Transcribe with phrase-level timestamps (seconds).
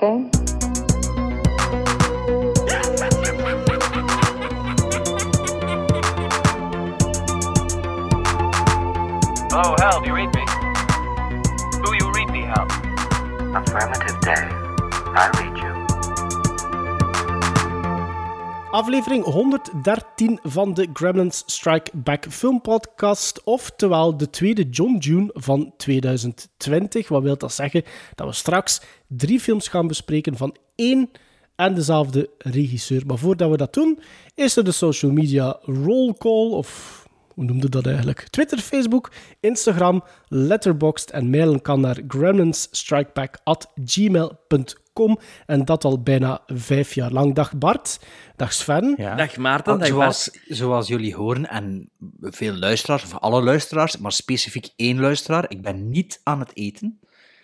[0.00, 0.47] that
[18.78, 27.08] Aflevering 113 van de Gremlins Strike Back filmpodcast, oftewel de tweede John June van 2020.
[27.08, 27.82] Wat wil dat zeggen?
[28.14, 31.10] Dat we straks drie films gaan bespreken van één
[31.56, 33.06] en dezelfde regisseur.
[33.06, 33.98] Maar voordat we dat doen,
[34.34, 37.02] is er de social media roll call, of
[37.34, 38.28] hoe noemde dat eigenlijk?
[38.30, 44.86] Twitter, Facebook, Instagram, Letterboxd en mailen kan naar gremlinsstrikeback.gmail.com
[45.46, 47.34] en dat al bijna vijf jaar lang.
[47.34, 48.00] Dag Bart,
[48.36, 48.94] dag Sven.
[48.96, 49.14] Ja.
[49.14, 51.90] Dag Maarten, Want dag zoals, zoals jullie horen, en
[52.20, 56.98] veel luisteraars, of alle luisteraars, maar specifiek één luisteraar, ik ben niet aan het eten.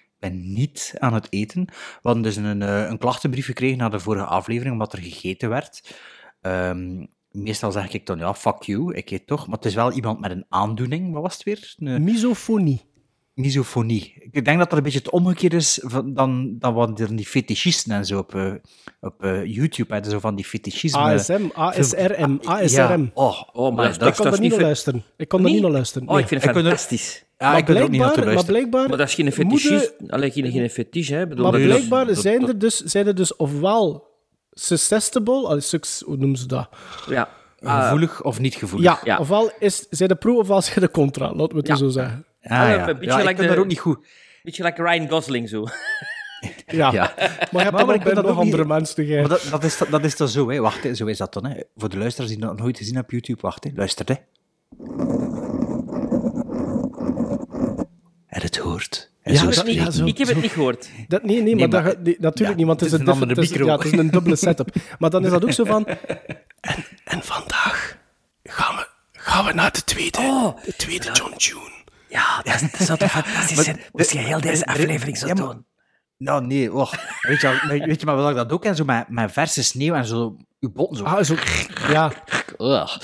[0.05, 1.64] Ik ben niet aan het eten.
[1.64, 5.48] We hadden dus een, eh, een klachtenbrief gekregen na de vorige aflevering, omdat er gegeten
[5.48, 5.96] werd.
[6.41, 9.46] Ehm, meestal zeg ik dan, ja, fuck you, ik eet toch.
[9.46, 11.74] Maar het is wel iemand met een aandoening, wat was het weer?
[11.78, 12.92] Een Misofonie.
[13.34, 14.14] Misofonie.
[14.30, 17.27] Ik denk dat dat een beetje het omgekeerd is van, dan, dan wat er die
[17.27, 18.52] fetischisten en zo op, eh,
[19.00, 20.98] op eh, YouTube hebben, zo van die fetischisme...
[21.00, 23.02] ASM, ASRM, ASRM.
[23.02, 25.05] Ja, oh, Oh, maar dat, ik kon dat er niet naar luisteren.
[25.16, 26.08] Ik kon er niet naar luisteren.
[26.08, 27.24] Oh, ik vind het Ik er- fantastisch.
[27.38, 28.70] Ja, maar, ik ben er ook niet blijkbaar, naartoe maar luisteren.
[28.70, 29.94] blijkbaar, Maar dat is geen fetischist.
[30.08, 31.27] Alleen geen, geen fetisch, hè.
[31.27, 34.12] Bedoel, maar blijkbaar dat- zijn, dat- er dus, zijn er dus ofwel
[34.52, 36.68] suggestible, allee, suc- hoe noemen ze dat?
[37.08, 37.28] Ja.
[37.62, 38.86] Ah, Gevoelig of niet gevoelig?
[38.86, 39.18] Ja, ja.
[39.18, 41.77] ofwel is, zijn de pro ofwel zijn de contra, laten we het Ja.
[41.77, 42.24] zo zeggen.
[42.45, 42.89] Ah, Ah, ja.
[42.89, 44.06] een beetje ja, ik like ben de- daar ook niet goed.
[44.42, 45.64] beetje like Ryan Gosling, zo.
[46.67, 46.92] Ja, Ja.
[46.92, 49.09] maar je hebt Maar- dan maar ook ik ben bij dat nog niet- andere mensen.
[49.20, 50.59] Maar dat, dat, is, dat is toch zo, hè?
[50.61, 50.95] Wacht, hè.
[50.95, 51.46] zo is dat dan.
[51.46, 51.61] Hè?
[51.77, 53.70] Voor de luisteraars die dat nog nooit gezien hebben op YouTube, wacht, hè.
[53.74, 54.07] luister.
[54.07, 54.14] Hè.
[58.27, 59.11] En het hoort.
[59.23, 60.89] En Ja, zo dat- ja, zo- ik heb het niet gehoord.
[61.08, 63.14] Dat, nee, nee, maar, maar- dat, nee, natuurlijk ja, niet, want het is, het is
[63.14, 63.67] een, andere is- micro.
[63.67, 64.74] ja, het is een dubbele setup.
[64.98, 65.86] Maar dan is dat ook zo van...
[66.61, 67.97] En, en vandaag
[68.42, 71.73] gaan we, gaan we naar de tweede, Oh, de tweede John June.
[72.14, 73.80] Ja, dat, dat zou toch fantastisch zijn.
[73.92, 75.67] Moest je heel deze aflevering zo Ja, maar- doen.
[76.17, 76.92] Nou, nee, oh.
[77.20, 79.63] weet, je, wel- weet je maar wat ik dat ook en zo met, met verse
[79.64, 81.05] sneeuw en zo, uw botten zo.
[81.05, 81.35] Ah, zo...
[81.92, 82.13] Ja.
[82.58, 82.97] Ugh.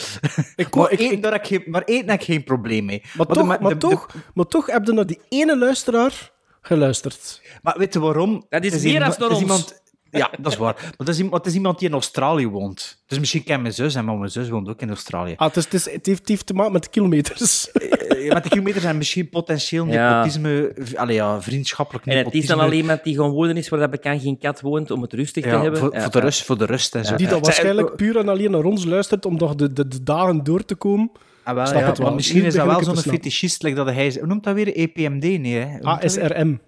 [0.56, 3.03] Ik, Maar, ik, eten, daar heb ik geen, maar eten heb ik geen probleem mee.
[3.16, 7.43] maar, toch, de- maar, de- toch, maar toch heb je naar die ene luisteraar geluisterd.
[7.62, 8.47] Maar weet je waarom?
[8.49, 9.41] Dat is Het meer is ons.
[9.41, 9.79] Iemand,
[10.10, 10.75] ja, dat is waar.
[10.82, 13.03] Maar het is, iemand, het is iemand die in Australië woont.
[13.06, 15.34] Dus misschien ken mijn zus, en maar mijn zus woont ook in Australië.
[15.37, 17.72] Ah, het, is, het, is, het, heeft, het heeft te maken met de kilometers.
[17.72, 20.15] Eh, Met de kilometers en misschien potentieel Ja.
[20.15, 22.56] nepotisme, allee, ja, vriendschappelijk En het is nepotisme.
[22.56, 25.12] dan alleen iemand die gewoon wonen is waar dat bekend geen kat woont om het
[25.12, 25.81] rustig te ja, hebben.
[25.81, 26.25] voor, Ja, voor, de ja.
[26.25, 27.16] rust, voor de rust en zo.
[27.16, 27.43] Die dan Ja.
[27.43, 30.75] waarschijnlijk puur en alleen naar ons luistert om nog de, de, de dagen door te
[30.75, 31.10] komen.
[31.44, 32.06] Ah, wel, snap ja, het wel.
[32.06, 34.16] Maar misschien is dat wel zo'n fetischist, like dat hij...
[34.19, 34.75] Hoe noemt dat weer?
[34.76, 35.22] EPMD?
[35.22, 35.81] Nee, hè?
[35.81, 36.60] ASRM.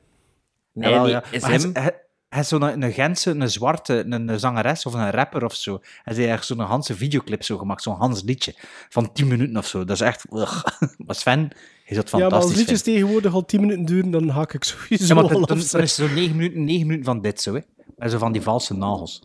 [0.72, 1.00] Nee, ja.
[1.02, 1.70] Maar hij is- SM.
[1.72, 2.00] hij-
[2.32, 5.72] Hij is zo'n een Gentse, een zwarte, een, een zangeres of een rapper of zo.
[5.72, 8.54] Hij heeft eigenlijk zo'n Hanse videoclip zo gemaakt, zo'n Hans liedje.
[8.88, 9.84] Van 10 minuten of zo.
[9.84, 10.24] Dat is echt...
[10.32, 10.64] ugh.
[11.06, 11.50] Maar Sven
[11.84, 12.56] is dat Ja, maar als fantastisch.
[12.56, 15.90] liedjes tegenwoordig al 10 minuten duren, dan haak ik sowieso Ja, maar dan, is het
[15.90, 17.60] zo 9 minuten, 9 minuten van dit zo, hè.
[17.96, 19.22] Met zo van die valse nagels.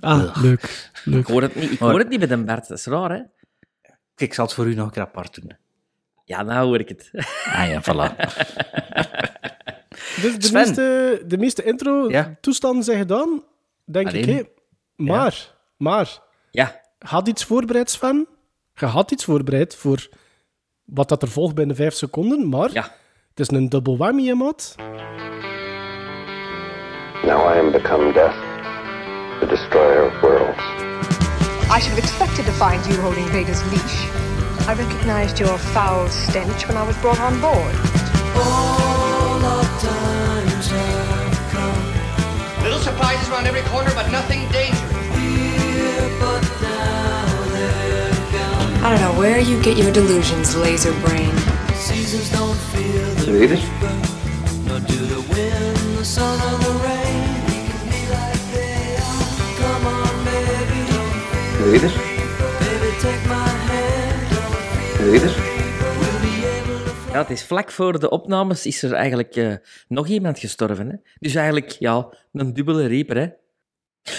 [0.00, 0.92] Ah, leuk.
[1.04, 1.20] leuk.
[1.20, 2.68] Ik hoor het niet, ik hoor het niet met een Bert.
[2.68, 3.20] Dat is raar, hè?
[4.14, 5.56] Kijk, ik zal het voor u nog een keer apart doen.
[6.24, 7.10] Ja, nou hoor ik het.
[7.44, 8.16] Ah ja, voilà.
[10.22, 10.60] Dus de Sven.
[10.60, 12.84] meeste, de meeste intro-toestanden Ja.
[12.84, 13.42] zijn gedaan,
[13.84, 14.28] denk Alleen.
[14.28, 14.36] ik.
[14.36, 14.42] Hè?
[14.96, 16.18] Maar, maar,
[16.50, 16.80] Ja.
[16.98, 18.26] had iets voorbereid, Sven?
[18.74, 20.08] Je had iets voorbereid voor
[20.84, 22.82] wat dat er volgt binnen 5 seconden, maar Ja.
[23.28, 24.74] het is een double whammy, hè, maat.
[27.24, 28.34] Now I am become death,
[29.40, 30.58] the destroyer of worlds.
[31.76, 34.04] I should have expected to find you holding Vader's leash.
[34.68, 37.74] I recognized your foul stench when I was brought on board.
[38.34, 38.81] Little
[43.02, 44.80] surprises around every corner, but nothing dangerous.
[48.84, 51.34] I don't know where you get your delusions, laser brain.
[51.74, 53.64] Seasons don't feel Should we eat it?
[54.66, 57.32] Nor do the wind, the sun, or the rain.
[57.46, 59.30] We can be like they are.
[59.58, 61.94] Come on, baby, don't feel Should we eat it?
[62.60, 65.51] Baby, take my hand, don't feel Should we eat it?
[67.12, 69.54] Ja, het is vlak voor de opnames is er eigenlijk eh,
[69.88, 70.88] nog iemand gestorven.
[70.88, 70.94] Hè?
[71.18, 73.26] Dus eigenlijk, ja, een dubbele reaper, hè.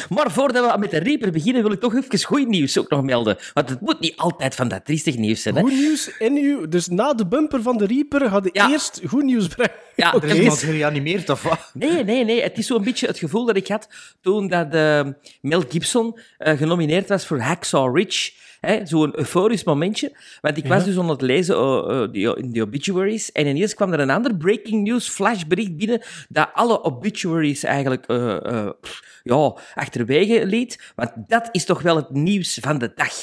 [0.10, 3.04] Maar voordat we met de reaper beginnen, wil ik toch even goed nieuws ook nog
[3.04, 3.38] melden.
[3.54, 5.62] Want het moet niet altijd van dat triestig nieuws zijn, hè.
[5.62, 6.68] Goed nieuws in uw...
[6.68, 8.69] Dus na de bumper van de Reaper hadden Ja.
[8.69, 9.75] eerst goed nieuws brengen.
[9.96, 10.25] Ja, Oké.
[10.25, 11.72] Er is iemand gereanimeerd of wat?
[11.74, 12.42] Nee, nee, nee.
[12.42, 13.88] Het is zo'n beetje het gevoel dat ik had
[14.22, 15.07] toen dat eh,
[15.42, 18.31] Mel Gibson eh, genomineerd was voor Hacksaw Ridge.
[18.68, 20.18] Hè, zo'n euforisch momentje.
[20.42, 23.74] Want ik was dus aan het lezen eh, eh, die- in de obituaries en ineens
[23.74, 29.19] kwam er een ander breaking news flashbericht binnen dat alle obituaries eigenlijk eh, eh, pff,
[29.24, 30.92] ja, achterwege liet.
[30.95, 33.13] Want dat is toch wel het nieuws van de dag.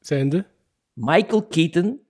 [0.00, 0.44] Zijnde.
[0.92, 2.00] Michael Keaton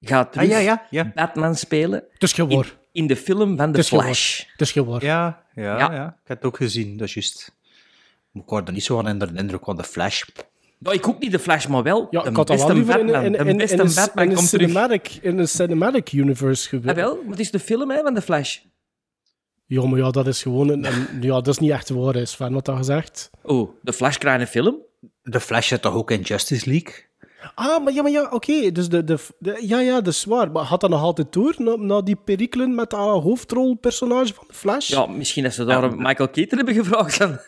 [0.00, 1.12] gaat terug Ah, ja, ja, ja.
[1.14, 4.38] Batman spelen Het is geen in, de film van The Flash.
[4.38, 4.72] Het is.
[5.02, 5.92] Ja, ja, Ja.
[5.92, 6.06] ja.
[6.22, 7.56] Ik heb het ook gezien, dat is juist.
[8.32, 10.22] Ik word er niet zo aan onder de indruk van de Flash.
[10.78, 13.24] Nou, ik hoop niet de Flash, maar wel Ja, de ik had beste in, Batman.
[13.24, 14.68] in, de in, in, beste in, een- Batman in een komt terug.
[14.68, 16.96] cinematic, in een cinematic universe gebeurd.
[16.98, 18.58] Ah, wel, maar het is de film hè, van de Flash.
[19.66, 20.68] Ja, maar ja, dat is gewoon...
[20.68, 23.30] Een, een- ja, dat is niet echt waar, is Sven, wat dat gezegd.
[23.42, 24.76] Oh, de Flash krijgt een film?
[25.22, 26.94] De Flash zit toch ook in Justice League?
[27.54, 28.72] Ah, maar ja, maar ja, oké.
[28.72, 30.50] Dus de, de, de- ja, ja, dat is waar.
[30.50, 34.54] Maar had dat nog altijd door, na, na die perikelen met dat hoofdrolpersonage van de
[34.54, 34.88] Flash?
[34.88, 37.18] Ja, misschien dat ze daar een Michael Keaton hebben gevraagd.
[37.18, 37.38] Dan.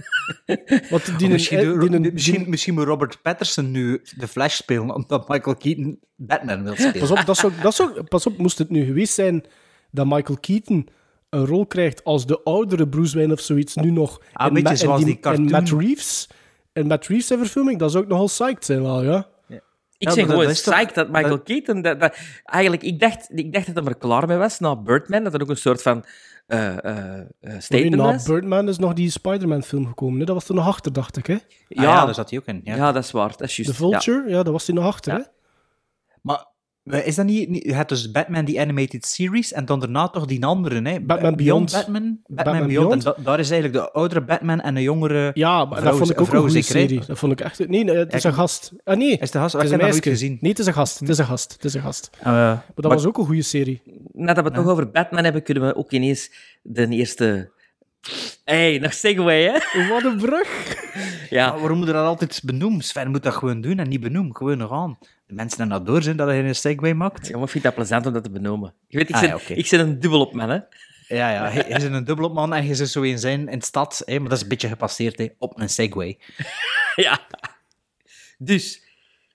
[0.91, 5.29] Want die, misschien, eh, die, misschien, misschien moet Robert Patterson nu de Flash spelen, omdat
[5.29, 6.99] Michael Keaton Batman wil spelen.
[6.99, 9.45] Pas op, dat zou, dat zou, pas op, moest het nu geweest zijn
[9.91, 10.89] dat Michael Keaton
[11.31, 14.63] een rol krijgt als de oudere Bruce Wayne of zoiets, nu nog Ah, in, beetje
[14.69, 15.51] Ma- in zoals die in.
[15.51, 16.29] Matt Reeves.
[16.73, 19.27] En Matt Reeves verfilming, dat zou ook nogal psyched zijn wel, ja.
[19.99, 21.83] Ik Ja, zeg gewoon psyched dat Michael Keaton...
[21.83, 25.25] Dat, dat, eigenlijk, ik dacht, ik dacht dat hij er klaar mee was na Birdman,
[25.25, 26.05] dat er ook een soort van
[26.47, 28.25] eh, eh, eh, Nee, statement na was.
[28.25, 30.25] Birdman is nog die Spider-Man film gekomen, hè?
[30.25, 31.27] dat was er nog achter, dacht ik.
[31.27, 31.35] Hè?
[31.35, 32.61] Ah ja, daar zat hij ook in.
[32.65, 32.77] Ja.
[32.77, 33.29] Ja, dat is waar.
[33.29, 33.71] Dat is juist.
[33.71, 34.43] The Vulture, ja.
[34.43, 35.13] dat was die nog achter.
[35.13, 35.19] Ja.
[35.19, 35.25] Hè?
[36.23, 36.47] Maar
[36.93, 37.65] is dat niet, niet...
[37.65, 41.01] Je hebt dus Batman, die animated series, en dan daarna toch die andere, hè?
[41.01, 41.73] Batman Beyond.
[41.73, 42.89] Batman, Batman, Batman Beyond.
[42.89, 43.05] Beyond.
[43.05, 45.31] En da- daar is eigenlijk de oudere Batman en de jongere...
[45.35, 46.81] Ja, maar Vrouw dat vond ik ook een goede zeker, hè?
[46.81, 47.01] serie.
[47.07, 47.69] Dat vond ik echt...
[47.69, 48.73] Nee, nee, het is een gast.
[48.85, 49.19] Ah, nee.
[49.19, 49.53] Is de gast?
[49.53, 50.11] Het is Ik een heb dat nooit meisje.
[50.11, 50.39] gezien.
[50.41, 50.99] Nee, het is een gast.
[50.99, 51.53] Het is een gast.
[51.53, 52.11] Het is een gast.
[52.19, 53.83] Eh, Maar dat was ook een goede serie.
[54.13, 56.31] Nadat we het toch over Batman hebben, kunnen we ook ineens
[56.63, 57.51] de eerste...
[58.45, 59.89] hey, nog Segway, hè?
[59.89, 60.77] Wat een brug.
[61.31, 61.51] Ja.
[61.51, 62.81] Maar waarom moet je dat altijd benoemen?
[62.83, 64.37] Sven moet dat gewoon doen en niet benoemen.
[64.37, 64.99] Gewoon nog aan.
[65.29, 67.27] De mensen er nou door zijn dat hij een segway maakt.
[67.27, 68.75] Ja, maar ik vind dat plezant om dat te benoemen.
[68.87, 70.59] Je weet, ik Ah, zit, ja, ik zit een dubbel op man, hè?
[71.09, 71.51] Ja, ja.
[71.51, 74.03] Hij is een dubbelopman en je zit zo in zijn in de stad.
[74.05, 76.19] Hè, maar dat is een beetje gepasseerd hè, op een segway.
[76.97, 77.21] Ja.
[78.39, 78.83] Dus,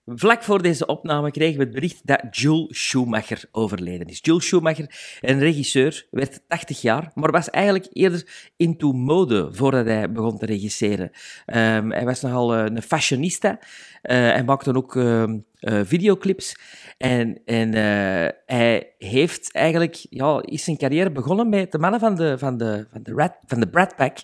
[0.05, 4.19] vlak voor deze opname kregen we het bericht dat Joel Schumacher overleden is.
[4.21, 10.11] Joel Schumacher, een regisseur, werd 80 jaar, maar was eigenlijk eerder into mode voordat hij
[10.11, 11.11] begon te regisseren.
[11.45, 13.59] Ehm, hij was nogal eh, een fashionista.
[14.01, 16.55] Eh, hij maakte ook ehm, eh, videoclips.
[16.97, 22.15] En, en eh, hij heeft eigenlijk, ja, is zijn carrière begonnen met de mannen van
[22.15, 24.17] de, van de, van de, Rat, van de Brat Pack,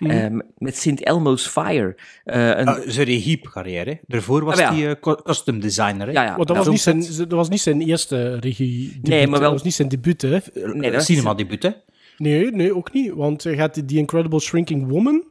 [0.00, 1.00] ehm, met St.
[1.00, 1.96] Elmo's Fire.
[2.24, 3.90] Eh, een, Uh, zijn regie-carrière.
[3.90, 3.96] hè.
[4.06, 4.84] Daarvoor was Ah, ja.
[4.84, 6.06] hij co- costume designer.
[6.06, 6.12] Hè.
[6.12, 6.54] ja, dat, ja.
[6.54, 9.74] was niet zijn, dat was niet zijn eerste regie Nee, maar wel- Dat was niet
[9.74, 10.28] zijn debuut, hè.
[10.28, 10.90] Nee, dat hè.
[10.90, 11.74] Dus-
[12.16, 13.12] Nee, nee, ook niet.
[13.12, 15.24] Want hij gaat die Incredible Shrinking Woman...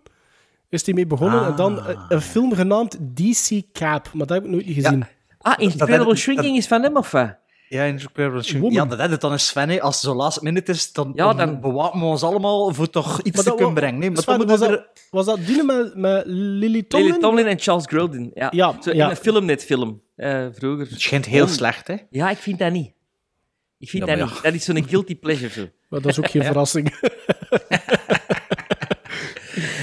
[0.69, 1.45] Is hij mee begonnen.
[1.45, 4.09] En dan eh, een film genaamd DC Cap.
[4.13, 5.05] Maar dat heb ik nooit niet gezien.
[5.41, 7.35] Ah, Incredible dat- Shrinking is van hem, of wat?
[7.69, 8.73] Ja, Incredible Shrinking.
[8.73, 9.69] Ja, dat is het dan is Sven.
[9.69, 9.81] hè.
[9.81, 13.21] Als het zo last minute is, dan, Ja, dan, bewaken we ons allemaal voor toch
[13.21, 13.99] iets Maar te kunnen brengen.
[13.99, 17.07] Nee, maar Sven, was, dat, was dat die met, met Lily Tomlin?
[17.09, 18.31] Lily Tomlin en Charles Grodin.
[18.33, 19.03] Ja, Ja, Zo ja.
[19.05, 20.87] in een filmnet-film, eh, vroeger.
[20.89, 21.49] Het schijnt heel Oh.
[21.49, 21.95] slecht, hè.
[22.09, 22.91] Ja, ik vind dat niet.
[23.77, 24.43] Ik vind Ja, dat niet.
[24.43, 25.71] Dat is zo'n guilty pleasure.
[25.89, 26.93] Maar dat is ook geen verrassing.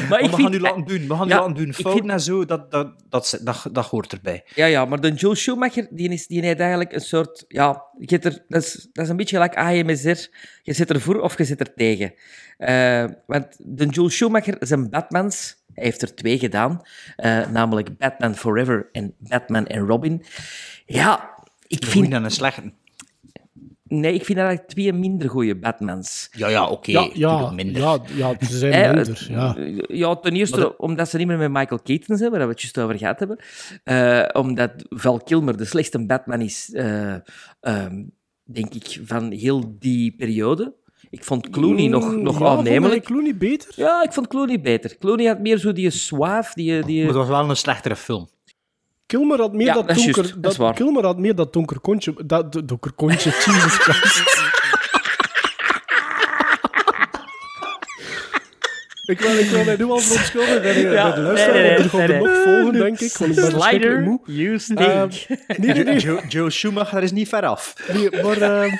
[0.08, 1.08] Maar ik we gaan nu laten doen.
[1.08, 1.72] We gaan nu laten doen.
[1.72, 4.44] vind- en zo, dat, dat, dat, dat, hoort erbij.
[4.54, 7.44] Ja, ja, maar de Joel Schumacher, die, is, die heeft eigenlijk een soort...
[7.48, 10.28] Ja, je er, dat, is, dat is een beetje gelijk AMSR.
[10.62, 12.14] Je zit ervoor of je zit er tegen.
[12.58, 15.64] Eh, want de Joel Schumacher zijn Batmans...
[15.74, 16.80] Hij heeft er twee gedaan.
[17.16, 20.24] eh, namelijk Batman Forever en Batman en Robin.
[20.86, 21.30] Ja,
[21.66, 21.92] ik Een vind...
[22.04, 22.72] goeie en een slechte.
[23.88, 26.28] Nee, ik vind eigenlijk twee minder goede Batmans.
[26.32, 26.90] Ja, ja, oké.
[26.90, 27.82] ja, ja, minder.
[27.82, 29.26] ja, ja, ze zijn minder.
[29.30, 29.56] Ja.
[29.88, 32.78] ja, ten eerste omdat ze niet meer met Michael Keaton zijn, waar we het juist
[32.78, 33.38] over gehad hebben.
[33.84, 37.14] Eh, omdat Val Kilmer de slechtste Batman is, eh,
[37.60, 38.04] ehm,
[38.44, 40.74] denk ik, van heel die periode.
[41.10, 43.04] Ik vond Clooney nog, Mm, nog ja, vond jij aannemelijk.
[43.04, 43.72] Clooney beter?
[43.76, 44.96] Ja, ik vond Clooney beter.
[44.98, 46.84] Clooney had meer zo die suave, die...
[46.84, 46.98] die...
[46.98, 48.28] Maar het was wel een slechtere film.
[49.06, 50.24] Kilmer had meer Ja, dat donker...
[50.42, 50.74] juist, dat.
[50.74, 52.14] Kilmer had meer dat donker kontje...
[52.26, 54.54] Dat donker kontje, Jesus Christ.
[59.06, 61.84] Ik wil, ik wil mij nu al verontschuldigen Ja, bij de luisteraar, nee, nee, want
[61.84, 62.34] er gaat nee, er nee.
[62.34, 63.16] nog volgen, denk ik.
[63.16, 64.20] Want ik ben verschrikkelijk moe.
[64.24, 64.78] you stink.
[64.78, 65.08] Ehm,
[65.56, 65.98] nee, nee, nee.
[65.98, 67.74] Joe, Joe Schumacher is niet ver af.
[67.92, 68.74] Nee, maar ehm,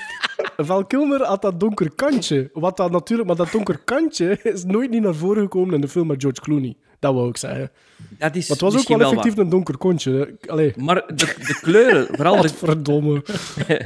[0.57, 2.51] Val Kilmer had dat donker kantje.
[2.53, 5.89] Wat dat natuurlijk, maar dat donker kantje is nooit niet naar voren gekomen in de
[5.89, 6.77] film met George Clooney.
[6.99, 7.71] Dat wou ik zeggen.
[8.19, 10.39] dat is Maar het was ook wel wel effectief een donker kontje.
[10.47, 10.73] Allee.
[10.77, 13.23] Maar de, de kleuren, vooral de, verdomme.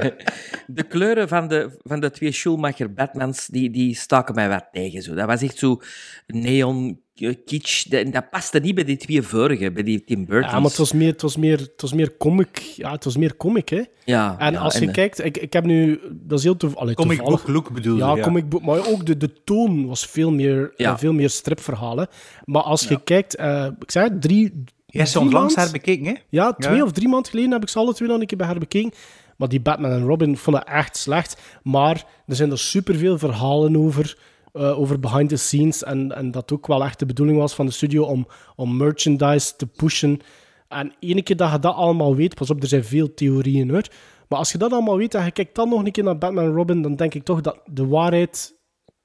[0.67, 5.01] de kleuren van de, van de twee Schumacher Batmans, die, die staken mij wat tegen.
[5.01, 5.13] Zo.
[5.13, 5.81] Dat was echt zo
[6.27, 6.99] neon,
[7.45, 7.83] kitsch.
[7.89, 10.49] Dat, dat paste niet bij die twee vorige, bij die Tim Burton.
[10.49, 12.57] Ja, maar het was meer, het was meer, het was meer comic.
[12.57, 13.81] Ja, het was meer comic, hè.
[14.05, 16.73] Ja, En ja, als je eh, kijkt, ik, ik heb nu, dat is heel toev
[16.75, 17.45] allee, Comic toevallig.
[17.45, 18.03] book look bedoel je?
[18.03, 20.91] Ja, comic book, maar ook de, de toon was veel meer, Ja.
[20.91, 22.07] eh, veel meer stripverhalen.
[22.45, 24.41] Maar als je kijkt, eh, ik zei het, drie.
[24.85, 26.13] Jij hebt ze onlangs herbekeken, hè?
[26.29, 26.83] Ja, twee Ja.
[26.83, 28.91] of drie maanden geleden heb ik ze alle twee nog een keer bij herbekeken.
[29.37, 31.41] Maar die Batman en Robin vond ik echt slecht.
[31.63, 34.17] Maar er zijn er superveel verhalen over,
[34.53, 35.83] eh, over behind the scenes.
[35.83, 39.55] En, en dat ook wel echt de bedoeling was van de studio om, om merchandise
[39.55, 40.19] te pushen.
[40.67, 43.87] En ene keer dat je dat allemaal weet, pas op, er zijn veel theorieën hoor.
[44.27, 46.43] Maar als je dat allemaal weet en je kijkt dan nog een keer naar Batman
[46.43, 48.55] en Robin, dan denk ik toch dat de waarheid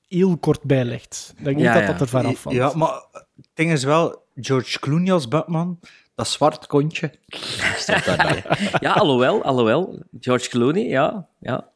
[0.08, 1.34] heel kort bij ligt.
[1.36, 2.54] Ik denk niet Ja, dat dat er ver af valt.
[2.54, 5.80] Ja, maar het ding is wel, George Clooney als Batman,
[6.14, 7.12] dat zwart kontje.
[8.80, 10.02] Ja, alhoewel, alhoewel.
[10.20, 11.28] George Clooney, ja.
[11.40, 11.70] ja.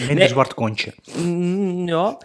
[0.00, 0.28] Minder Nee.
[0.28, 0.94] zwart kontje.
[1.16, 2.18] Mm, ja.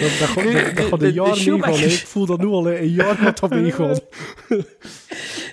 [0.18, 1.74] dat, gaat- dat, dat gaat een de jaar meegaan.
[1.74, 3.98] Ik voel dat nu al, een jaar gaat dat meegaan.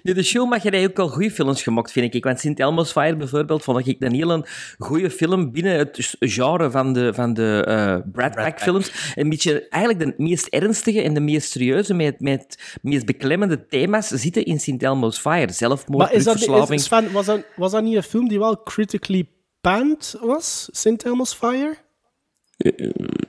[0.04, 2.24] Nu, de Schumacher heeft ook al goede films gemaakt, vind ik.
[2.24, 4.46] Want Sint Elmo's Fire bijvoorbeeld vond ik een hele
[4.78, 9.14] goede film binnen het genre van de, van de eh Brad Pack films.
[9.16, 14.08] Een beetje eigenlijk de meest ernstige en de meest serieuze, met, met meest beklemmende thema's
[14.08, 15.52] zitten in Sint Elmo's Fire.
[15.52, 16.80] Zelfmoord, Maar is dat, drugsverslaving.
[16.80, 19.28] is, Sven, was, dat, was dat niet een film die wel critically
[19.64, 20.68] panned was?
[20.72, 21.04] St.
[21.04, 21.76] Elmo's Fire?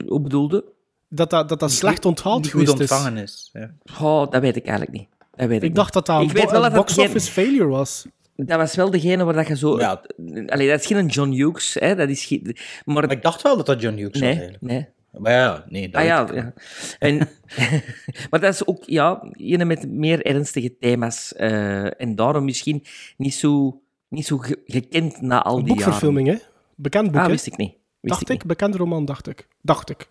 [0.07, 0.63] Hoe bedoelde?
[1.09, 3.49] Dat dat, dat, dat slecht onthaald goed ontvangen is.
[3.53, 3.71] Ja.
[4.01, 5.07] Oh, dat weet ik eigenlijk niet.
[5.35, 6.91] Dat weet ik, Ik dacht dat dat Ik een, weet bo- wel een dat het
[6.91, 8.05] geen- box-office failure was.
[8.35, 9.79] Dat was wel degene waar dat je zo...
[9.79, 10.01] Ja.
[10.47, 11.95] Allee, dat is geen John Hughes, hè.
[11.95, 12.41] Dat is geen...
[12.85, 12.95] Maar...
[12.95, 14.61] Maar ik dacht wel dat dat John Hughes was nee, eigenlijk.
[14.63, 14.87] nee.
[15.17, 16.53] Maar ja, nee, dat Ah ja.
[16.99, 17.17] En,
[18.29, 21.33] maar dat is ook ja, een met meer ernstige thema's.
[21.33, 22.83] eh, en daarom misschien
[23.17, 26.35] niet zo, niet zo ge- gekend na al Een die boekverfilming, hè?
[26.75, 27.27] Bekend boek, jaren.
[27.29, 27.71] Ah, wist ik niet.
[27.71, 29.47] Wist Dacht ik ik, bekende roman, dacht ik.
[29.61, 30.07] Dacht ik.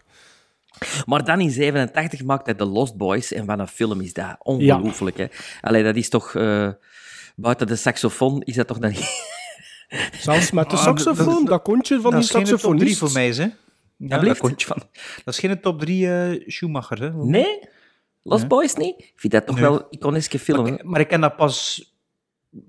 [1.07, 3.33] Maar dan in 87 maakt hij The Lost Boys.
[3.33, 4.37] En wat een film is dat.
[4.39, 5.27] Ongelooflijk, hè.
[5.61, 6.35] Allee, dat is toch...
[6.35, 6.69] eh,
[7.37, 9.33] buiten de saxofoon is dat toch dan niet...
[10.21, 12.95] Zelfs met de Ah, saxofoon, dat- dat, kontje van dat die is geen top 3
[12.95, 12.99] saxofonist.
[12.99, 13.49] voor mij, hè?
[13.97, 14.83] Ja, dat, kontje van,
[15.25, 17.13] dat is geen top 3 eh Schumacher, hè?
[17.25, 17.59] Nee?
[18.23, 18.95] Lost Boys niet?
[18.99, 19.65] Ik vind dat toch Nee.
[19.65, 21.94] wel een iconische film, Maar, maar ik ken dat pas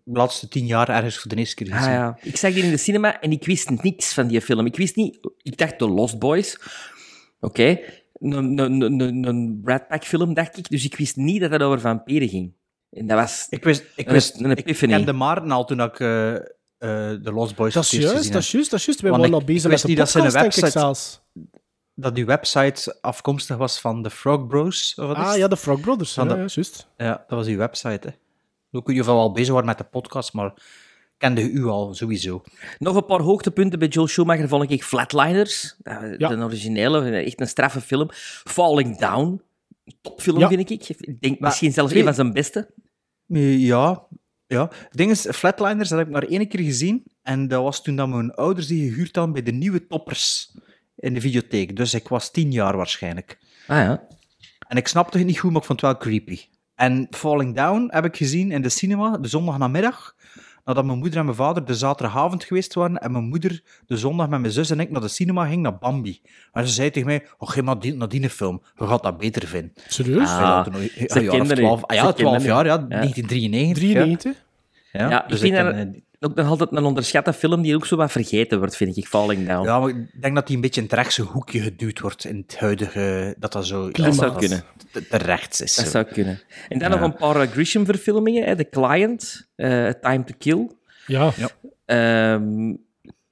[0.04, 2.18] de laatste tien jaar ergens voor de eerste keer Ah, ja.
[2.22, 4.65] Ik zag die in de cinema en ik wist niks van die film.
[4.65, 5.18] Ik wist niet...
[5.42, 6.60] Ik dacht The Lost Boys.
[7.39, 7.80] Oké.
[8.20, 10.70] Een, een, een, een- een Brad Pack film, dacht ik.
[10.70, 12.54] Dus ik wist niet dat het over vampieren ging.
[12.92, 13.48] En dat was...
[13.50, 14.92] Ik wist, ik Een- wist, een ik epiphany.
[14.92, 16.42] kende Maarten al toen ik eh, eh,
[17.22, 19.01] de Lost Boys Dat is juist, dat is juist, dat is juist.
[19.01, 20.80] Wij Want waren al bezig met de niet dat ze een podcast, denk ik website-
[20.80, 21.22] zelfs.
[21.98, 24.94] Dat die website afkomstig was van de Frog Bros.
[24.98, 26.13] Of wat is Ah ja, de Frog Brothers.
[26.13, 26.88] Van Ja, de- ja, juist.
[26.98, 28.08] Ja, dat was uw website.
[28.08, 28.13] Hè.
[28.72, 30.54] Ook ieder geval al bezig waren met de podcast, maar
[31.18, 32.44] kende u al sowieso.
[32.80, 35.76] Nog een paar hoogtepunten bij Joel Schumacher vond ik Flatliners.
[35.84, 36.28] Ja.
[36.28, 38.08] De originele, echt een straffe film.
[38.44, 39.42] Falling Down.
[40.02, 40.48] Topfilm, Ja.
[40.48, 40.90] vind ik.
[40.90, 42.70] Ik denk Maar misschien zelfs een van zijn beste.
[43.28, 44.04] Ja,
[44.48, 44.72] ja.
[44.92, 47.04] Ding is, Flatliners dat heb ik maar één keer gezien.
[47.22, 50.52] En dat was toen dat mijn ouders die gehuurd hadden bij de nieuwe toppers
[50.96, 51.76] in de videotheek.
[51.76, 53.38] Dus ik was tien jaar waarschijnlijk.
[53.68, 54.08] Ah ja.
[54.68, 56.40] En ik snapte het niet goed, maar ik vond het wel creepy.
[56.75, 60.15] En Falling Down heb ik gezien in de cinema de zondagnamiddag.
[60.65, 62.98] Nadat mijn moeder en mijn vader de zaterdagavond geweest waren.
[62.98, 65.77] En mijn moeder de zondag met mijn zus en ik naar de cinema ging, naar
[65.77, 66.22] Bambi.
[66.51, 68.62] En ze zei tegen mij, oh, ga maar die, naar die film.
[68.75, 69.74] Je gaat dat beter vinden.
[69.88, 70.29] Serieus?
[70.29, 70.38] Ah.
[70.38, 70.63] Ja.
[71.46, 72.46] 12, ah, ja, 12 kenden u.
[72.46, 72.88] jaar, ja, Ja.
[72.88, 73.82] 1993.
[73.94, 74.44] 93?
[74.91, 77.86] Ja, Ja, ik dus vind ik dat- Ook nog altijd een onderschatte film die ook
[77.86, 79.06] zo wat vergeten wordt, vind ik.
[79.08, 79.66] Falling Down.
[79.68, 82.44] Ja, maar ik denk dat hij een beetje in het rechtse hoekje geduwd wordt in
[82.48, 83.36] het huidige...
[83.40, 83.92] Dat dat zo...
[83.92, 84.64] Dat zou kunnen.
[85.10, 85.76] Te rechts is.
[85.76, 85.92] Dat zo.
[85.92, 86.40] zou kunnen.
[86.70, 86.96] En dan Ja.
[86.96, 88.44] nog een paar Grisham-verfilmingen.
[88.46, 88.56] hè.
[88.56, 90.70] The Client, eh, Time to Kill.
[91.08, 91.32] Ja.
[91.86, 92.74] Ehm,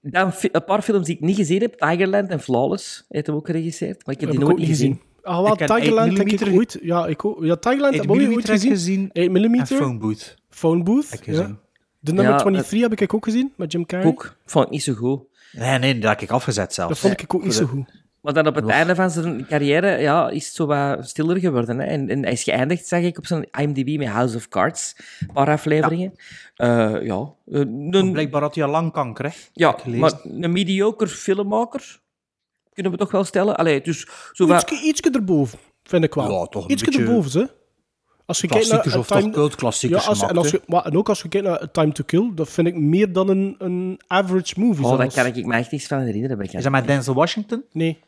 [0.01, 1.73] dan fi- een paar films die ik niet gezien heb.
[1.79, 4.05] Tigerland en Flawless heeft hem ook geregisseerd.
[4.05, 5.01] Maar ik heb Heb die nooit ook niet gezien.
[5.23, 6.77] Ah, wel, Ik heb Tigerland 8 denk ik ooit.
[6.81, 7.43] Ja, ik ook.
[7.43, 8.71] Ja, Tigerland 8 heb ik ooit heb gezien.
[8.71, 9.65] gezien 8 en mm.
[9.65, 11.09] Phone Booth Phone Booth.
[11.09, 11.57] heb ik ja.
[12.03, 14.07] De nummer Ja, 23 heb ik ook gezien, met Jim Carrey.
[14.07, 14.35] Ook.
[14.45, 15.21] Vond ik niet zo goed.
[15.51, 16.89] Nee, nee, dat heb ik afgezet zelfs.
[16.89, 18.01] Dat vond ik ook niet zo goed.
[18.21, 21.79] Maar dan op het einde van zijn carrière ja, is het zo wat stiller geworden.
[21.79, 21.85] Hè.
[21.85, 24.95] En, en hij is geëindigd, zag ik, op zijn IMDb met House of Cards.
[25.19, 26.13] Een paar afleveringen.
[26.55, 27.33] Ja, ja.
[27.45, 29.31] een, Blijkbaar had hij al lang kanker, hè?
[29.53, 32.01] ja maar een mediocre filmmaker.
[32.73, 33.57] Kunnen we toch wel stellen?
[33.57, 34.61] Allee, dus zo wat...
[34.61, 36.31] Ietske, ietske erboven, vind ik wel.
[36.31, 37.47] Ja, toch een beetje erboven, hè.
[38.25, 40.85] Als je kijkt naar Klassiekers of Time- toch cultklassiekers ja, als, en, als je, maar,
[40.85, 43.29] en ook als je kijkt naar A Time to Kill, dat vind ik meer dan
[43.29, 44.85] een, een average movie.
[44.85, 46.39] Oh, daar kan ik me echt niks van herinneren.
[46.41, 47.63] Is dat met Denzel Washington?
[47.71, 47.99] Nee,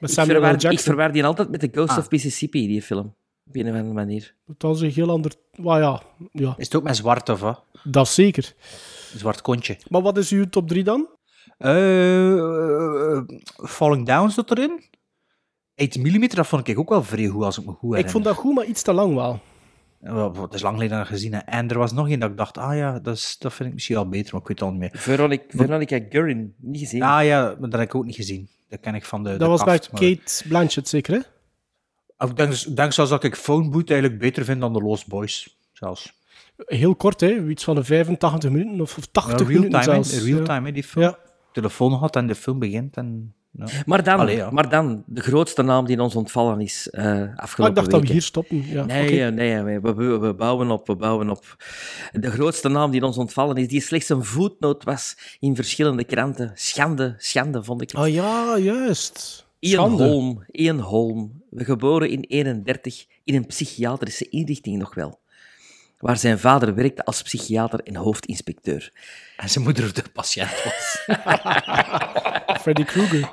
[0.00, 0.38] met ik, Samuel L.
[0.38, 0.84] verwaar, ik Jackson.
[0.84, 1.98] verwaar die altijd met The Ghost Ah.
[1.98, 3.14] of Mississippi, die film.
[3.46, 4.34] Op een of andere manier.
[4.46, 5.32] Dat is een heel ander...
[5.56, 7.64] Maar ja, ja, Is het ook met zwart, of wat?
[7.84, 8.54] dat zeker.
[9.12, 9.76] Een zwart kontje.
[9.88, 11.08] Maar wat is uw top 3 dan?
[11.58, 13.22] Eh, eh,
[13.64, 14.84] Falling Down zit erin.
[15.76, 18.04] 8 mm, dat vond ik ook wel vrij goed, als ik me goed herinner.
[18.06, 19.40] Ik vond dat goed, maar iets te lang wel.
[20.02, 21.32] Het is lang geleden ik gezien.
[21.44, 23.74] En er was nog één dat ik dacht, ah ja, dat, is, dat vind ik
[23.74, 24.90] misschien wel beter, maar ik weet het al niet meer.
[25.00, 27.02] Veronica, Veronica Gurin, niet gezien.
[27.02, 28.48] Ah ja, maar dat heb ik ook niet gezien.
[28.68, 31.20] Dat ken ik van de Dat de was bij maar- Kate Blanchett zeker, hè?
[32.26, 35.06] Ik denk, ik denk zelfs dat ik Phone Boot eigenlijk beter vind dan de Lost
[35.08, 35.56] Boys.
[35.72, 36.12] Zelfs.
[36.66, 37.48] Heel kort, hè?
[37.48, 40.24] Iets van de 85 minuten of of 80 Ja, real minuten time, zelfs.
[40.24, 40.44] real ja.
[40.44, 41.04] time, hè, die film.
[41.04, 41.18] Ja.
[41.52, 42.96] Telefoon had en de film begint.
[42.96, 43.34] En,
[43.66, 43.82] ja.
[43.86, 44.50] Maar, dan, Allee, ja.
[44.50, 48.00] maar dan, de grootste naam die ons ontvallen is eh Maar afgelopen ik dacht dat
[48.00, 48.64] we hier stoppen.
[48.66, 49.26] Ja, Nee, oké.
[49.26, 51.56] eh, nee we, we, we bouwen op, we bouwen op.
[52.12, 56.50] De grootste naam die ons ontvallen is, die slechts een voetnoot was in verschillende kranten.
[56.54, 58.00] Schande, schande vond ik het.
[58.00, 59.46] Ah ja, juist.
[59.58, 59.90] Ian.
[59.90, 65.20] Holm, Ian Holm, geboren in 31 in een psychiatrische inrichting nog wel.
[65.98, 68.92] Waar zijn vader werkte als psychiater en hoofdinspecteur.
[69.36, 71.04] En zijn moeder de patiënt was.
[72.62, 73.32] Freddy Krueger.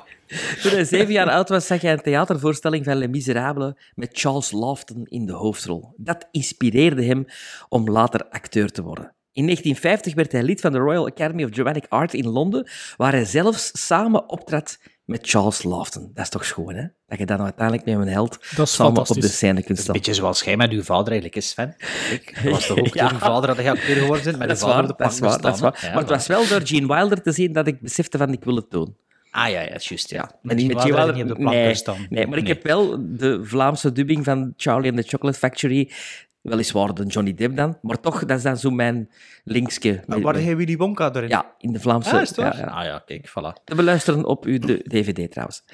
[0.62, 4.50] Toen hij zeven jaar oud was, zag hij een theatervoorstelling van Les Miserables met Charles
[4.50, 5.94] Laughton in de hoofdrol.
[5.96, 7.24] Dat inspireerde hem
[7.68, 9.14] om later acteur te worden.
[9.32, 13.12] In 1950 werd hij lid van de Royal Academy of Dramatic Art in Londen, waar
[13.12, 16.10] hij zelfs samen optrad met Charles Laughton.
[16.14, 16.84] Dat is toch schoon, hè?
[17.06, 19.94] Dat je dan uiteindelijk met een held Dat is samen op de scène kunt staan.
[19.94, 21.74] Beetje zoals jij met uw vader eigenlijk is, Sven.
[22.10, 23.06] Ik was toch ook Ja.
[23.06, 24.94] toen uw vader dat hij acteur geworden is, met Dat de is vader waar, de
[24.96, 25.80] dat is plank waar, dat is staan, waar.
[25.80, 25.86] hè.
[25.86, 28.44] Ja, Maar het was wel door Gene Wilder te zien dat ik besefte van ik
[28.44, 28.96] wil het doen.
[29.36, 30.30] Ah ja, ja, juist, ja.
[30.42, 32.06] Met die met niet op de plank nee, staan.
[32.10, 35.90] nee, maar ik heb wel de Vlaamse dubbing van Charlie and the Chocolate Factory.
[36.40, 39.10] Weliswaar de Johnny Depp dan, maar toch, dat is dan zo mijn
[39.44, 40.02] linkske.
[40.08, 41.28] Ah, Waar hij Willy Wonka erin?
[41.28, 42.14] Ja, in de Vlaamse...
[42.14, 42.56] Ah, is het waar?
[42.56, 42.70] ja, ja.
[42.70, 43.62] Ah ja, kijk, voilà.
[43.64, 45.64] Te beluisteren op uw de- DVD trouwens.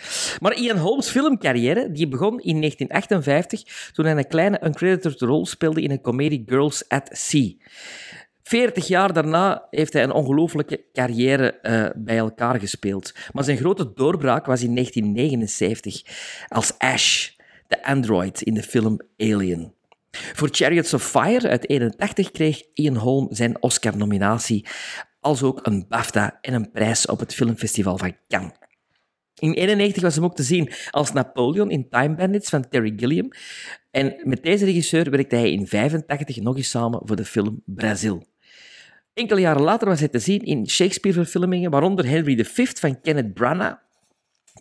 [0.40, 5.82] Maar Ian Holmes' filmcarrière die begon in 1958 toen hij een kleine uncredited rol speelde
[5.82, 7.52] in een comedie Girls at Sea.
[8.52, 13.14] 40 jaar daarna heeft hij een ongelooflijke carrière eh, bij elkaar gespeeld.
[13.32, 16.02] Maar zijn grote doorbraak was in 1979
[16.48, 17.30] als Ash,
[17.66, 19.74] de android in de film Alien.
[20.10, 24.66] Voor Chariots of Fire uit 81 kreeg Ian Holm zijn Oscar-nominatie,
[25.20, 28.52] als ook een BAFTA en een prijs op het filmfestival van Cannes.
[29.38, 33.28] In 91 was hem ook te zien als Napoleon in Time Bandits van Terry Gilliam.
[33.90, 38.30] En met deze regisseur werkte hij in 85 nog eens samen voor de film Brazil.
[39.14, 43.76] Enkele jaren later was hij te zien in Shakespeare-verfilmingen, waaronder Henry V van Kenneth Branagh.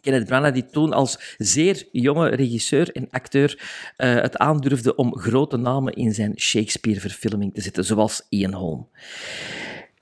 [0.01, 3.63] Kenneth Branagh, die toen als zeer jonge regisseur en acteur
[3.97, 8.89] eh, het aandurfde om grote namen in zijn Shakespeare-verfilming te zetten, zoals Ian Holm.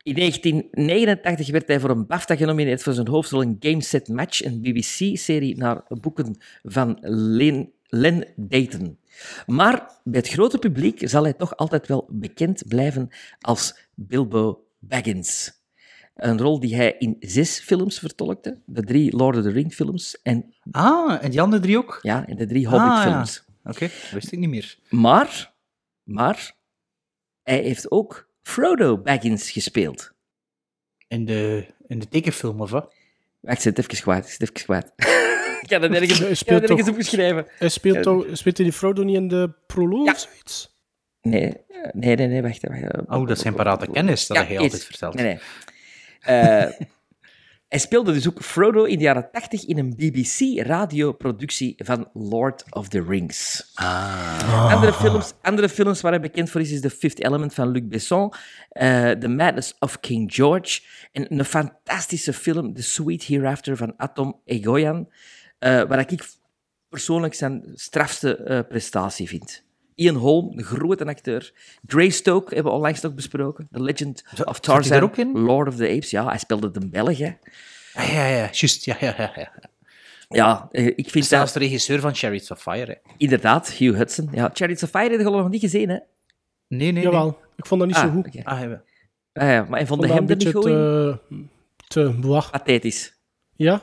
[0.04, 4.44] In 1989 werd hij voor een BAFTA genomineerd voor zijn hoofdrol in Game Set Match,
[4.44, 8.98] een BBC-serie naar boeken van Len, Len Dayton.
[9.46, 13.10] Maar bij het grote publiek zal hij toch altijd wel bekend blijven
[13.40, 15.58] als Bilbo Baggins.
[16.16, 18.62] Een rol die hij in zes films vertolkte.
[18.66, 22.00] De drie Lord of the Rings films en Ah, en die andere drie ook?
[22.02, 22.80] ja, in de drie Ah, ja.
[22.86, 23.44] Hobbit-films.
[23.64, 24.78] Oké, wist ik niet meer.
[24.90, 25.54] Maar,
[26.04, 26.56] maar,
[27.44, 30.12] hij heeft ook Frodo Baggins gespeeld.
[31.08, 32.94] In de, in de tekenfilm, of wat?
[33.40, 34.26] Wacht, ik zit even kwijt.
[34.26, 34.92] Ik zit even kwijt.
[35.62, 37.46] ik had het Hij ergens, ik had speelt het ergens toch- opgeschreven.
[37.58, 40.12] Hij speelt, toch, speelt hij die Frodo niet in de proloog Ja.
[40.12, 40.78] of zoiets?
[41.22, 41.54] Nee,
[41.92, 42.62] nee, nee, nee, wacht.
[42.68, 43.08] wacht.
[43.08, 45.14] Oh, dat zijn parate kennis, dat Ja, hij is- altijd vertelt.
[45.14, 45.40] Nee, nee.
[46.20, 46.72] Eh,
[47.68, 52.88] hij speelde dus ook Frodo in de jaren 80 in een BBC-radioproductie van Lord of
[52.88, 53.72] the Rings.
[53.74, 54.74] Ah.
[54.74, 57.84] Andere, films, andere films waar hij bekend voor is, is The Fifth Element van Luc
[57.88, 58.34] Besson,
[58.70, 64.42] eh, The Madness of King George en een fantastische film, The Sweet Hereafter van Atom
[64.46, 65.10] Egoyan,
[65.60, 66.38] eh, waar ik
[66.90, 69.68] persoonlijk zijn strafste eh, prestatie vind.
[70.00, 71.52] Ian Holm, een grote acteur.
[71.86, 73.68] Greystoke hebben we onlangs nog besproken.
[73.72, 75.32] The Legend of Tarzan, ook in?
[75.40, 76.10] Lord of the Apes.
[76.10, 77.18] Ja, hij speelde de Belg.
[77.18, 77.32] hè.
[77.94, 78.86] Ah, ja, ja, juist.
[78.86, 79.32] Ja, ja, ja.
[79.36, 79.52] ja.
[80.30, 81.62] Ja, eh, ik vind Zelfs dat...
[81.62, 83.02] de regisseur van Chariots of Fire.
[83.04, 83.12] Hè.
[83.18, 84.30] Inderdaad, Hugh Hudson.
[84.32, 85.98] Ja, Chariots of Fire heb je nog niet gezien, hè?
[86.68, 88.34] Nee, nee, Jawel, ik vond dat niet zo Ah, goed.
[88.34, 88.48] nee.
[88.48, 88.82] Ah, ja.
[89.34, 90.72] Ah, ja, maar hij Ik vond vond hem er niet goed in.
[90.72, 91.18] te...
[91.88, 92.50] te boah.
[92.52, 93.18] Pathetisch.
[93.56, 93.82] Ja,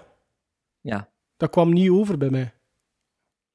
[0.80, 2.52] Ja, dat kwam niet over bij mij.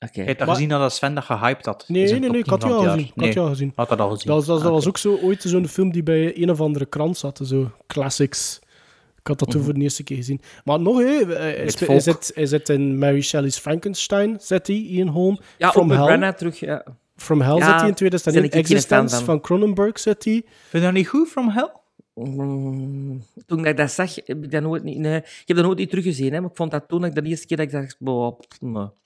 [0.09, 0.19] Oké.
[0.19, 1.83] Je hebt dat Maar- gezien dat Sven dat gehyped had?
[1.87, 3.11] Nee, nee, nee, ik had 10 die van al het gezien.
[3.29, 3.71] Ik had al gezien.
[3.75, 4.27] had dat al gezien.
[4.27, 6.85] Dat was, dat, dat was ook zo ooit zo'n film die bij een of andere
[6.85, 7.39] krant zat.
[7.43, 8.59] Zo classics.
[9.19, 10.41] Ik had dat toen voor de eerste keer gezien.
[10.63, 11.89] Maar nog, hij, hij, Met spe- volk.
[11.89, 15.39] hij, zit, hij zit in Mary Shelley's Frankenstein, zit hij, Ian Holm.
[15.57, 16.33] Ja, From Hell.
[16.33, 16.59] Terug.
[16.59, 16.83] Ja.
[17.15, 18.45] From Hell Ja, zit hij in ben 2001.
[18.45, 19.41] ik geen fan Existence van.
[19.41, 20.33] Cronenberg zit hij.
[20.43, 21.69] Vind je dat niet goed, From Hell?
[22.13, 24.97] Mm, Toen ik dat zag, heb ik dat nooit niet...
[24.97, 27.21] Nee, ik heb dat nooit niet teruggezien, hè, maar ik vond dat toen ik de
[27.21, 27.97] eerste keer dat ik dacht...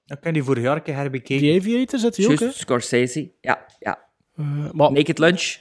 [0.07, 1.47] Ik heb die vorig jaar een keer herbekeken.
[1.47, 2.51] The Aviator zit hij ook, hè.
[2.51, 3.31] Scorsese.
[3.41, 3.99] Ja, ja.
[4.37, 5.55] Eh, maar Naked Lunch.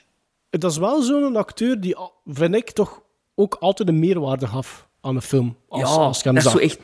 [0.51, 3.03] dat is wel zo'n acteur die, vind ik, toch
[3.35, 5.57] ook altijd een meerwaarde gaf aan een film.
[5.69, 6.79] Als, ja, als dat is zo echt...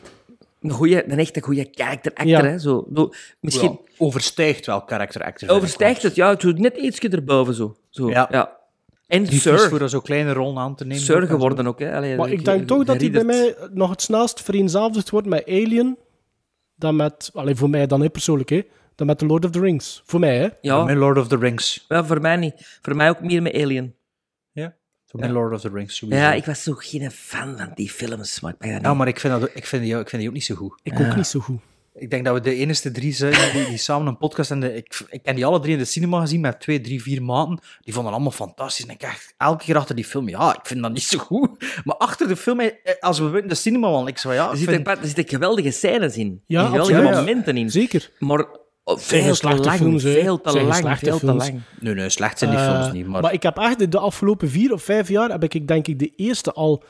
[0.60, 2.44] Een, goeie, een echte goede character actor, Ja.
[2.44, 2.58] hè.
[2.58, 5.48] Zo, zo, misschien Ja, overstijgt wel character actor.
[5.48, 7.76] overstijgt het, ja, het doet net ietsje erboven, zo.
[7.88, 8.28] zo Ja.
[8.30, 8.58] ja.
[9.06, 11.02] En Die Sir, voor zo'n kleine rol aan te nemen.
[11.02, 11.96] Sir geworden ook, hè.
[11.96, 15.46] Allee, Maar ik- denk toch dat hij bij mij nog het snelst vereenzelvigd wordt met
[15.46, 15.96] Alien
[16.80, 17.30] dan met...
[17.34, 18.62] Allee, voor mij dan, hè, persoonlijk, hè.
[18.94, 20.02] Dan met The Lord of the Rings.
[20.04, 20.48] Voor mij, hè.
[20.60, 21.84] Ja, Met Lord of the Rings.
[21.88, 22.78] ja, voor mij niet.
[22.82, 23.94] Voor mij ook meer met Alien.
[24.52, 24.76] Ja.
[25.12, 25.96] Met Lord of the Rings.
[25.96, 26.22] sowieso.
[26.22, 28.98] Ja, ik was zo geen fan van die films, maar ik ben dat Ja, niet.
[28.98, 30.80] maar ik vind, dat, ik, vind die, ik vind die ook niet zo goed.
[30.82, 31.60] Ik ook niet zo goed.
[31.94, 34.76] Ik denk dat we de enige drie zijn die, die samen een podcast hebben.
[34.76, 37.58] Ik, ik ken die alle drie in de cinema gezien met twee, drie, vier maanden.
[37.80, 38.84] Die vonden allemaal fantastisch.
[38.86, 41.50] En ik echt elke keer achter die film, ja, ik vind dat niet zo goed.
[41.84, 44.50] Maar achter de film, eh, als we in de cinema waren, ik zo, ja, Er
[44.52, 46.42] ik zitten, vind- er zitten geweldige scènes in.
[46.46, 47.18] Ja, geweldige absoluut.
[47.18, 47.70] momenten in.
[47.70, 48.10] Zeker.
[48.18, 48.46] Maar
[48.84, 51.44] oh, veel te slechte lang, films, veel te lang, slechte veel te films.
[51.48, 51.60] lang.
[51.80, 53.06] Nee, nee, slecht zijn die Eh, films niet.
[53.06, 55.86] Maar, maar ik heb echt de, de afgelopen vier of vijf jaar heb ik denk
[55.86, 56.84] ik de eerste al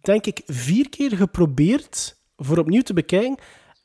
[0.00, 3.38] denk ik vier keer geprobeerd voor opnieuw te bekijken.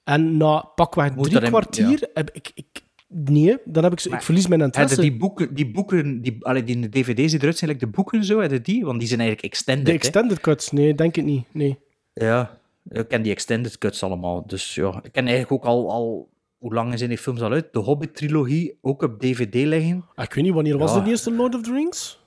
[0.04, 2.66] En na pakweg Moet drie kwartier heb ik, ik
[3.08, 5.02] nee, dan heb ik, zo- ik verlies mijn interesse.
[5.02, 7.92] die boeken, die, boeken die, allee, die in de dvd's die eruit zijn, like de
[7.92, 8.86] boeken zo, hadden die?
[8.86, 9.86] Want die zijn eigenlijk extended.
[9.86, 9.98] de hè.
[9.98, 11.46] extended cuts, nee, denk ik niet.
[11.52, 11.78] Nee.
[12.14, 14.48] Ja, ik ken die extended cuts allemaal.
[14.48, 17.74] Dus ja, ik ken eigenlijk ook al, al hoe lang zijn die films al uit?
[17.74, 20.06] De Hobbit-trilogie, ook op DVD liggen.
[20.16, 22.22] Ah, Ik weet niet, wanneer was de eerste Lord of the Rings?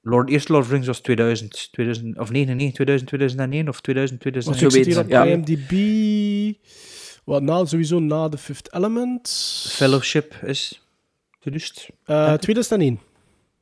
[0.00, 4.22] Lord, eerste Lord of the Rings was 2000, 2000 of 99, 2000, 2001 of 2000,
[4.24, 4.66] Want 2001.
[4.66, 5.24] ik zit hier op ja.
[7.24, 9.28] Wat, na, sowieso na The Fifth Element.
[9.68, 10.80] Fellowship is
[11.40, 11.88] 2000.
[12.04, 13.00] Eh 2001.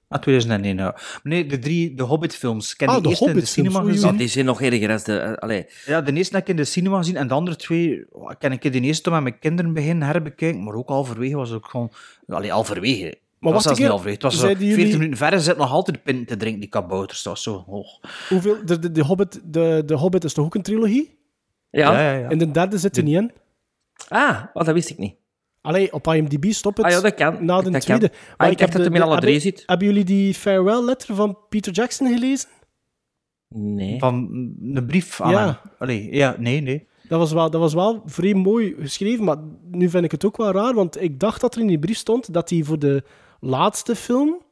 [0.09, 0.97] Ah, 2001, ja.
[1.23, 2.73] Nee, de drie, de Hobbit-films.
[2.73, 4.13] Ik heb Ah, die de eerste in de Hobbit-films, cinema gezien.
[4.13, 5.41] Ja, die zijn nog erger als de...
[5.41, 5.67] allee.
[5.87, 8.53] Ja, de eerste heb ik in de cinema gezien en de andere twee oh, ken
[8.53, 11.67] ik de eerste toen met mijn kinderen beginnen herbekijken, maar ook halverwege was het ook
[11.71, 11.93] gewoon...
[12.29, 13.15] Allee, halverwege.
[13.39, 14.05] Maar was zelfs een niet.
[14.05, 16.69] Het was zo zeiden 40 jullie- minuten verder, zit nog altijd pinten te drinken, die
[16.69, 17.23] kabouters.
[17.23, 18.01] Dat was zo hoog.
[18.29, 21.19] Hoeveel, de, de, de, Hobbit, de, de Hobbit is toch ook een trilogie?
[21.71, 21.93] Ja?
[22.01, 22.29] ja, ja.
[22.29, 23.33] En de derde zit er niet in.
[24.09, 25.15] Ah, oh, dat wist ik niet.
[25.61, 27.45] Allee, op IMDb stop het Ah ja, dat kan.
[27.45, 28.09] na de Dat tweede.
[28.09, 28.19] kan.
[28.37, 29.63] Maar Ah, ik dacht heb dat hem in alle drie hebben- zit.
[29.67, 32.49] Hebben jullie die farewell letter van Peter Jackson gelezen?
[33.49, 33.99] Nee.
[33.99, 34.15] Van
[34.75, 35.45] een brief aan Ja.
[35.45, 35.55] hem.
[35.79, 36.89] Allee, ja, nee, nee.
[37.09, 39.37] Dat was, wel, dat was wel vrij mooi geschreven, maar
[39.71, 41.97] nu vind ik het ook wel raar, want ik dacht dat er in die brief
[41.97, 43.03] stond dat hij voor de
[43.41, 44.43] laatste film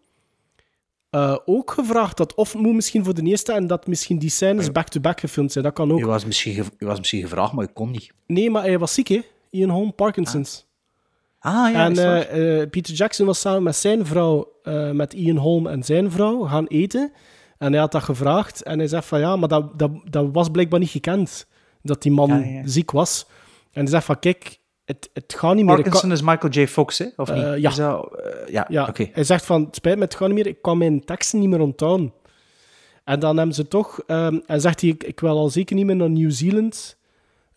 [1.11, 4.73] eh, ook gevraagd had, of moet misschien voor de eerste, en dat misschien die scènes
[4.73, 5.65] back-to-back gefilmd zijn.
[5.65, 5.99] Dat kan ook.
[5.99, 8.13] Je was, misschien je was misschien gevraagd, maar je kon niet.
[8.27, 9.21] Nee, maar hij was ziek, hè?
[9.51, 10.67] Ian Holm, Parkinson's.
[11.39, 11.97] Ah, ja, en
[12.29, 16.41] eh, Peter Jackson was samen met zijn vrouw, eh, met Ian Holm en zijn vrouw,
[16.41, 17.13] gaan eten.
[17.59, 18.63] En hij had dat gevraagd.
[18.63, 21.47] En hij zegt van ja, maar dat, dat, dat was blijkbaar niet gekend.
[21.83, 22.63] Dat die man Ja, ja.
[22.65, 23.27] ziek was.
[23.73, 25.75] En hij zegt van kijk, het, het gaat niet meer.
[25.75, 26.67] Parkinson is Michael J.
[26.67, 27.07] Fox, hè?
[27.17, 27.45] Of niet?
[27.45, 27.71] Ja.
[27.71, 28.09] Dat,
[28.51, 29.09] ja, ja, oké.
[29.13, 30.47] hij zegt van, het spijt me, het gaat niet meer.
[30.47, 32.13] Ik kan mijn teksten niet meer onthouden.
[33.05, 34.01] En dan hebben ze toch...
[34.07, 36.98] ehm en zegt hij, ik, ik wil al zeker niet meer naar Nieuw-Zeeland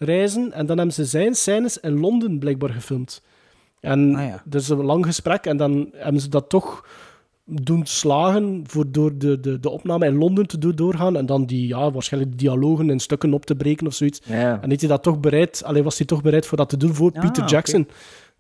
[0.06, 0.52] reizen.
[0.54, 3.22] En dan hebben ze zijn scènes in Londen blijkbaar gefilmd.
[3.80, 4.42] En Ah, ja.
[4.46, 5.46] dat is een lang gesprek.
[5.46, 6.86] En dan hebben ze dat toch
[7.46, 11.18] doen slagen voor door de, de, de opname in Londen te doen doorgaan.
[11.18, 14.22] En dan die, ja, waarschijnlijk die dialogen in stukken op te breken of zoiets.
[14.26, 14.62] Ja.
[14.62, 16.94] En heeft hij dat toch bereid, allee, was hij toch bereid voor dat te doen
[16.96, 17.46] voor Ah, Peter.
[17.46, 17.88] Jackson.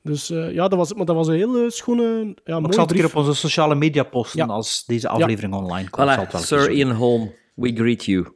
[0.03, 2.03] Dus eh, ja, dat was, maar dat was een hele schone,
[2.43, 4.45] ja, ik mooie zal het een keer op onze sociale media posten Ja.
[4.53, 6.07] als deze aflevering online komt.
[6.09, 8.27] Ik zal Voilà, het wel Sir Ian Holm, we greet you.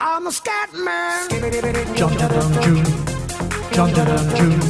[0.00, 1.28] I'm a scat man.
[1.94, 2.84] John John June.
[3.70, 4.60] John John June.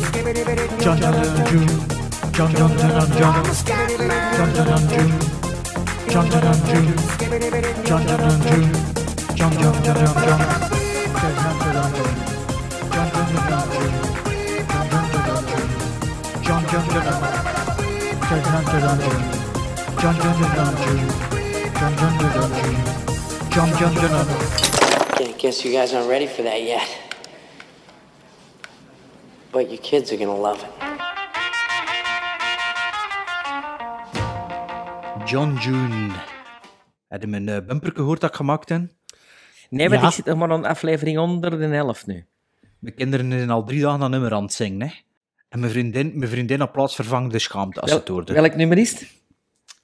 [0.79, 1.14] John John
[1.47, 1.69] June.
[2.33, 3.45] John John John John.
[4.37, 5.16] John John June.
[6.11, 6.97] John John June.
[7.85, 8.71] John John June.
[9.37, 9.57] John John John.
[9.57, 10.31] John John John
[11.77, 12.21] June.
[12.92, 14.01] John John John June.
[14.21, 14.23] John John John
[15.07, 15.64] June.
[16.42, 17.25] John John John June.
[18.27, 19.46] John John John June.
[25.19, 26.89] I guess you guys aren't ready for that yet.
[29.53, 30.71] But your kids are gonna love it.
[35.31, 36.11] John June.
[37.09, 38.83] Heb je mijn uh, bumper gehoord dat ik gemaakt heb?
[39.71, 40.07] Nee, maar Ja.
[40.07, 42.27] ik zit nog maar aan aflevering onder de helft nu.
[42.79, 44.81] Mijn kinderen zijn al drie dagen dat nummer aan het zingen.
[44.89, 44.95] Hè?
[45.49, 48.33] En mijn vriendin, mijn vriendin op plaats vervangt de schaamte als ze het hoorde.
[48.33, 49.15] Welk nummer is het?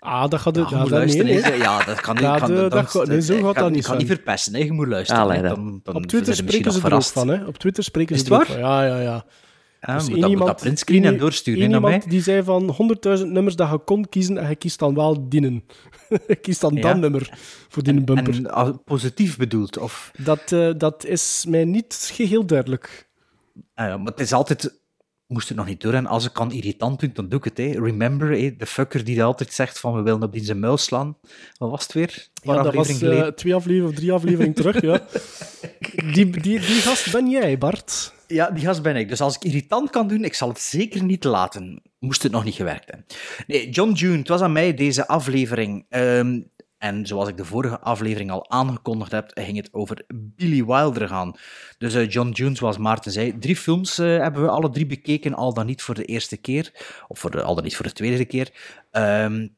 [0.04, 1.56] Ah, dat gaat Ja, je moet dat, nee.
[1.56, 2.24] Ja, dat kan niet.
[2.24, 4.54] Dat, kan, dat gaat- nee, zo gaat kan- dat niet Ik kan niet verpesten.
[4.54, 4.58] Hè.
[4.58, 5.22] Je moet luisteren.
[5.22, 5.54] Allee, dan.
[5.54, 7.12] dan, dan Op Twitter spreken ze er ook verrast.
[7.12, 7.44] van, hè?
[7.46, 8.58] Op Twitter spreken Is ze het er ook van.
[8.58, 9.24] Ja, ja, ja.
[9.80, 11.90] Ja, Dus moet dat, iemand- dat printscreen en één- doorsturen naar mij.
[11.92, 15.28] iemand die zei van 100.000 nummers dat je kon kiezen en je kiest dan wel
[15.28, 15.64] dienen.
[16.26, 16.80] je kiest dan Ja.
[16.80, 17.30] dat nummer
[17.68, 18.34] voor die bumper.
[18.34, 19.78] En als positief bedoeld.
[19.78, 23.08] Of, Dat, eh, dat is mij niet geheel duidelijk.
[23.74, 24.80] ah ja, maar het is altijd
[25.33, 25.92] moest het nog niet door.
[25.95, 27.59] En als ik kan irritant doen, dan doe ik het.
[27.59, 27.71] Hè.
[27.81, 31.16] Remember, hè, de fucker die altijd zegt van we willen op die zijn muil slaan.
[31.59, 32.29] Wat was het weer?
[32.42, 35.01] Een Ja, dat was eh, twee afleveringen of drie afleveringen terug, ja.
[36.12, 38.12] Die, die, die gast ben jij, Bart.
[38.27, 39.09] Ja, die gast ben ik.
[39.09, 41.83] Dus als ik irritant kan doen, ik zal het zeker niet laten.
[41.99, 43.07] Moest het nog niet gewerkt hebben.
[43.47, 45.87] Nee, John June, het was aan mij deze aflevering.
[45.88, 46.40] Ehm,
[46.83, 51.35] en zoals ik de vorige aflevering al aangekondigd heb, ging het over Billy Wilder gaan.
[51.79, 55.35] Dus eh, John June, zoals Maarten zei, drie films eh, hebben we alle drie bekeken,
[55.35, 56.73] al dan niet voor de eerste keer.
[57.09, 58.53] Of voor de, al dan niet voor de tweede keer.
[58.90, 59.49] Ehm,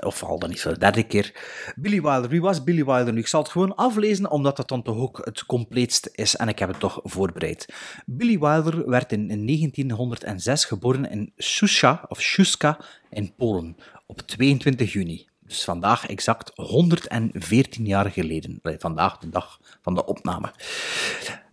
[0.00, 1.34] of al dan niet voor de derde keer.
[1.76, 3.18] Billy Wilder, wie was Billy Wilder nu?
[3.20, 6.58] Ik zal het gewoon aflezen, omdat dat dan toch ook het compleetste is en ik
[6.58, 7.74] heb het toch voorbereid.
[8.06, 12.80] Billy Wilder werd in 1906 geboren in Susha, of Shuska,
[13.10, 15.26] in Polen, op 22 juni.
[15.46, 18.58] Dus vandaag exact 114 jaar geleden.
[18.62, 20.52] Vandaag de dag van de opname.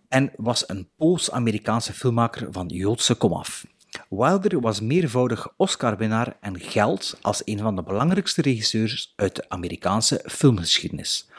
[0.08, 3.66] En was een Pools-Amerikaanse filmmaker van Joodse komaf.
[4.10, 10.24] Wilder was meervoudig Oscar-winnaar en geldt als een van de belangrijkste regisseurs uit de Amerikaanse
[10.26, 11.30] filmgeschiedenis.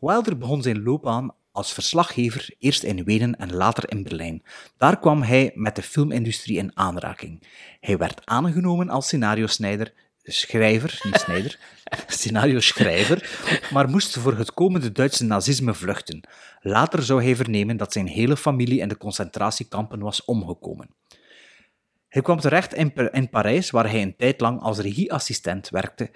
[0.00, 4.42] Wilder begon zijn loopbaan als verslaggever, eerst in Wenen en later in Berlijn.
[4.76, 7.42] Daar kwam hij met de filmindustrie in aanraking.
[7.80, 11.58] Hij werd aangenomen als scenario-snijder, schrijver, niet snijder,
[12.06, 13.30] scenario-schrijver,
[13.72, 16.28] maar moest voor het komende Duitse nazisme vluchten.
[16.60, 20.94] Later zou hij vernemen dat zijn hele familie in de concentratiekampen was omgekomen.
[22.08, 26.10] Hij kwam terecht in, in Parijs, waar hij een tijd lang als regieassistent werkte.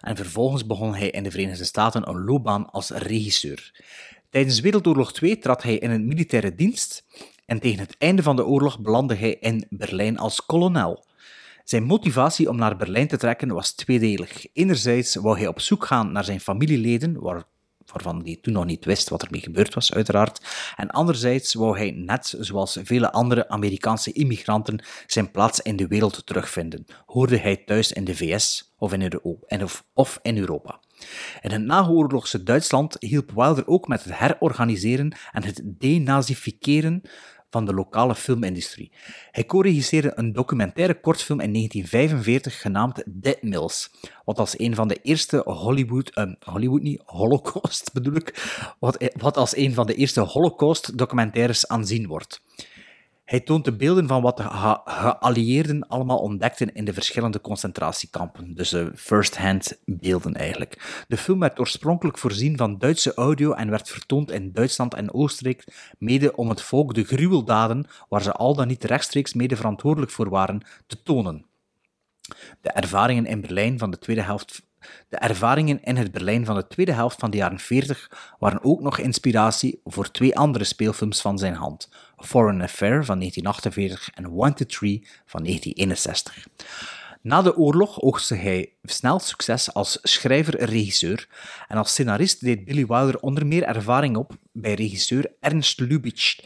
[0.00, 3.82] En vervolgens begon hij in de Verenigde Staten een loopbaan als regisseur.
[4.30, 7.04] Tijdens Wereldoorlog II trad hij in een militaire dienst
[7.46, 11.04] en tegen het einde van de oorlog belandde hij in Berlijn als kolonel.
[11.64, 14.46] Zijn motivatie om naar Berlijn te trekken was tweedelig.
[14.52, 17.42] Enerzijds wou hij op zoek gaan naar zijn familieleden, waar,
[17.86, 20.40] waarvan hij toen nog niet wist wat ermee gebeurd was, uiteraard.
[20.76, 26.26] En anderzijds wou hij, net zoals vele andere Amerikaanse immigranten, zijn plaats in de wereld
[26.26, 26.84] terugvinden.
[27.06, 29.20] Hoorde hij thuis in de VS of in,
[29.94, 30.80] of in Europa.
[31.40, 37.02] In het naoorlogse Duitsland hielp Wilder ook met het herorganiseren en het denazificeren
[37.54, 38.92] van de lokale filmindustrie.
[39.30, 43.90] Hij co-regisseerde een documentaire kortfilm in 1945 genaamd Dead Mills,
[44.24, 48.28] wat als een van de eerste Hollywood, eh, Hollywood niet, Holocaust bedoel ik,
[48.78, 52.42] wat, wat als een van de eerste Holocaust-documentaires aanzien wordt.
[53.34, 58.54] Hij toont de beelden van wat de ge- geallieerden allemaal ontdekten in de verschillende concentratiekampen.
[58.54, 61.04] Dus de first-hand beelden eigenlijk.
[61.08, 65.64] De film werd oorspronkelijk voorzien van Duitse audio en werd vertoond in Duitsland en Oostenrijk,
[65.98, 70.28] mede om het volk de gruweldaden, waar ze al dan niet rechtstreeks mede verantwoordelijk voor
[70.28, 71.46] waren, te tonen.
[72.60, 74.62] De ervaringen in Berlijn van de tweede helft.
[75.08, 78.80] De ervaringen in het Berlijn van de tweede helft van de jaren 40 waren ook
[78.80, 84.68] nog inspiratie voor twee andere speelfilms van zijn hand: Foreign Affair van 1948 en Wanted
[84.68, 86.46] Tree van 1961.
[87.24, 91.28] Na de oorlog oogste hij snel succes als schrijver-regisseur
[91.68, 96.38] en als scenarist deed Billy Wilder onder meer ervaring op bij regisseur Ernst Lubitsch,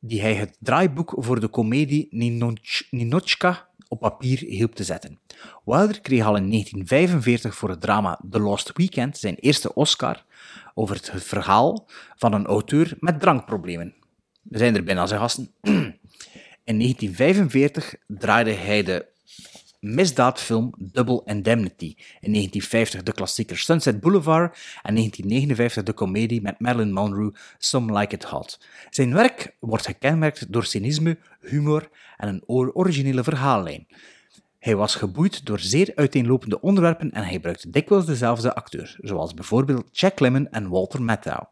[0.00, 5.18] die hij het draaiboek voor de komedie Ninoch- Ninochka op papier hielp te zetten.
[5.64, 10.24] Wilder kreeg al in 1945 voor het drama The Lost Weekend zijn eerste Oscar
[10.74, 11.86] over het verhaal
[12.16, 13.94] van een auteur met drankproblemen.
[14.44, 15.50] We zijn er bijna, zijn gasten.
[16.64, 19.06] In 1945 draaide hij de
[19.80, 21.94] misdaadfilm Double Indemnity.
[22.20, 28.14] In 1950 de klassieker Sunset Boulevard en 1959 de komedie met Marilyn Monroe Some Like
[28.14, 28.60] It Hot.
[28.90, 33.86] Zijn werk wordt gekenmerkt door cynisme, humor en een or- originele verhaallijn.
[34.58, 39.98] Hij was geboeid door zeer uiteenlopende onderwerpen en hij gebruikte dikwijls dezelfde acteur, zoals bijvoorbeeld
[39.98, 41.44] Jack Lemmon en Walter Matthau.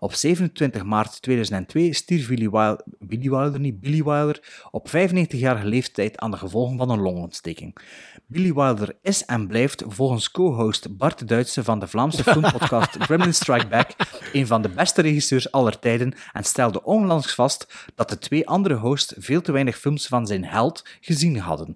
[0.00, 6.18] Op 27 maart 2002 stierf Willy Wilder, Willy Wilder, niet Billy Wilder, op 95-jarige leeftijd
[6.18, 7.76] aan de gevolgen van een longontsteking.
[8.26, 13.34] Billy Wilder is en blijft volgens co-host Bart de Duitse van de Vlaamse filmpodcast Gremlin
[13.34, 13.90] Strike Back
[14.32, 18.74] een van de beste regisseurs aller tijden en stelde onlangs vast dat de twee andere
[18.74, 21.74] hosts veel te weinig films van zijn held gezien hadden.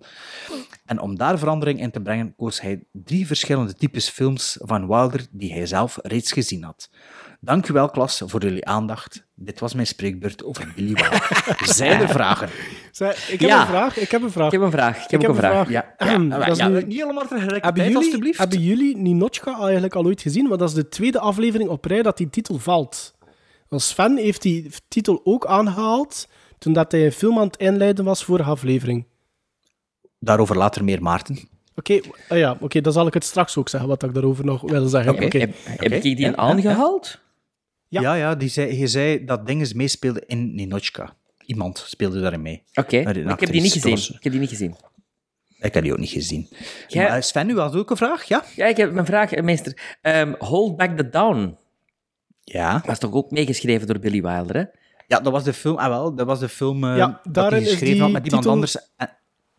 [0.85, 5.27] En om daar verandering in te brengen, koos hij drie verschillende types films van Wilder
[5.31, 6.91] die hij zelf reeds gezien had.
[7.45, 9.27] Dank u wel, klas, voor jullie aandacht.
[9.35, 11.57] Dit was mijn spreekbeurt over Billy Wilder.
[11.65, 12.49] Zijn er vragen?
[12.93, 13.61] Zij, ik heb Ja.
[13.61, 13.97] een vraag.
[13.99, 14.47] Ik heb een vraag.
[14.47, 15.05] Ik heb een vraag.
[15.05, 15.69] Ik heb ook een vraag.
[15.69, 18.39] Ja, Ahem, ja, dat is ja, nu- niet allemaal Hebben tegelijkertijd, jullie, alstublieft.
[18.39, 20.49] hebben jullie Ninochka eigenlijk al ooit gezien?
[20.49, 23.15] Want dat is de tweede aflevering op rij dat die titel valt.
[23.69, 26.29] Als Sven heeft die titel ook aangehaald
[26.59, 29.07] toen dat hij een film aan het inleiden was voor de aflevering.
[30.19, 31.49] Daarover later meer, Maarten.
[31.77, 34.61] Oké, ah ja, oké, dan zal ik het straks ook zeggen wat ik daarover nog
[34.63, 35.13] wil zeggen.
[35.25, 35.39] Oké.
[35.39, 37.23] Heb, heb ik die Ja, ja, aangehaald?
[37.95, 38.01] Ja.
[38.01, 41.15] Ja, ja, die zei, je zei dat dingen meespeelde in Ninochka.
[41.47, 42.63] iemand speelde daarin mee.
[42.75, 43.91] Oké, Een ik heb die niet gezien.
[43.95, 44.77] Dat was- Ik heb die niet gezien.
[45.59, 46.49] Ik heb die ook niet gezien.
[46.89, 48.45] Jij- Maar Sven, u had ook een vraag, ja?
[48.57, 49.97] Ja, ik heb mijn vraag, eh, meester.
[50.01, 51.57] Ehm, Hold Back the Down
[52.45, 52.83] Ja.
[52.87, 54.65] was toch ook meegeschreven door Billy Wilder, hè?
[55.07, 57.63] Ja, dat was de film, ah wel, dat was de film eh, Ja, dat hij
[57.65, 58.77] geschreven had met iemand titel- anders.
[58.97, 59.11] En-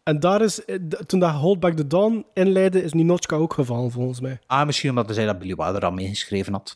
[0.03, 3.91] En daar is, eh, toen dat Hold Back the Dawn inleidde, is Ninochka ook gevallen,
[3.91, 4.39] volgens mij.
[4.47, 6.75] Ah, misschien omdat hij zei dat Billy Wilder al meegeschreven had.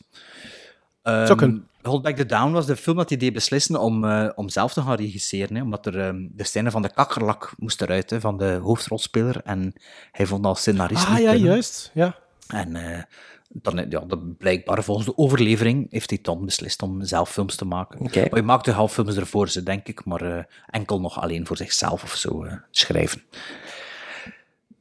[1.02, 1.68] Zou kunnen.
[1.82, 4.72] Hold Back the Down was de film dat hij deed beslissen om, eh, om zelf
[4.72, 5.56] te gaan regisseren.
[5.56, 9.40] Hè, omdat er ehm, de scène van de kakkerlak moest eruit, hè, van de hoofdrolspeler.
[9.44, 9.72] En
[10.12, 11.48] hij vond als scenarist Ah niet ja, kunnen.
[11.50, 11.90] juist.
[11.94, 12.16] Ja.
[12.46, 13.02] En eh,
[13.48, 17.64] dan, ja, dat blijkbaar volgens de overlevering heeft hij dan beslist om zelf films te
[17.64, 18.00] maken.
[18.00, 18.20] Oké.
[18.20, 21.56] Maar hij maakte half films ervoor, ze, denk ik, maar eh, enkel nog alleen voor
[21.56, 23.22] zichzelf of zo schrijven.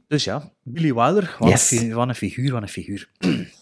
[0.08, 1.72] Dus ja, Billy Wilder, wat, Yes.
[1.72, 3.10] een, wat een figuur, wat een figuur.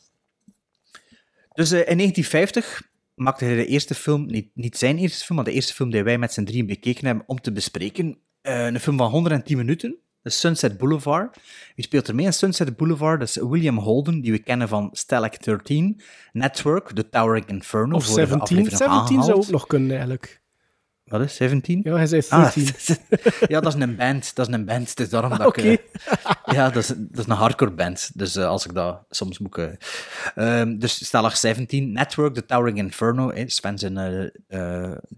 [1.58, 2.82] dus eh, in 1950
[3.16, 6.04] maakte hij de eerste film, niet, niet zijn eerste film, maar de eerste film die
[6.04, 8.18] wij met z'n drieën bekeken hebben om te bespreken.
[8.42, 11.38] Eh, een film van 110 minuten, de Sunset Boulevard.
[11.76, 13.20] Wie speelt er mee in Sunset Boulevard?
[13.20, 17.96] Dat is William Holden, die we kennen van Stalag 13, Network, The Towering Inferno.
[17.96, 18.42] Of vorige 17.
[18.42, 20.42] aflevering 17 zou ook nog kunnen, eigenlijk.
[21.08, 21.80] Wat is 17?
[21.84, 22.98] Ja, hij zei Ah, 13.
[23.54, 24.36] ja, dat is een band.
[24.36, 24.90] Dat is een band.
[24.90, 25.62] Het is daarom dat Oké.
[25.62, 25.82] ik...
[26.06, 28.12] eh, ja, dat is, dat is een hardcore band.
[28.14, 29.60] Dus eh, als ik dat soms moet...
[30.36, 33.32] ehm, dus Stalag 17, Network, The Towering Inferno.
[33.32, 33.94] hè, Sven zijn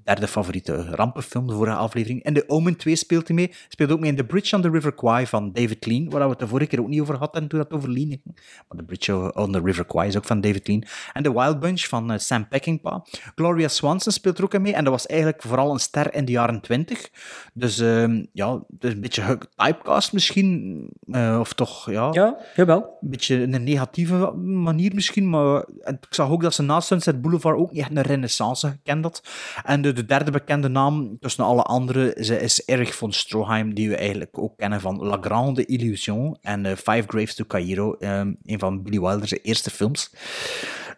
[0.03, 2.23] derde favoriete rampenfilm, de vorige aflevering.
[2.23, 3.53] En The Omen 2 speelt hij mee.
[3.67, 6.29] Speelt ook mee in The Bridge on the River Kwai van David Lean, waar we
[6.29, 8.21] het de vorige keer ook niet over hadden toen dat over Lean ging.
[8.67, 10.83] Maar The Bridge on the River Kwai is ook van David Lean.
[11.13, 13.05] En The Wild Bunch van Sam Peckinpah.
[13.35, 14.73] Gloria Swanson speelt er ook mee.
[14.73, 17.09] En dat was eigenlijk vooral een ster in de jaren 20.
[17.53, 20.87] Dus ehm, ja, het is een beetje typecast misschien.
[21.11, 22.97] eh, of toch, ja, Ja, jawel.
[23.01, 25.29] een beetje in een negatieve manier misschien.
[25.29, 29.03] Maar ik zag ook dat ze na Sunset Boulevard ook niet echt een renaissance gekend
[29.03, 29.23] had.
[29.63, 33.89] En de, de derde bekende naam tussen alle anderen ze is Erich von Stroheim, die
[33.89, 38.33] we eigenlijk ook kennen van La Grande Illusion en eh, Five Graves to Cairo, ehm,
[38.43, 40.13] een van Billy Wilder's eerste films.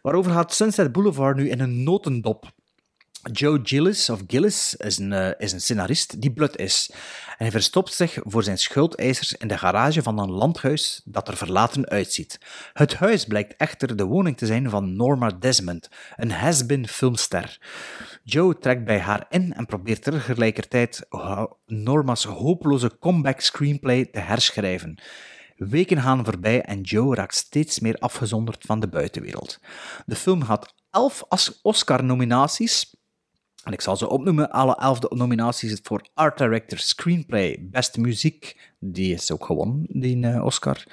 [0.02, 2.52] Waarover gaat Sunset Boulevard nu in een notendop?
[3.24, 6.90] Joe Gillis, of Gillis, is een, eh, is een scenarist die blut is.
[7.28, 11.38] En hij verstopt zich voor zijn schuldeisers in de garage van een landhuis dat er
[11.38, 12.40] verlaten uitziet.
[12.74, 17.60] Het huis blijkt echter de woning te zijn van Norma Desmond, een has-been filmster.
[18.24, 21.06] Joe trekt bij haar in en probeert tegelijkertijd
[21.66, 25.02] Norma's hopeloze comeback screenplay te herschrijven.
[25.56, 29.60] Weken gaan voorbij en Joe raakt steeds meer afgezonderd van de buitenwereld.
[30.06, 31.24] De film had elf
[31.62, 33.00] Oscar-nominaties.
[33.64, 34.52] En ik zal ze opnoemen.
[34.52, 38.74] Alle elf de nominaties voor Art Director, Screenplay, Beste Muziek.
[38.80, 40.84] Die is ook gewonnen, die eh, Oscar.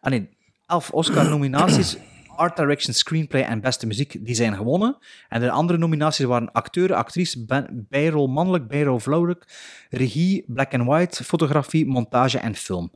[0.00, 0.28] Ah nee,
[0.66, 1.96] elf Oscar-nominaties.
[2.36, 4.98] Art Direction, Screenplay en Beste Muziek, die zijn gewonnen.
[5.28, 9.44] En de andere nominaties waren acteur, actrice, bijrol mannelijk, bijrol vrouwelijk,
[9.90, 12.92] regie, black and white, fotografie, montage en film.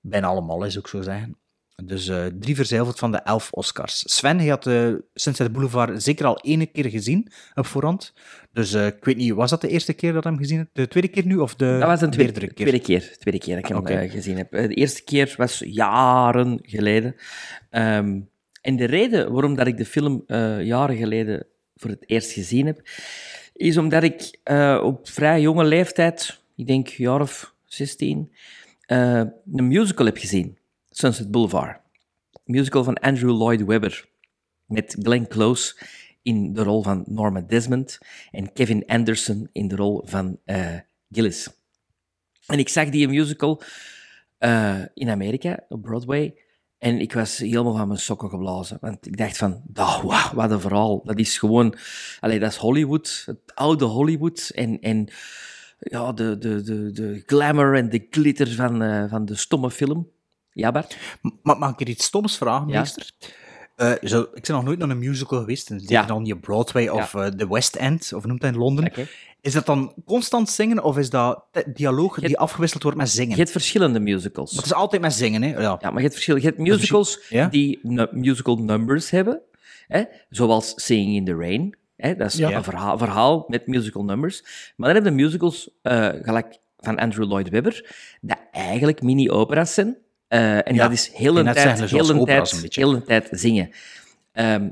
[0.00, 1.36] Bijna allemaal, is ook zo zeggen.
[1.82, 4.02] Dus eh, drie verzijld van de elf Oscars.
[4.06, 8.12] Sven, hij had uh, Sunset Boulevard zeker al ene keer gezien op voorhand.
[8.52, 10.70] Dus eh, ik weet niet, was dat de eerste keer dat hij hem gezien hebt?
[10.72, 12.54] De tweede keer nu of de Dat was een tweede, keer?
[12.54, 13.16] tweede keer.
[13.18, 14.52] Tweede keer dat ik hem eh, gezien heb.
[14.52, 17.14] Eh, De eerste keer was jaren geleden.
[17.70, 18.20] Ehm,
[18.60, 22.66] en de reden waarom dat ik de film eh, jaren geleden voor het eerst gezien
[22.66, 22.80] heb,
[23.54, 28.32] is omdat ik eh, op vrij jonge leeftijd, ik denk een jaar of 16,
[28.86, 29.22] eh,
[29.54, 30.58] een musical heb gezien.
[30.96, 31.80] Sunset Boulevard.
[32.44, 34.08] Musical van Andrew Lloyd Webber.
[34.66, 35.76] Met Glenn Close
[36.22, 37.98] in de rol van Norma Desmond
[38.30, 40.78] en Kevin Anderson in de rol van eh,
[41.10, 41.48] Gillis.
[42.46, 43.62] En ik zag die musical
[44.38, 46.34] eh, in Amerika, op Broadway.
[46.78, 48.78] En ik was helemaal van mijn sokken geblazen.
[48.80, 51.04] Want ik dacht van, oh, wauw, wat een verhaal.
[51.04, 51.74] Dat is gewoon...
[52.20, 53.22] Allee, dat is Hollywood.
[53.26, 54.50] Het oude Hollywood.
[54.54, 55.08] En, en
[55.78, 60.12] ja, de, de, de, de glamour en de glitter van, eh, van de stomme film.
[60.54, 60.96] Ja, Bart?
[61.42, 62.78] Ma- mag ik er iets stoms vragen, Ja.
[62.80, 63.10] meester?
[63.76, 65.70] Eh, zo, ik ben nog nooit naar een musical geweest.
[65.70, 66.18] En Ja.
[66.18, 68.92] niet op Broadway of eh, de West End, of noemt dat in Londen.
[69.40, 73.30] Is dat dan constant zingen, of is dat dialoog die afgewisseld wordt met zingen?
[73.30, 74.50] Je hebt verschillende musicals.
[74.52, 75.48] Maar het is altijd met zingen, hè?
[75.48, 75.60] Ja.
[75.60, 76.36] Ja, maar je hebt verschil.
[76.36, 77.46] Je hebt musicals Ja?
[77.48, 77.78] die
[78.12, 79.40] musical numbers hebben,
[79.88, 80.02] hè?
[80.30, 81.76] zoals Singing in the Rain.
[81.96, 82.16] Hè?
[82.16, 82.52] Dat is Ja.
[82.52, 84.42] een verhaal, verhaal met musical numbers.
[84.76, 89.96] Maar dan heb je musicals, eh, gelijk van Andrew Lloyd Webber, dat eigenlijk mini-opera's zijn.
[90.34, 93.70] Eh, en Ja, dat is heel een tijd, heel een tijd, heel een tijd zingen.
[94.32, 94.68] Ehm,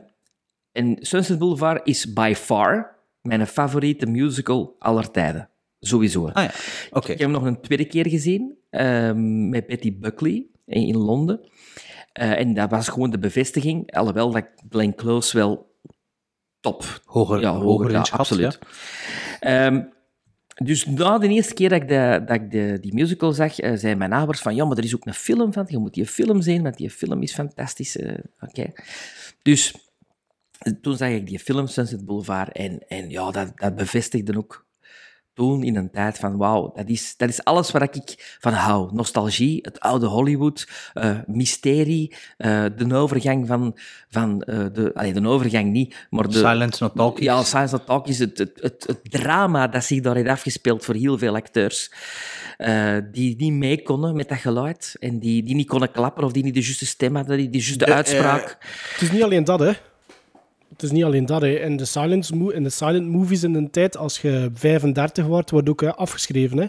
[0.72, 5.48] en Sunset Boulevard is by far mijn favoriete musical aller tijden.
[5.80, 6.28] Sowieso.
[6.28, 6.50] Ah ja.
[7.00, 11.40] Ik heb hem nog een tweede keer gezien ehm, met Betty Buckley in, in Londen.
[12.12, 15.76] Eh, en dat was gewoon de bevestiging, alhoewel dat Glenn Close wel
[16.60, 17.00] top.
[17.04, 18.58] Hoger, ja, hoger, hoger, ja, inschat, absoluut.
[19.40, 19.82] Ehm,
[20.64, 23.72] Dus na de eerste keer dat ik, de, dat ik de, die musical zag, uh,
[23.76, 26.06] zei mijn ouders van, ja, maar er is ook een film van, je moet die
[26.06, 27.96] film zien, want die film is fantastisch.
[27.96, 28.72] Uh, Oké.
[29.42, 29.74] Dus
[30.80, 34.66] toen zag ik die film Sunset Boulevard en, en ja, dat, dat bevestigde ook
[35.34, 38.94] toen in een tijd van wauw, dat is, dat is alles waar ik van hou.
[38.94, 43.76] Nostalgie, het oude Hollywood, uh, mysterie, uh, de overgang van,
[44.08, 46.38] van uh, de, allee, de overgang niet, maar de...
[46.38, 47.24] Silence Not Talkies.
[47.24, 50.94] Ja, Silence Not Talkies, het, het, het, het, drama dat zich daar heeft afgespeeld voor
[50.94, 51.92] heel veel acteurs.
[53.12, 56.44] die niet mee konden met dat geluid en die, die niet konden klappen of die
[56.44, 58.56] niet de juiste stem hadden, die de juiste de, uitspraak.
[58.92, 59.72] het is niet alleen dat, hè
[60.72, 61.40] het is niet alleen dat.
[61.40, 61.48] Hè.
[61.48, 65.68] In, de silent in de silent movies in de tijd, als je 35 wordt, wordt
[65.68, 66.58] ook hè, afgeschreven.
[66.58, 66.66] Hè.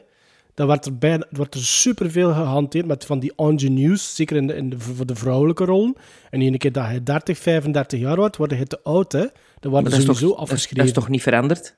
[0.53, 4.55] Dan wordt er, bij, wordt er superveel gehanteerd met van die ingenues, zeker in de,
[4.55, 5.95] in de, voor de vrouwelijke rollen.
[6.29, 9.11] En een keer dat je 30, 35 jaar wordt, word je te oud.
[9.11, 9.25] Hè.
[9.59, 10.77] Dan wordt er sowieso toch, afgeschreven.
[10.77, 11.75] Dat is toch niet veranderd?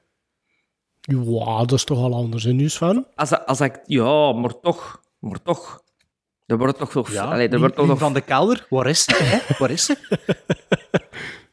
[1.02, 3.06] Ja, dat is toch al anders in nieuws van?
[3.16, 5.02] Als, als ik, ja, maar toch.
[5.20, 5.84] Maar toch.
[6.46, 7.12] Er wordt toch nog...
[7.12, 8.00] Ja, allee, er wordt toch nog...
[8.00, 8.68] van de kelder.
[8.70, 9.16] Waar is ze?
[9.16, 9.56] Hè?
[9.58, 9.98] Waar is ze?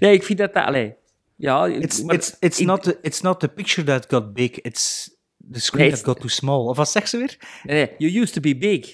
[0.00, 0.52] Nee, ik vind dat.
[0.52, 0.94] Allee,
[1.36, 5.10] ja, it's, maar, it's, not the, it's not the picture that got big, it's
[5.52, 6.68] the screen Nee, that got too small.
[6.68, 7.36] Of wat zegt ze weer?
[7.62, 8.86] Nee, nee, you used to be big.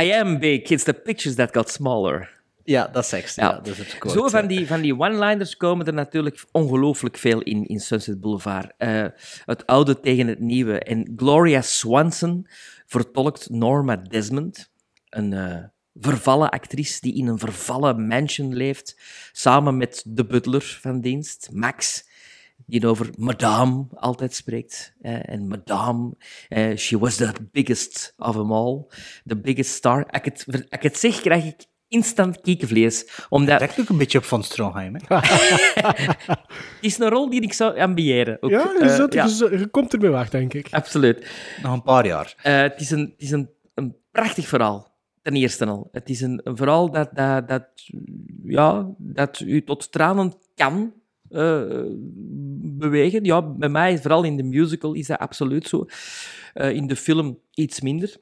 [0.00, 0.70] I am big.
[0.70, 2.36] It's the pictures that got smaller.
[2.64, 3.40] Ja, dat zegt ze.
[3.40, 3.48] Ja.
[3.48, 3.54] Ja.
[3.54, 7.66] dat is het Zo van die, van die one-liners komen er natuurlijk ongelooflijk veel in,
[7.66, 8.72] in Sunset Boulevard.
[8.76, 9.04] Eh,
[9.44, 10.78] het oude tegen het nieuwe.
[10.78, 12.46] En Gloria Swanson
[12.86, 14.70] vertolkt Norma Desmond,
[15.08, 15.64] een eh,
[16.00, 18.96] vervallen actrice die in een vervallen mansion leeft,
[19.32, 22.06] samen met de butler van dienst, Max,
[22.66, 24.92] die over Madame altijd spreekt.
[25.00, 26.12] eh, en Madame,
[26.48, 28.84] eh, she was the biggest of them all.
[29.26, 30.06] The biggest star.
[30.06, 33.24] Als ik het, als ik het zeg, krijg ik instant kiekenvlees.
[33.28, 34.94] Omdat Lijkt ook een beetje op Van Stroheim.
[34.94, 35.16] Hè?
[35.16, 36.38] het
[36.80, 38.36] is een rol die ik zou ambiëren.
[38.42, 38.50] Ook.
[38.50, 40.68] Ja, je, Eh, zult- ja, je zult- je komt ermee weg, denk ik.
[40.70, 41.26] absoluut.
[41.62, 42.34] Nog een paar jaar.
[42.42, 44.87] Eh, het is, een, het is een, een prachtig verhaal,
[45.28, 45.88] ten eerste al.
[45.92, 47.66] Het is een, een dat, dat, dat,
[48.44, 50.92] ja, dat u tot tranen kan
[51.30, 51.82] eh,
[52.60, 53.24] bewegen.
[53.24, 55.86] Ja, bij mij, vooral in de musical, is dat absoluut zo.
[56.54, 58.16] Eh, in de film iets minder.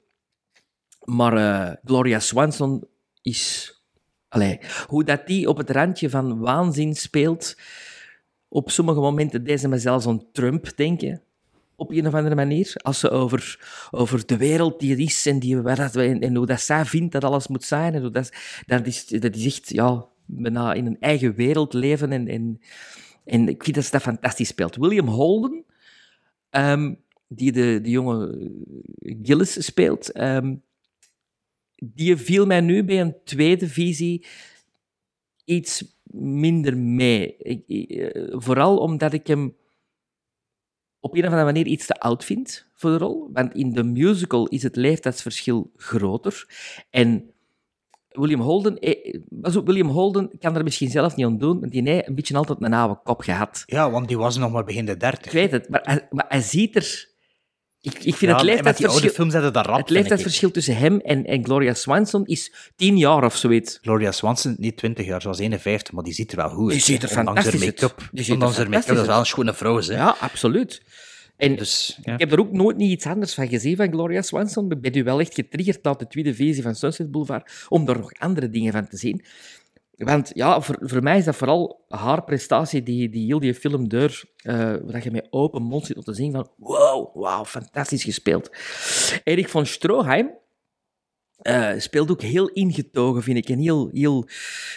[1.04, 2.84] Maar eh, Gloria Swanson
[3.22, 3.70] is...
[4.28, 7.56] Allee, hoe dat die op het randje van waanzin speelt...
[8.48, 11.22] Op sommige momenten deed ze me zelfs aan Trump denken
[11.76, 12.72] op een of andere manier.
[12.74, 13.58] Als ze over,
[13.90, 17.24] over de wereld die er is en, die, dat, en, hoe dat zij vindt dat
[17.24, 17.94] alles moet zijn.
[17.94, 18.32] En hoe dat,
[18.66, 20.06] dat, is, dat is echt ja,
[20.74, 22.12] in een eigen wereld leven.
[22.12, 22.58] En,
[23.24, 24.76] en, ik vind dat ze dat fantastisch speelt.
[24.76, 25.64] William Holden,
[26.50, 26.94] ehm,
[27.28, 28.50] die de, de jonge
[28.98, 30.54] Gillis speelt, ehm,
[31.76, 34.26] die viel mij nu bij een tweede visie
[35.44, 37.36] iets minder mee.
[37.36, 39.54] Eh, vooral omdat ik hem
[41.06, 43.28] op een of andere manier iets te oud vind voor de rol.
[43.32, 46.46] Want in de musical is het leeftijdsverschil groter.
[46.90, 47.30] En
[48.08, 49.20] William Holden, eh,
[49.64, 52.62] William Holden kan er misschien zelf niet aan doen, want die heeft een beetje altijd
[52.62, 53.62] een oude kop gehad.
[53.66, 55.26] Ja, want die was nog maar begin de dertig.
[55.26, 57.14] Ik weet het, maar hij, maar hij ziet er...
[57.86, 59.50] Ik, ik vind Ja, het leeftijdsverschil...
[59.52, 63.78] rap, Het leeftijdsverschil tussen hem en, en Gloria Swanson is tien jaar of zoiets.
[63.82, 66.72] Gloria Swanson, niet 20 jaar, ze was 51, maar die ziet er wel goed uit.
[66.72, 67.80] Die ziet er fantastisch uit.
[67.80, 68.10] make-up.
[68.12, 69.92] Er Ondanks haar make-up, dat is wel een schone vrouw, hè.
[69.92, 70.82] Ja, absoluut.
[71.36, 72.12] En Dus, ja.
[72.12, 74.70] ik heb er ook nooit niet iets anders van gezien van Gloria Swanson.
[74.70, 77.98] Ik ben nu wel echt getriggerd na de tweede visie van Sunset Boulevard om daar
[77.98, 79.24] nog andere dingen van te zien.
[79.96, 84.24] Want ja, voor, mij is dat vooral haar prestatie die, die heel die film deur,
[84.36, 88.50] eh, dat je met open mond zit om te zien van wow, wow, fantastisch gespeeld.
[89.24, 90.30] Erik van Stroheim
[91.36, 93.48] eh, speelt ook heel ingetogen, vind ik.
[93.48, 94.28] En heel, heel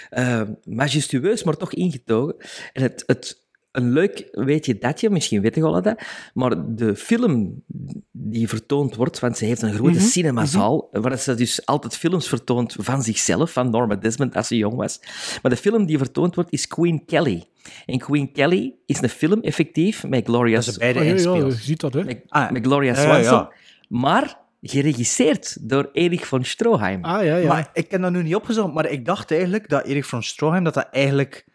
[0.09, 2.35] eh, majestueus, maar toch ingetogen.
[2.73, 6.01] En het, het, een leuk weetje datje, misschien weet je al dat,
[6.33, 7.63] maar de film
[8.11, 12.27] die vertoond wordt, want ze heeft een grote Mhm, cinemazaal, waar ze dus altijd films
[12.27, 14.99] vertoont van zichzelf, van Norma Desmond als ze jong was.
[15.41, 17.43] Maar de film die vertoond wordt is Queen Kelly.
[17.85, 21.57] En Queen Kelly is een film, effectief, met Gloria, Dat beide Oh, ja, ja, inspeelt.
[21.57, 22.03] je ziet dat, hè.
[22.03, 23.51] met, Ah, met Gloria Swanson, ja.
[23.89, 27.03] maar geregisseerd door Erich von Stroheim.
[27.05, 27.47] Ah, ja, ja.
[27.47, 30.63] Maar ik heb dat nu niet opgezocht, maar ik dacht eigenlijk dat Erik van Stroheim
[30.63, 31.45] dat dat eigenlijk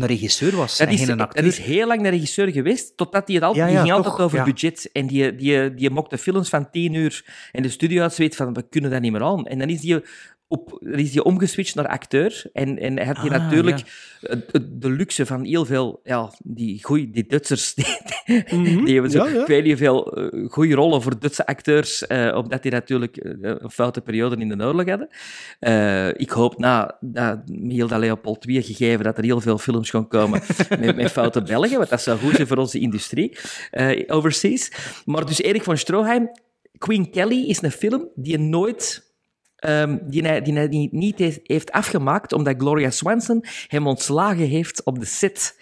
[0.00, 1.44] een regisseur was Dat en is, geen dat acteur.
[1.44, 4.04] is heel lang een regisseur geweest, totdat hij het altijd, Ja, die ja, ging toch,
[4.12, 4.44] altijd over ja.
[4.44, 4.90] budget.
[4.92, 7.24] En die, die, die mokte films van tien uur.
[7.52, 9.46] En de studio had zoiets van, we kunnen dat niet meer aan.
[9.46, 10.02] En dan is hij
[10.50, 12.44] op, er is hij omgeswitcht naar acteur.
[12.52, 13.82] En, en hij had hier Ah, natuurlijk
[14.20, 14.36] ja.
[14.70, 17.86] de luxe van heel veel, ja, die goeie, die Duitsers, die,
[18.30, 19.40] Mhm, die hebben zo, ja, ja.
[19.40, 23.32] ik weet niet veel eh, goede rollen voor Duitse acteurs, eh, omdat die natuurlijk eh,
[23.40, 25.08] een foute periode in de oorlog hadden.
[26.16, 30.42] Ik hoop na dat Hilda Leopold II gegeven dat er heel veel films gaan komen
[30.80, 33.38] met, met foute Belgen, want dat zou goed zijn voor onze industrie
[34.06, 34.72] overseas.
[35.04, 36.30] Maar dus Erik van Stroheim,
[36.78, 39.08] Queen Kelly is een film die nooit...
[39.60, 44.84] ehm, die, hij, die hij niet- niet heeft- afgemaakt, omdat Gloria Swanson hem ontslagen heeft
[44.84, 45.56] op de set.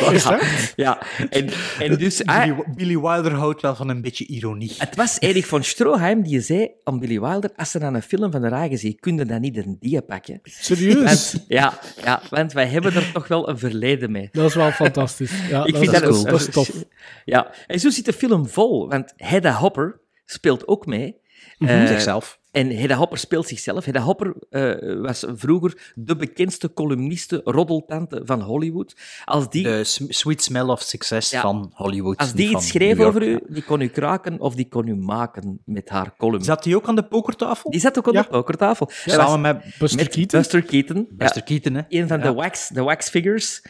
[0.00, 0.72] Ja, dat?
[0.76, 1.02] ja.
[1.30, 1.48] En,
[1.78, 2.24] en dus...
[2.24, 4.72] ah, Billy, Billy Wilder houdt wel van een beetje ironie.
[4.78, 8.32] het was Erik van Stroheim die zei aan Billy Wilder, als ze dan een film
[8.32, 10.40] van de Ragen zien, kun je dan niet een die pakken?
[10.42, 11.32] Serieus?
[11.32, 14.28] Want, ja, ja, want wij hebben er toch wel een verleden mee.
[14.32, 15.32] Dat is wel fantastisch.
[15.48, 16.24] Ja, Ik dat, vind is, dat cool.
[16.24, 16.70] een- dat is tof.
[17.24, 21.16] Ja, en zo zit de film vol, want Hedda Hopper speelt ook mee.
[21.58, 22.38] Eh, Zichzelf.
[22.54, 23.84] En Hedda Hopper speelt zichzelf.
[23.84, 28.96] Hedda Hopper eh, was vroeger de bekendste columniste, roddeltante van Hollywood.
[29.24, 31.40] Als die, De sweet smell of success Ja.
[31.40, 32.16] van Hollywood.
[32.16, 35.60] als die iets schreef over u, die kon u kraken of die kon u maken
[35.64, 36.44] met haar column.
[36.44, 37.70] Zat hij ook aan de pokertafel?
[37.70, 38.22] Die zat ook aan Ja.
[38.22, 38.88] de pokertafel.
[39.06, 40.40] Samen met Buster met Keaton.
[40.40, 41.06] Buster Keaton.
[41.10, 41.82] Buster Keaton, hè?
[41.88, 42.24] Een van Ja.
[42.24, 43.62] de, wax, de wax figures.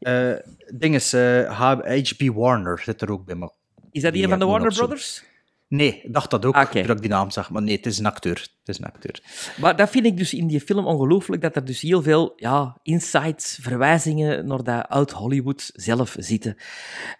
[0.00, 0.32] Eh,
[0.74, 2.34] ding is, eh, H.P.
[2.34, 3.50] Warner zit er ook bij me.
[3.90, 5.24] Is dat Die een van de Warner Brothers?
[5.68, 6.82] Nee, ik dacht dat ook, Ah, oké.
[6.82, 7.50] toen ik die naam zag.
[7.50, 8.34] Maar nee, het is een acteur.
[8.34, 9.20] Het is een acteur.
[9.60, 12.78] Maar dat vind ik dus in die film ongelooflijk, dat er dus heel veel ja,
[12.82, 16.56] insights, verwijzingen naar dat oud-Hollywood zelf zitten.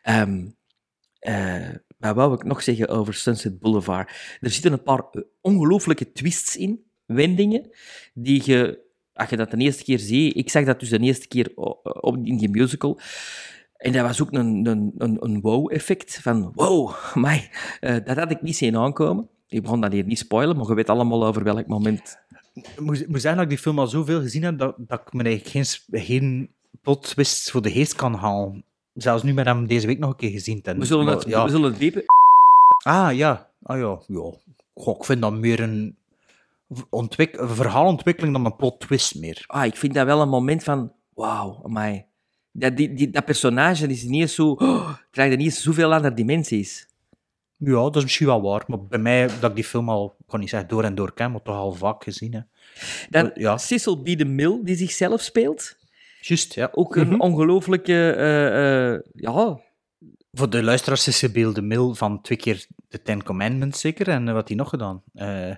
[0.03, 0.47] Ehm
[1.19, 1.69] eh,
[1.99, 4.11] wat wou ik nog zeggen over Sunset Boulevard?
[4.41, 7.71] Er zitten een paar eh, ongelooflijke twists in, wendingen,
[8.15, 8.79] die je,
[9.13, 10.37] als je dat de eerste keer ziet...
[10.37, 13.01] Ik zag dat dus de eerste keer o- op, in die musical...
[13.85, 18.43] En dat was ook een, een, een, een wow-effect van wow, my, dat had ik
[18.43, 19.29] niet zien aankomen.
[19.49, 22.19] Ik begon dat hier niet spoilen, maar je weet allemaal over welk moment
[22.79, 25.23] moet, moet zeggen dat ik die film al zoveel gezien heb, dat, dat ik me
[25.23, 26.51] eigenlijk geen, geen
[26.83, 28.65] plot twists voor de geest kan halen.
[28.95, 30.57] Zelfs nu met hem deze week nog een keer gezien.
[30.57, 30.89] te hebben.
[30.89, 31.45] We zullen het, ja.
[31.45, 32.05] we zullen het diepen.
[32.85, 33.51] Ah, ja.
[33.63, 33.99] Ah, ja.
[34.07, 34.33] ja.
[34.75, 35.97] Goh, ik vind dat meer een,
[36.91, 39.45] ontwik een verhaalontwikkeling dan een plot twist meer.
[39.47, 42.07] Ah, ik vind dat wel een moment van wauw, amai.
[42.57, 46.87] Dat, die, die, dat personage is niet zo, oh, krijgt niet eens zoveel andere dimensies.
[47.57, 48.65] Ja, dat is misschien wel waar.
[48.67, 51.15] Maar bij mij, dat ik die film al, ik kan niet zeggen door en door
[51.15, 52.47] ken, maar toch al vaak gezien heb.
[53.11, 53.59] Dan Ja.
[53.59, 54.05] Cecil B.
[54.05, 55.77] DeMille, die zichzelf speelt.
[56.21, 56.69] Juist, ja.
[56.73, 59.61] Ook een ongelooflijke, eh, eh, ja,
[60.33, 64.09] Voor de luisteraars is ze de Mil van twee keer de Ten Commandments zeker.
[64.09, 65.03] En eh, wat hij nog gedaan?
[65.15, 65.57] Eh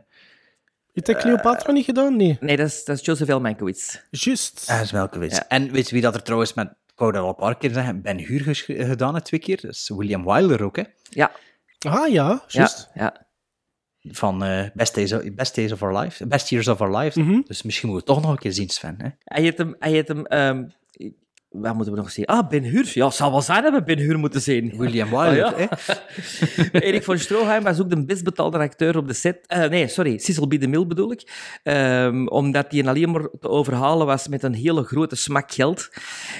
[0.92, 2.16] Heeft hij Cleopatra niet gedaan?
[2.16, 2.36] Nee.
[2.40, 3.40] nee, dat is, dat is Joseph L.
[3.40, 4.00] Mankiewicz.
[4.10, 4.66] Juist.
[4.66, 5.36] hij is Melkewits.
[5.36, 5.48] Ja.
[5.48, 7.70] En weet je wie dat er trouwens met, ik wou dat al een paar keer
[7.70, 9.60] zeggen, Ben gesch- gedaan heeft twee keer?
[9.60, 10.82] Dat is William Wyler ook, hè?
[11.10, 11.32] Ja,
[11.78, 12.90] Ah ja, juist.
[12.94, 13.26] ja.
[14.00, 16.18] Van eh, Best, Days of, Best Days of Our Lives.
[16.28, 17.14] Best Years of Our Lives.
[17.14, 17.40] Mhm.
[17.44, 18.94] Dus misschien moeten we het toch nog een keer zien, Sven.
[19.02, 19.08] Hè?
[19.24, 20.64] Hij heeft hem, hij heeft hem ehm,
[21.60, 22.34] wat moeten we nog zeggen?
[22.34, 22.90] Ah, Ben Hur.
[22.94, 24.74] Ja, zal wel zijn dat we Ben Hur moeten zien.
[24.76, 25.68] William Wyler, Ah, ja.
[25.68, 25.98] hè?
[26.86, 29.38] Erik van Stroheim was ook de best betaalde acteur op de set.
[29.46, 30.50] Eh, nee, sorry, Cecil B.
[30.60, 31.32] DeMille bedoel ik.
[31.62, 35.88] Ehm, omdat hij alleen maar te overhalen was met een hele grote smak geld.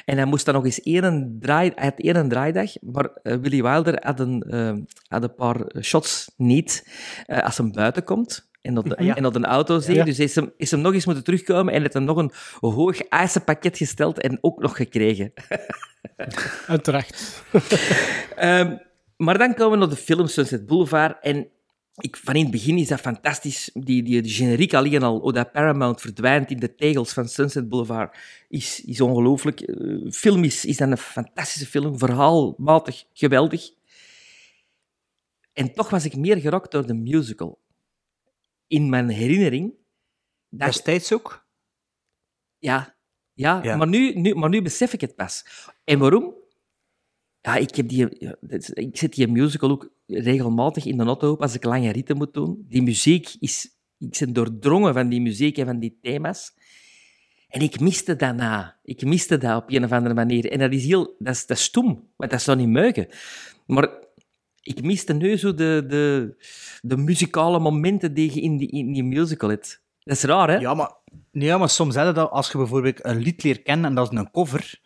[0.04, 3.98] En hij moest dan nog eens één, draai, had één draaidag, maar eh, Willy Wilder
[4.04, 4.72] had een, eh,
[5.08, 6.88] had een paar shots niet
[7.26, 8.48] eh, als hij buiten komt.
[8.66, 9.94] En dat, en dat een auto zie.
[9.94, 10.04] Ja.
[10.04, 13.00] Dus is hem, is hem nog eens moeten terugkomen en heeft hem nog een hoog
[13.00, 15.32] eisenpakket gesteld en ook nog gekregen.
[16.66, 17.42] En terecht.
[18.36, 18.76] Ehm,
[19.16, 21.16] maar dan komen we naar de film Sunset Boulevard.
[21.20, 21.48] En
[21.96, 23.70] ik, van in het begin is dat fantastisch.
[23.74, 27.68] Die, die, die generiek alleen al, hoe dat Paramount verdwijnt in de tegels van Sunset
[27.68, 28.16] Boulevard,
[28.48, 29.60] is, is ongelooflijk.
[29.60, 33.70] Eh, film is, is dan een fantastische film, verhaalmatig geweldig.
[35.52, 37.58] En toch was ik meer gerokt door de musical.
[38.66, 39.74] In mijn herinnering...
[40.48, 41.46] Dat, Destijds ook.
[42.58, 42.96] ja,
[43.32, 43.76] ja, Ja.
[43.76, 45.44] Maar, nu, nu, maar nu besef ik het pas.
[45.84, 46.34] En waarom?
[47.40, 48.18] Ja, ik, heb die,
[48.72, 52.34] ik zet die musical ook regelmatig in de auto op als ik lange ritten moet
[52.34, 52.64] doen.
[52.68, 53.74] Die muziek is...
[53.98, 56.54] Ik ben doordrongen van die muziek en van die thema's.
[57.48, 58.78] En ik miste dat na.
[58.82, 60.50] Ik miste dat op een of andere manier.
[60.50, 61.16] En dat is heel...
[61.18, 63.08] Dat is, dat is stom, want dat zou niet meugen.
[63.66, 64.05] Maar
[64.66, 66.34] ik miste nu zo de, de,
[66.82, 69.82] de muzikale momenten die je in die, in die musical hebt.
[70.02, 70.56] Dat is raar, hè?
[70.56, 70.92] Ja, maar,
[71.32, 74.12] nee, maar soms heb je dat als je bijvoorbeeld een lied leert kennen en dat
[74.12, 74.80] is een cover.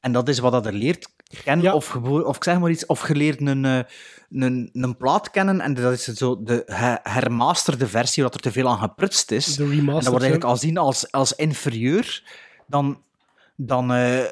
[0.00, 1.08] En dat is wat dat er leert
[1.44, 1.64] kennen.
[1.64, 1.74] Ja.
[1.74, 3.78] Of, gebo- of ik zeg maar iets, of je leert een, eh,
[4.30, 8.52] een, een plaat kennen en dat is zo de he- hermasterde versie, wat er te
[8.52, 9.56] veel aan geprutst is.
[9.56, 12.22] De En dat wordt eigenlijk al zien als, als inferieur
[12.66, 13.02] dan,
[13.56, 14.24] dan, eh,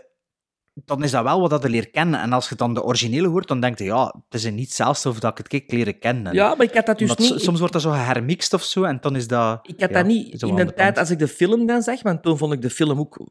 [0.75, 2.21] dan is dat wel wat dat je leert kennen.
[2.21, 5.07] En als je dan de originele hoort, dan denk je, ja, het is niet zelfs
[5.07, 6.35] of dat ik het kijk leren kennen.
[6.35, 7.41] Ja, maar ik had dat dus Omdat niet...
[7.41, 9.59] Soms wordt dat zo gehermixt of zo, en dan is dat...
[9.69, 10.99] Ik had ja, dat niet in de tijd kant.
[10.99, 13.27] als ik de film dan zag, want toen vond ik de film ook.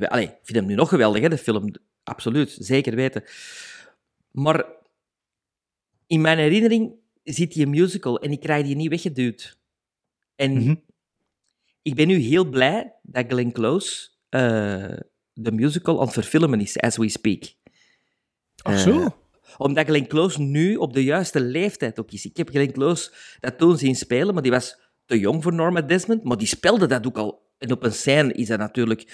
[0.00, 1.70] Allee, ik vind hem nu nog geweldig, hè, de film.
[2.04, 3.24] Absoluut, zeker weten.
[4.30, 4.64] Maar
[6.06, 9.58] in mijn herinnering zit die een musical en ik krijg die niet weggeduwd.
[10.36, 10.74] En Mhm.
[11.82, 14.98] ik ben nu heel blij dat Glenn Close eh,
[15.38, 17.42] de musical aan het verfilmen is, as we speak.
[18.62, 19.16] Ach Eh, zo.
[19.58, 22.26] omdat Glenn Close nu op de juiste leeftijd ook is.
[22.26, 23.10] Ik heb Glenn Close
[23.40, 26.86] dat toen zien spelen, maar die was te jong voor Norma Desmond, maar die speelde
[26.86, 27.44] dat ook al.
[27.58, 29.04] En op een scène is dat natuurlijk...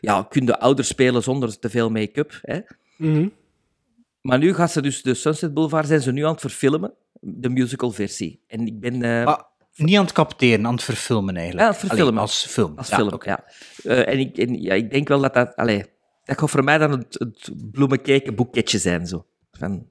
[0.00, 2.38] Ja, kun je ouder spelen zonder te veel make-up.
[2.42, 2.60] Hè?
[2.96, 3.28] Mhm.
[4.20, 7.48] Maar nu gaat ze dus de Sunset Boulevard zijn ze nu aan het verfilmen, de
[7.48, 8.42] musicalversie.
[8.46, 9.02] En ik ben...
[9.02, 9.38] eh,
[9.76, 11.66] niet aan het capteren, aan het verfilmen eigenlijk.
[11.66, 12.06] Ja, het verfilmen.
[12.06, 12.72] Allee, als film.
[12.76, 13.28] Als Ja, film, oké.
[13.28, 13.44] ja.
[13.84, 15.56] Eh, en ik, en, ja, ik denk wel dat dat...
[15.56, 15.84] Allee,
[16.24, 19.26] dat gaat voor mij dan het, het bloemenkeken boeketje zijn, zo.
[19.52, 19.86] Van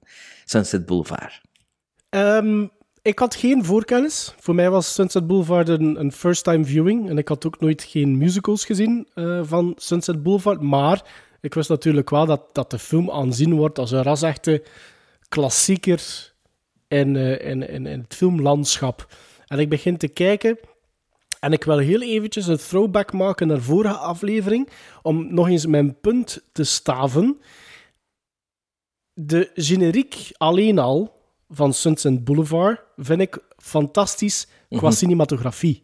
[0.46, 1.42] Sunset Boulevard.
[2.10, 2.68] Ehm,
[3.02, 4.36] ik had geen voorkennis.
[4.40, 7.10] Voor mij was Sunset Boulevard een, een first-time viewing.
[7.10, 10.62] En ik had ook nooit geen musicals gezien eh, van Sunset Boulevard.
[10.62, 11.04] Maar
[11.42, 14.64] ik wist natuurlijk wel dat, dat de film aanzien wordt als een rasechte
[15.30, 16.34] klassieker
[16.88, 19.08] in, eh, in, in, in het filmlandschap.
[19.52, 20.58] En ik begin te kijken.
[21.40, 24.70] En ik wil heel eventjes een throwback maken naar vorige aflevering.
[25.02, 27.40] Om nog eens mijn punt te staven.
[29.14, 34.92] De generiek alleen al van Sunset Boulevard vind ik fantastisch qua Mhm.
[34.98, 35.84] cinematografie.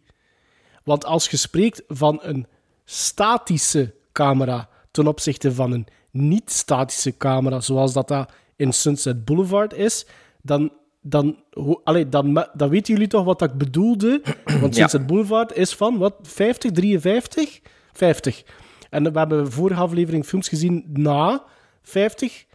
[0.84, 2.48] Want als je spreekt van een
[2.86, 10.06] statische camera ten opzichte van een niet-statische camera, zoals dat, dat in Sunset Boulevard is,
[10.42, 10.72] dan,
[11.10, 11.38] dan,
[11.84, 14.22] allee, dan, dan weten jullie toch wat ik bedoelde.
[14.62, 14.88] Want Ja.
[14.88, 17.60] Sunset Boulevard is van wat, 50, 53?
[17.94, 18.44] 50.
[18.90, 21.44] En we hebben vorige aflevering films gezien na
[21.84, 22.46] 50.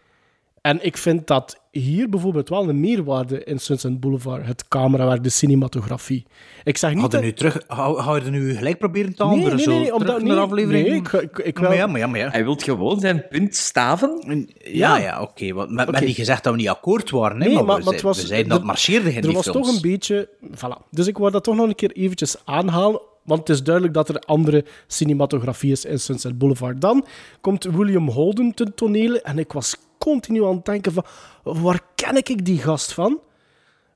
[0.60, 5.28] En ik vind dat hier bijvoorbeeld wel een meerwaarde in Sunset Boulevard, het camerawerk, de
[5.28, 6.24] cinematografie.
[6.64, 7.26] Ik zeg niet Hou je dat...
[7.26, 9.56] nu terug, hou, hou je er nu gelijk proberen te Nee, anderen?
[9.56, 10.86] nee, zo, nee, nee, omdat- nee, aflevering?
[10.88, 12.28] nee, ik- ik- ik maar wil- ja, maar ja, maar ja.
[12.30, 14.46] Hij wil gewoon zijn punt staven.
[14.58, 15.52] Ja, ja, oké.
[15.52, 17.92] want met, niet gezegd dat we niet akkoord waren, hè, Nee, maar, maar- we, maar
[17.92, 19.66] het was- we zeiden dat er- het marcheerde in Er die was films.
[19.66, 20.28] toch een beetje...
[20.50, 20.88] Voilà.
[20.90, 24.08] Dus ik wou dat toch nog een keer eventjes aanhalen, want het is duidelijk dat
[24.08, 26.80] er andere cinematografie is in Sunset Boulevard.
[26.80, 27.04] Dan
[27.40, 31.04] komt William Holden ten tonele en ik was continu aan het denken van,
[31.42, 33.20] waar ken ik die gast van?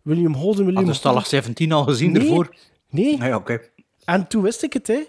[0.03, 2.23] William Holden, William Had de Stalag 17 al gezien Nee.
[2.23, 2.55] ervoor?
[2.91, 3.15] Nee.
[3.21, 3.61] Ah, ja, oké.
[4.05, 5.01] En toen wist ik het, hè.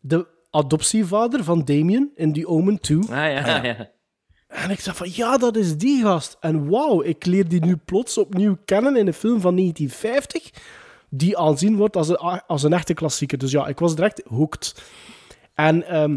[0.00, 2.98] De adoptievader van Damien in The Omen 2.
[2.98, 3.90] Ah ja, ja.
[4.48, 6.36] En ik dacht van, ja, dat is die gast.
[6.40, 10.50] En wauw, ik leer die nu plots opnieuw kennen in een film van 1950,
[11.10, 12.16] die aanzien wordt als een,
[12.46, 13.38] als een echte klassieker.
[13.38, 14.82] Dus ja, ik was direct hooked.
[15.54, 16.16] En ehm,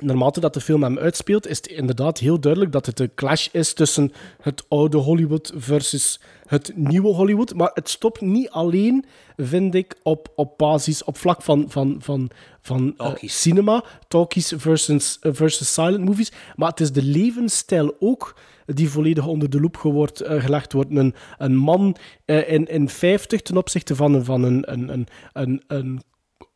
[0.00, 3.48] naarmate dat de film hem uitspeelt, is het inderdaad heel duidelijk dat het een clash
[3.52, 7.54] is tussen het oude Hollywood versus het nieuwe Hollywood.
[7.54, 9.04] Maar het stopt niet alleen,
[9.36, 12.30] vind ik, op, op basis, op vlak van, van, van,
[12.60, 16.32] van eh, cinema, talkies versus, eh, versus silent movies.
[16.56, 18.36] Maar het is de levensstijl ook
[18.66, 20.90] die volledig onder de loep wordt, eh, gelegd wordt.
[20.90, 25.62] Een, een man in, in 50 ten opzichte van, een- van een, een, een, een,
[25.66, 26.02] een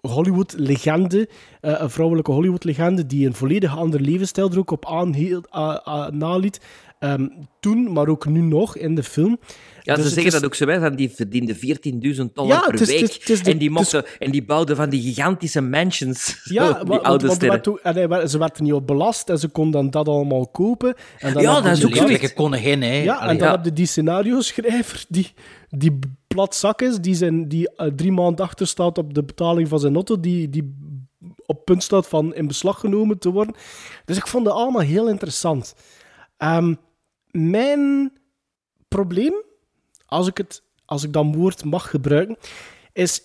[0.00, 1.28] Hollywood-legende,
[1.60, 6.60] eh, een vrouwelijke Hollywood-legende, die een volledig andere levensstijl er op aanhield, a- a- naliet.
[6.98, 7.26] Ehm,
[7.60, 9.38] toen, maar ook nu nog in de film.
[9.82, 12.70] Ja, Dus ze het zeggen is- dat ook zo, van die verdiende 14.000 dollar Ja,
[12.70, 13.00] per is- week.
[13.00, 16.26] het is- het is de- en, die mochten, en die bouwden van die gigantische mansions.
[16.44, 17.50] Ja, die wa- want, oude want er sterren.
[17.50, 20.48] werd ook- en ze werd er niet op belast en ze kon dan dat allemaal
[20.48, 20.94] kopen.
[21.18, 23.02] En dan Ja, dat is ook lelijke koningin, hè.
[23.02, 23.54] Ja, Allee, en dan ja.
[23.54, 25.32] heb je die scenario-schrijver die,
[25.68, 29.68] die plat zak is, die, zijn, die eh, drie maanden achter staat op de betaling
[29.68, 30.76] van zijn auto, die, die
[31.46, 33.54] op punt staat van in beslag genomen te worden.
[34.04, 35.74] Dus ik vond het allemaal heel interessant.
[36.36, 36.74] Ehm,
[37.30, 38.12] mijn
[38.88, 39.34] probleem,
[40.06, 42.36] als ik, het, als ik dat woord mag gebruiken,
[42.92, 43.22] is...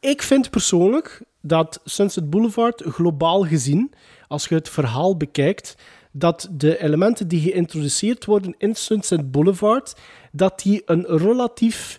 [0.00, 3.92] Ik vind persoonlijk dat Sunset Boulevard globaal gezien,
[4.28, 5.74] als je het verhaal bekijkt,
[6.12, 9.94] dat de elementen die geïntroduceerd worden in Sunset Boulevard,
[10.32, 11.98] dat die een relatief...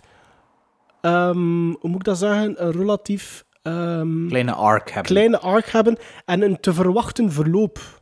[1.00, 2.64] ehm, hoe moet ik dat zeggen?
[2.64, 3.44] Een relatief...
[3.62, 5.12] ehm, Kleine arc hebben.
[5.12, 7.95] kleine arc hebben en een te verwachten verloop.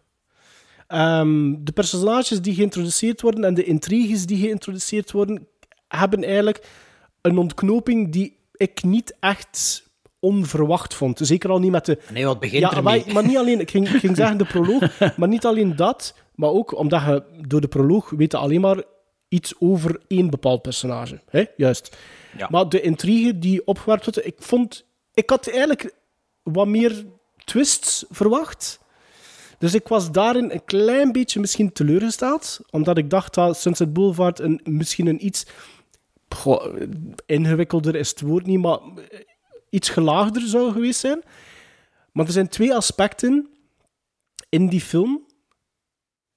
[0.86, 5.48] Ehm, de personages die geïntroduceerd worden en de intriges die geïntroduceerd worden,
[5.88, 6.66] hebben eigenlijk
[7.20, 9.82] een ontknoping die ik niet echt
[10.20, 11.20] onverwacht vond.
[11.22, 11.98] Zeker al niet met de...
[12.12, 13.02] Nee, wat begint Ja, ermee?
[13.04, 13.60] maar, maar niet alleen...
[13.60, 17.22] Ik ging, ik ging zeggen de proloog, maar niet alleen dat, maar ook omdat je
[17.46, 18.82] door de proloog weet alleen maar
[19.28, 21.20] iets over één bepaald personage.
[21.30, 21.44] Hè?
[21.56, 21.96] Juist.
[22.36, 22.48] Ja.
[22.50, 24.84] Maar de intrigue die opgewerpt wordt, ik vond...
[25.14, 25.94] Ik had eigenlijk
[26.42, 27.04] wat meer
[27.44, 28.80] twists verwacht.
[29.58, 34.38] Dus ik was daarin een klein beetje misschien teleurgesteld, omdat ik dacht dat Sunset Boulevard
[34.38, 35.46] een, misschien een iets
[37.26, 38.78] ingewikkelder is het woord niet, maar
[39.70, 41.22] iets gelaagder zou geweest zijn.
[42.12, 43.48] Maar er zijn twee aspecten
[44.48, 45.26] in die film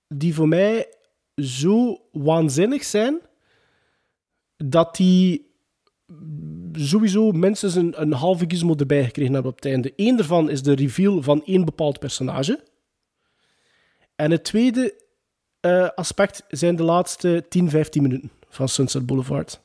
[0.07, 0.93] die voor mij
[1.35, 3.19] zo waanzinnig zijn
[4.57, 5.45] dat die
[6.73, 9.93] sowieso minstens een, een halve gizmo erbij gekregen hebben op het einde.
[9.95, 12.63] Eén daarvan is de reveal van één bepaald personage.
[14.17, 15.01] En het tweede
[15.59, 19.59] eh, aspect zijn de laatste 10, 15 minuten van Sunset Boulevard.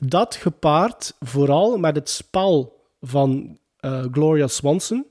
[0.00, 5.06] Dat gepaard vooral met het spel van eh, Gloria Swanson,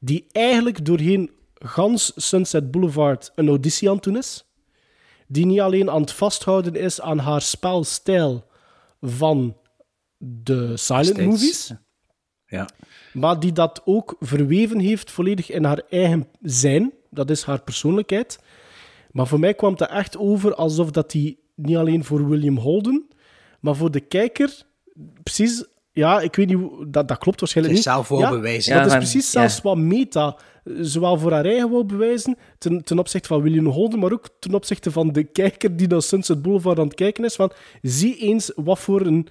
[0.00, 4.44] die eigenlijk doorheen gans Sunset Boulevard een auditie aan het doen is.
[5.26, 8.46] Die niet alleen aan het vasthouden is aan haar spelstijl
[9.00, 9.56] van
[10.16, 11.26] de silent Steeds.
[11.26, 11.72] movies,
[12.46, 12.68] Ja.
[13.12, 16.92] maar die dat ook verweven heeft volledig in haar eigen zijn.
[17.10, 18.38] Dat is haar persoonlijkheid.
[19.10, 23.06] Maar voor mij kwam het echt over alsof dat die niet alleen voor William Holden,
[23.60, 24.62] maar voor de kijker
[25.22, 25.64] precies...
[25.92, 27.84] Ja, ik weet niet, hoe- dat, dat klopt waarschijnlijk niet.
[27.84, 28.72] Zichzelf wou ja, bewijzen.
[28.72, 29.40] Dat Ja, is maar- precies ja.
[29.40, 33.98] zelfs wat meta, zowel voor haar eigen wou bewijzen, ten, ten opzichte van William Holden,
[33.98, 37.34] maar ook ten opzichte van de kijker die naar Sunset Boulevard aan het kijken is,
[37.34, 37.52] van
[37.82, 39.28] zie eens wat voor een,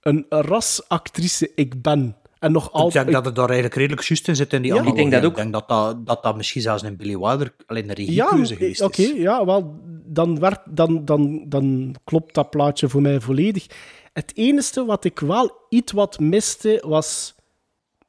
[0.00, 2.16] een rasactrice ik ben.
[2.38, 2.92] En nog Ik altijd...
[3.04, 5.04] denk dat het daar eigenlijk redelijk juist in zit in die Ja, analogie.
[5.04, 5.36] ik denk dat ook.
[5.36, 8.52] Ik denk dat dat, dat, dat misschien zelfs een Billy Wilder alleen een Ja, regiekeuze
[8.52, 9.12] eh, geweest oké, is.
[9.12, 13.66] ja, wel, dan, werkt, dan, dan, dan klopt dat plaatje voor mij volledig.
[14.12, 17.34] Het enige wat ik wel iets wat miste was...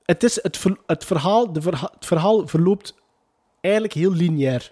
[0.03, 2.95] Het, is het, ver- het, verhaal, de verha- het verhaal verloopt
[3.61, 4.71] eigenlijk heel lineair.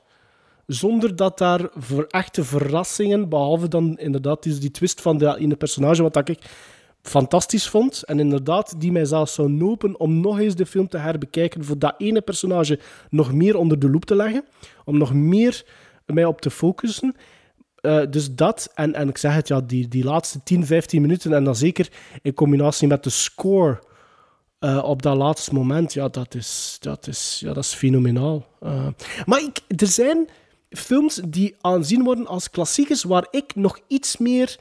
[0.65, 5.55] Zonder dat daar voor echte verrassingen, behalve dan inderdaad die, die twist van dat ene
[5.55, 6.39] personage, wat dat ik
[7.01, 8.03] fantastisch vond.
[8.03, 11.79] En inderdaad, die mij zelfs zou nopen om nog eens de film te herbekijken, voor
[11.79, 12.79] dat ene personage
[13.09, 14.45] nog meer onder de loep te leggen.
[14.85, 15.65] Om nog meer
[16.05, 17.15] mij op te focussen.
[17.75, 21.33] Eh, dus dat, en, en ik zeg het, ja, die, die laatste 10, 15 minuten,
[21.33, 21.89] en dan zeker
[22.21, 23.79] in combinatie met de score
[24.59, 28.45] eh, op dat laatste moment, ja, dat is, dat is, ja, dat is fenomenaal.
[28.59, 28.87] Eh,
[29.25, 30.29] maar ik, er zijn
[30.69, 34.57] films die aanzien worden als klassiekers, waar ik nog iets meer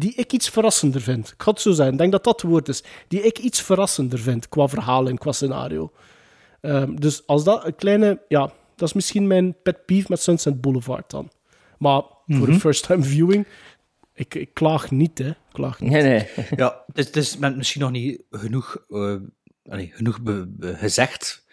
[0.00, 1.28] die ik iets verrassender vind.
[1.28, 2.82] Ik ga het zo zeggen, ik denk dat dat het woord is.
[3.08, 5.92] Die ik iets verrassender vind qua verhaal en qua scenario.
[6.60, 8.20] Ehm, dus als dat een kleine...
[8.28, 11.30] Ja, dat is misschien mijn pet peeve met Sunset Boulevard dan.
[11.78, 13.46] Maar voor een first-time viewing,
[14.14, 15.28] ik, ik klaag niet, hè.
[15.28, 15.90] Ik klaag niet.
[15.90, 16.28] Nee, nee.
[16.56, 19.14] Ja, het is, het is misschien nog niet genoeg, eh,
[19.70, 21.44] genoeg be- be- gezegd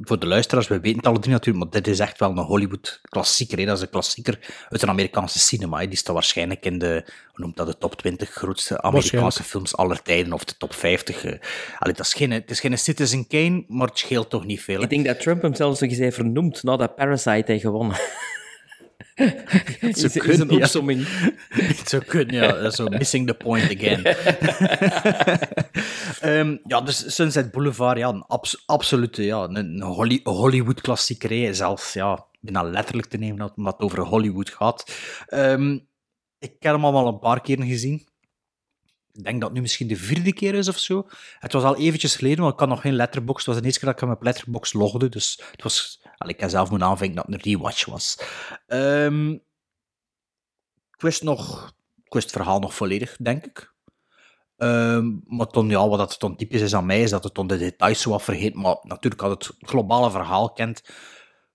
[0.00, 0.68] voor de luisteraars.
[0.68, 3.58] We weten het alle drie natuurlijk, maar dit is echt wel een Hollywood-klassieker.
[3.58, 3.64] hè.
[3.64, 4.38] Dat is een klassieker
[4.68, 5.78] uit een Amerikaanse cinema.
[5.80, 5.88] hè.
[5.88, 10.02] Die staat waarschijnlijk in de, hoe noemt dat, de top 20 grootste Amerikaanse films aller
[10.02, 11.24] tijden, of de top 50.
[11.24, 11.30] eh.
[11.78, 14.76] Allee, dat is geen, het is geen Citizen Kane, maar het scheelt toch niet veel.
[14.76, 14.82] hè.
[14.82, 17.96] Ik denk dat Trump hem zelfs nog eens heeft vernoemd nadat Parasite heeft gewonnen.
[19.80, 20.64] is, is kunnen, een ja.
[20.64, 21.06] opsomming.
[21.78, 22.70] Het zou kunnen, ja.
[22.70, 24.04] Zo missing the point again.
[26.20, 31.54] Ehm, ja, dus Sunset Boulevard, ja, een abs- absolute ja, een, een Holly- Hollywood-klassieker.
[31.54, 34.92] Zelfs, ja, bijna letterlijk te nemen, omdat het over Hollywood gaat.
[35.26, 35.78] Ehm,
[36.38, 38.06] ik heb hem al een paar keer gezien.
[39.12, 41.06] Ik denk dat het nu misschien de vierde keer is of zo.
[41.38, 43.38] Het was al eventjes geleden, want ik had nog geen letterbox.
[43.38, 46.00] Het was de eerste keer dat ik hem op letterbox logde, dus het was...
[46.18, 48.18] Allee, ik zelf moeten aanvinken dat het een rewatch was.
[48.66, 49.30] Ehm,
[50.92, 51.72] ik wist nog...
[52.04, 53.74] Ik het verhaal nog volledig, denk ik.
[54.56, 57.46] Ehm, maar toen, ja, wat dat dan typisch is aan mij, is dat het dan
[57.46, 58.54] de details zo wat vergeet.
[58.54, 60.82] Maar natuurlijk, had het globale verhaal kent,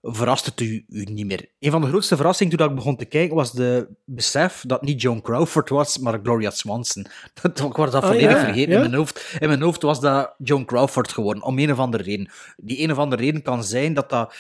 [0.06, 1.46] verrast het u, u niet meer.
[1.60, 5.02] Een van de grootste verrassingen toen ik begon te kijken, was de besef dat niet
[5.02, 7.06] Joan Crawford was, maar Gloria Swanson.
[7.42, 8.76] Dat, ik was dat Ah, volledig ja, vergeten ja.
[8.76, 9.36] in mijn hoofd.
[9.40, 12.30] In mijn hoofd was dat Joan Crawford geworden, om een of andere reden.
[12.58, 14.36] Die een of andere reden kan zijn dat dat...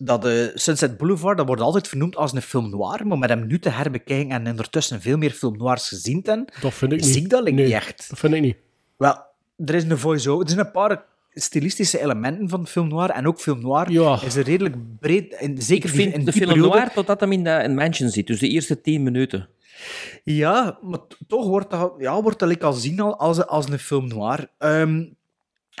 [0.00, 3.46] Dat de Sunset Boulevard, dat wordt altijd vernoemd als een film noir, maar met hem
[3.46, 7.00] nu te herbekijken en ondertussen veel meer film noirs gezien te hebben, Dat vind ik
[7.00, 7.06] niet.
[7.08, 8.06] zie ik dat Nee, niet echt.
[8.08, 8.56] Dat vind ik niet.
[8.96, 9.16] Wel,
[9.56, 10.44] er is een voice-over.
[10.44, 11.04] Er zijn een paar
[11.40, 13.10] stilistische elementen van film noir.
[13.10, 14.22] En ook film noir Ja.
[14.24, 15.34] is er redelijk breed.
[15.34, 17.60] En zeker Ik die- vind in de die film periode- noir totdat hem in de
[17.64, 18.26] in mansion zit.
[18.26, 19.48] Dus de eerste tien minuten.
[20.24, 23.78] Ja, maar toch wordt dat, ja, wordt dat like al zien al als, als een
[23.78, 24.50] film noir.
[24.58, 25.04] Ehm,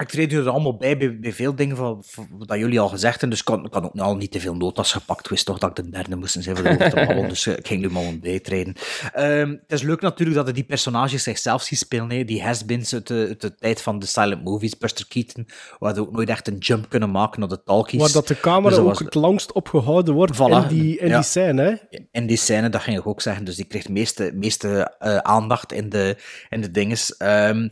[0.00, 3.20] ik treed er allemaal bij, bij, bij veel dingen van, van wat jullie al gezegd
[3.20, 5.20] hebben, dus ik kan, ik kan ook al niet te veel notas gepakt.
[5.24, 7.80] Ik wist toch dat ik de derde moest zijn voor de dus eh, ik ging
[7.80, 8.74] nu maar bijtreden.
[9.12, 12.24] Ehm, het is leuk natuurlijk dat er die personages zichzelf zien spelen, hè.
[12.24, 16.00] die has-beens uit de, uit de tijd van de silent movies, Buster Keaton, waar ze
[16.00, 18.00] ook nooit echt een jump kunnen maken naar de talkies.
[18.00, 20.38] Waar dat de camera Dus dat ook was- het langst opgehouden wordt Voilà.
[20.62, 21.14] in die, in Ja.
[21.14, 21.62] die scène.
[21.62, 21.98] Hè?
[22.12, 25.16] in die scène, dat ging ik ook zeggen, dus die kreeg de meeste, meeste eh,
[25.16, 26.16] aandacht in de,
[26.48, 27.16] in de dinges.
[27.16, 27.68] Ehm,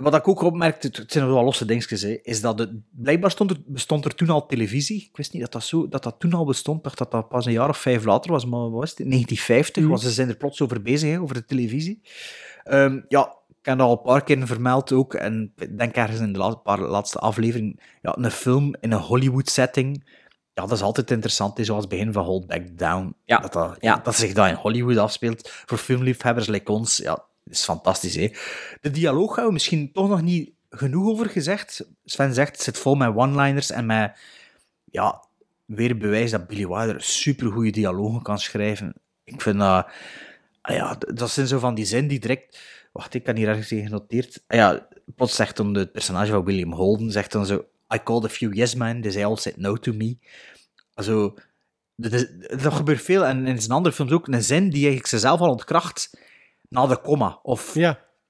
[0.00, 3.50] wat ik ook opmerkte, het zijn wel losse dingetjes, hè, is dat het, blijkbaar stond
[3.50, 5.06] er, bestond er toen al televisie.
[5.10, 6.84] Ik wist niet dat dat, zo, dat dat toen al bestond.
[6.84, 8.98] Dacht dat dat pas een jaar of vijf later was, maar wat was het?
[8.98, 12.02] In 1950 was ze zijn er plots over bezig, hè, over de televisie.
[12.64, 16.20] Ehm, ja, ik heb dat al een paar keer vermeld ook, en ik denk ergens
[16.20, 20.04] in de laatste, paar, laatste aflevering, ja, een film in een Hollywood-setting,
[20.54, 23.14] ja, dat is altijd interessant, hè, zoals het begin van Hold Back Down.
[23.24, 23.38] Ja.
[23.38, 28.14] Dat, dat, dat zich dat in Hollywood afspeelt, voor filmliefhebbers like ons, ja, is fantastisch.
[28.14, 28.32] Hè?
[28.80, 31.86] De dialoog gaan we misschien toch nog niet genoeg over gezegd.
[32.04, 34.18] Sven zegt, het zit vol met one-liners en met,
[34.84, 35.24] ja,
[35.64, 38.94] weer bewijs dat Billy Wilder supergoeie dialogen kan schrijven.
[39.24, 39.86] Ik vind dat,
[40.60, 42.58] ah ja, dat zijn zo van die zin die direct,
[42.92, 44.42] wacht, ik kan hier ergens in genoteerd.
[44.46, 47.64] Ah ja, plots zegt dan het personage van William Holden, zegt dan zo,
[47.94, 50.16] I called a few yes men, they all said no to me.
[50.94, 51.34] Also,
[51.96, 52.28] dat,
[52.62, 54.28] dat gebeurt veel en in zijn andere films ook.
[54.28, 56.18] Een zin die eigenlijk zichzelf al ontkracht
[56.70, 57.38] na de komma.
[57.42, 57.74] Of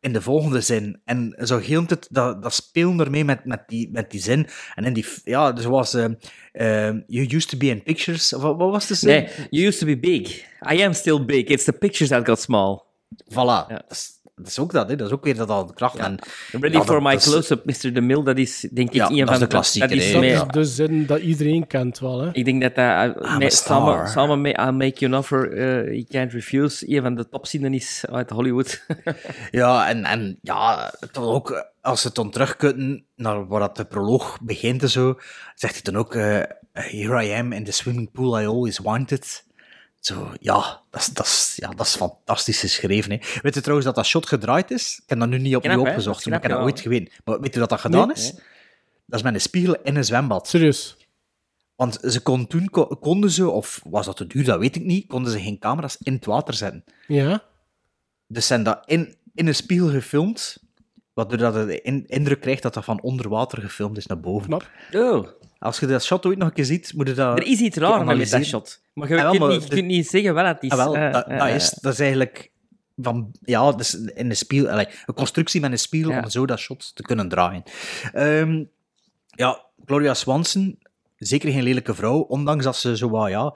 [0.00, 1.00] in de volgende zin.
[1.04, 4.46] En zo heel tijd dat, dat spelen ermee met, met, die, met die zin.
[4.74, 6.04] En in die, ja, zoals eh,
[6.52, 8.32] eh, You used to be in pictures.
[8.32, 9.08] Of, wat wat was de zin?
[9.08, 10.28] Nee, you used to be big.
[10.72, 11.48] I am still big.
[11.48, 12.82] It's the pictures that got small.
[13.28, 13.84] Voilà.
[14.42, 14.96] Dat is ook dat, hè.
[14.96, 15.96] dat is ook weer dat al de kracht.
[15.96, 16.18] En,
[16.60, 17.92] Ready ja, for my close-up, Mr.
[17.92, 18.24] De Mille.
[18.24, 20.12] Dat is denk ik Ja, een dat van is de klassieker, Dat is.
[20.12, 22.28] Dat is de zin dat iedereen kent wel, hè?
[22.32, 23.76] Ik denk dat dat uh, I'm mee- a star.
[23.76, 27.28] samen, samen met I'll Make You an Offer, uh, You Can't Refuse, een van de
[27.28, 28.82] topzinnen is uit Hollywood.
[29.50, 33.84] Ja, en, en ja, toch ook, als ze het dan terugkutten naar waar dat de
[33.84, 35.18] proloog begint en zo,
[35.54, 36.40] zegt hij dan ook, eh,
[36.72, 39.44] Here I am in the swimming pool I always wanted.
[40.00, 43.10] Zo, ja, dat is, dat ja, dat is fantastisch geschreven.
[43.10, 43.18] Hè.
[43.42, 44.98] Weet je trouwens dat dat shot gedraaid is?
[45.02, 46.80] Ik heb dat nu niet opnieuw Knap, opgezocht, is maar ik heb knap, dat ooit
[46.82, 47.12] geweten.
[47.24, 48.16] Maar weet je dat dat gedaan Nee.
[48.16, 48.32] is?
[49.06, 50.48] Dat is met een spiegel in een zwembad.
[50.48, 50.96] Serieus?
[51.76, 54.84] Want ze kon, toen ko- konden ze, of was dat te duur, dat weet ik
[54.84, 56.84] niet, konden ze geen camera's in het water zetten.
[57.06, 57.42] Ja?
[58.26, 60.56] Dus zijn dat in, in een spiegel gefilmd,
[61.28, 64.20] waardoor dat je de in- indruk krijgt dat dat van onder water gefilmd is naar
[64.20, 64.60] boven.
[64.92, 65.26] Oh,
[65.58, 67.38] Als je dat shot ooit nog een keer ziet, moet je dat...
[67.38, 68.82] er is iets raar met dat shot.
[68.92, 70.70] Maar je Ah, wel, kunt, maar niet, je de- kunt niet zeggen is.
[70.70, 71.54] Ah, wel, Eh, dat, eh, dat, eh.
[71.54, 72.50] is, dat is eigenlijk
[72.96, 76.22] van, ja, dus in een allee, een constructie met een spiegel Ja.
[76.22, 77.62] om zo dat shot te kunnen draaien.
[78.12, 78.64] Ehm,
[79.26, 80.78] ja, Gloria Swanson,
[81.16, 83.54] zeker geen lelijke vrouw, ondanks dat ze zo wat, ja,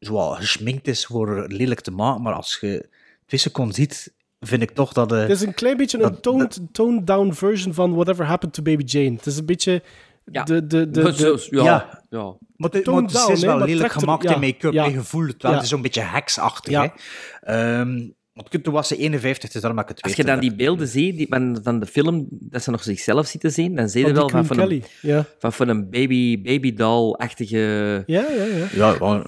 [0.00, 2.88] zo wat geschminkt is voor lelijk te maken, maar als je
[3.26, 4.12] twee seconden ziet,
[4.46, 5.12] vind ik toch dat...
[5.12, 8.54] eh, Het is een klein beetje een dat- toned, toned down version van Whatever Happened
[8.54, 9.16] to Baby Jane.
[9.16, 9.82] Het is een beetje
[10.32, 10.42] Ja.
[10.44, 10.66] de...
[10.66, 12.02] de, de, ja, ja.
[12.10, 12.34] ja.
[12.56, 14.72] Maar, het- Toned maar het is wel lelijk gemaakt ja, in make-up.
[14.72, 14.84] ja.
[14.84, 15.50] Je gevoelt het wel.
[15.50, 15.56] Ja.
[15.56, 16.72] Het is zo'n beetje heksachtig.
[16.72, 16.94] Ja.
[17.40, 17.78] Hè?
[17.80, 18.08] Ehm,
[18.50, 20.88] want toen was ze 51, dus daarom heb ik het Als je dan die beelden
[20.88, 24.12] ziet die, van, van de film, dat ze nog zichzelf zitten zien, dan zie je
[24.12, 24.84] wel van, van, een.
[25.00, 25.24] Ja.
[25.38, 28.02] van, van een baby, baby doll-achtige...
[28.06, 28.66] Ja, ja, ja.
[28.72, 29.22] Ja,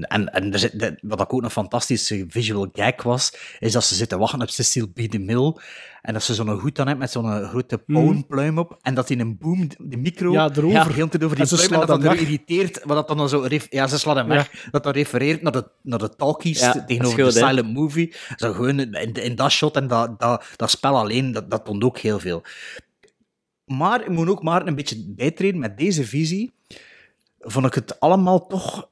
[0.00, 4.18] en, en er zit, wat ook een fantastische visual gag was, is dat ze zitten
[4.18, 5.10] wachten op Cecile B.
[5.10, 5.60] DeMille
[6.06, 9.20] en dat ze zo'n hoed aan heeft met zo'n grote pauwenpluim op en dat in
[9.20, 10.34] een boom de micro Mhm.
[10.38, 10.94] Ja, erover.
[10.94, 12.20] heel de tijd over En die ze pluim en dat dat hem er weg.
[12.22, 13.40] irriteert, wat dat dan zo...
[13.40, 14.68] ref- Ja, ze slaat hem weg.
[14.70, 18.14] Dat dat refereert naar de, naar de talkies Ja, tegenover goed, de silent movie.
[18.36, 21.84] Zo gewoon in, in dat shot en dat, dat, dat spel alleen, dat, dat toont
[21.84, 22.42] ook heel veel.
[23.64, 26.52] Maar ik moet ook maar een beetje bijtreden met deze visie.
[27.38, 28.88] Vond ik het allemaal toch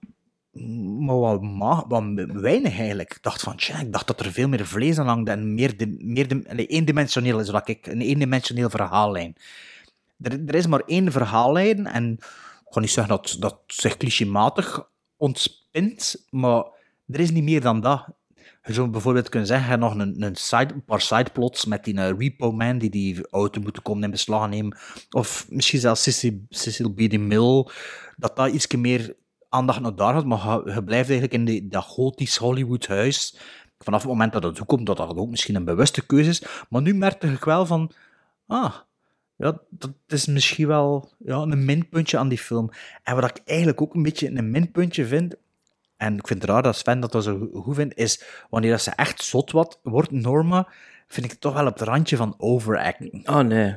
[0.99, 3.15] maar wat, wat weinig eigenlijk.
[3.15, 5.77] Ik dacht van, tja, ik dacht dat er veel meer vlees aan hangde en meer,
[5.77, 9.37] de, meer de, eendimensioneel is wat ik, een eendimensioneel verhaallijn.
[10.21, 12.13] Er, er is maar één verhaallijn en
[12.67, 16.65] ik ga niet zeggen dat dat zich clichématig ontspint, maar
[17.07, 18.07] er is niet meer dan dat.
[18.63, 22.53] Je zou bijvoorbeeld kunnen zeggen, nog een, een, side, paar sideplots met die eh, Repo
[22.53, 24.77] Man die die auto moeten komen in beslag nemen.
[25.11, 26.97] Of misschien zelfs Cecil, Cecil B.
[26.97, 27.71] DeMille,
[28.17, 29.15] dat dat iets meer
[29.55, 33.39] aandacht naar daar had, maar je, blijft eigenlijk in die, dat gotisch Hollywood huis.
[33.79, 36.43] Vanaf het moment dat het toekomt, dat dat ook misschien een bewuste keuze is.
[36.69, 37.91] Maar nu merkte ik wel van,
[38.47, 38.75] ah,
[39.37, 42.71] ja, dat is misschien wel ja, een minpuntje aan die film.
[43.03, 45.35] En wat ik eigenlijk ook een beetje een minpuntje vind,
[45.97, 48.83] en ik vind het raar dat Sven dat, dat zo goed vindt, is wanneer dat
[48.83, 50.69] ze echt zot wat wordt, Norma,
[51.09, 53.29] vind ik het toch wel op het randje van overacting.
[53.29, 53.77] Oh, nee.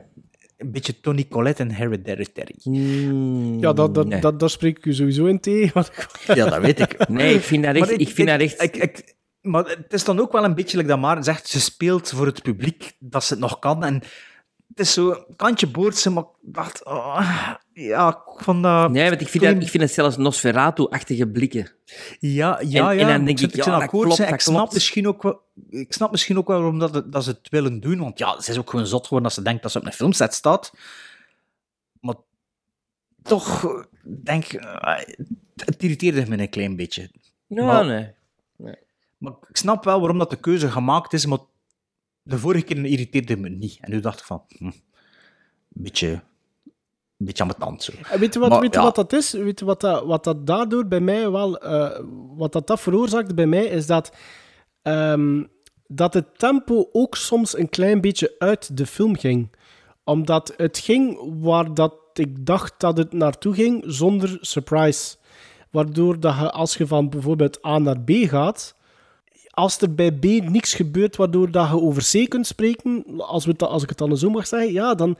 [0.57, 2.55] Een beetje Tony Collette en Hereditary.
[2.63, 4.21] Mm, Ja, dat, dat, nee.
[4.21, 5.73] dat, daar spreek ik u sowieso in tegen.
[5.73, 7.07] want ik- Ja, dat weet ik.
[7.07, 7.89] Nee, ik vind dat echt...
[7.89, 8.61] Maar Ik vind dat echt...
[8.61, 11.59] ik- ik- maar het is dan ook wel een beetje, like dat maar zegt, ze
[11.59, 13.83] speelt voor het publiek dat ze het nog kan.
[13.83, 14.01] En
[14.77, 18.91] het is zo kantje boordse, maar ik dacht, oh, ja, ik vond dat...
[18.91, 21.71] Nee, want ik vind, dat, ik vind het zelfs Nosferatu-achtige blikken.
[22.19, 23.01] Ja, ja, En- ja.
[23.01, 24.73] en dan denk ik, ja, dat akkoord, klopt, dat ik, snap klopt.
[24.73, 27.99] misschien ook wel, ik snap misschien ook wel waarom dat, dat ze het willen doen,
[27.99, 29.91] want ja, ze is ook gewoon zot geworden als ze denkt dat ze op een
[29.93, 30.73] filmset staat.
[31.99, 32.15] Maar
[33.23, 34.97] toch, denk eh,
[35.55, 37.09] het irriteerde me een klein beetje.
[37.47, 38.15] Ja, Maar- nee.
[39.17, 41.39] Maar ik snap wel waarom dat de keuze gemaakt is, maar
[42.27, 43.77] de vorige keer irriteerde me niet.
[43.81, 44.73] En nu dacht ik van, hm, een
[45.69, 46.07] beetje,
[47.17, 47.91] een beetje aan mijn tand zo.
[48.11, 48.85] En weet je wat, Maar, weet je ja.
[48.85, 49.31] wat dat is?
[49.31, 51.57] Weet je wat dat, wat dat daardoor bij mij wel...
[51.57, 51.99] eh,
[52.35, 54.11] wat dat, dat veroorzaakte bij mij, is dat...
[54.81, 55.43] ehm,
[55.87, 59.55] dat het tempo ook soms een klein beetje uit de film ging.
[60.03, 65.15] Omdat het ging waar dat ik dacht dat het naartoe ging, zonder surprise.
[65.71, 68.75] Waardoor dat je, als je van bijvoorbeeld A naar B gaat,
[69.57, 73.57] als er bij B niks gebeurt waardoor dat je over C kunt spreken, als, we,
[73.57, 75.17] als ik het dan zo mag zeggen, ja, dan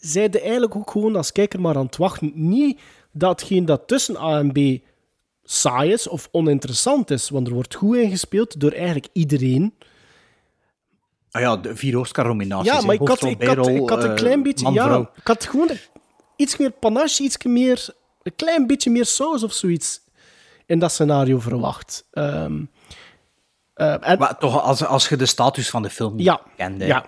[0.00, 2.32] zij je eigenlijk ook gewoon als kijker maar aan het wachten.
[2.34, 2.80] Niet
[3.12, 4.82] datgene dat tussen A en B
[5.44, 9.74] saai is of oninteressant is, want er wordt goed ingespeeld door eigenlijk iedereen.
[11.30, 12.72] Ah ja, de vier Oscar-nominaties.
[12.72, 14.64] Ja, maar ik had, ik, had, ik had een eh, klein beetje...
[14.64, 15.70] man, ja, ik had gewoon
[16.36, 17.94] iets meer panache, iets meer...
[18.22, 20.00] Een klein beetje meer saus of zoiets
[20.66, 22.04] in dat scenario verwacht.
[22.10, 22.62] Ehm,
[23.76, 26.86] eh, en, Maar toch, als, als je de status van de film ja, kende.
[26.86, 27.04] ja,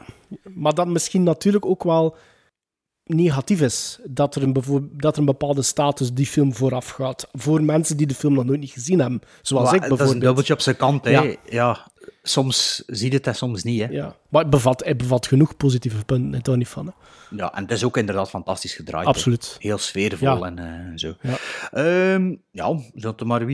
[0.55, 2.16] maar dat misschien natuurlijk ook wel
[3.05, 4.53] negatief is dat er, een
[4.93, 7.29] dat er een bepaalde status die film vooraf gaat.
[7.33, 9.21] Voor mensen die de film nog nooit niet gezien hebben.
[9.43, 10.25] Zoals Maar ik Dat is een bijvoorbeeld.
[10.25, 11.05] dubbeltje op zijn kant.
[11.05, 11.11] Hè.
[11.11, 11.35] Ja.
[11.45, 11.91] Ja.
[12.23, 13.81] soms zie je het en soms niet.
[13.81, 13.87] Hè.
[13.89, 14.16] Ja.
[14.29, 16.87] Maar het bevat, het bevat genoeg positieve punten, daar niet van.
[16.87, 16.93] Hè.
[17.37, 19.07] Ja, en het is ook inderdaad fantastisch gedraaid.
[19.07, 19.57] Absoluut.
[19.59, 20.47] Heel sfeervol Ja.
[20.47, 20.64] en eh,
[20.95, 21.14] zo.
[21.22, 21.35] Ja.
[21.70, 22.79] Ehm, ja,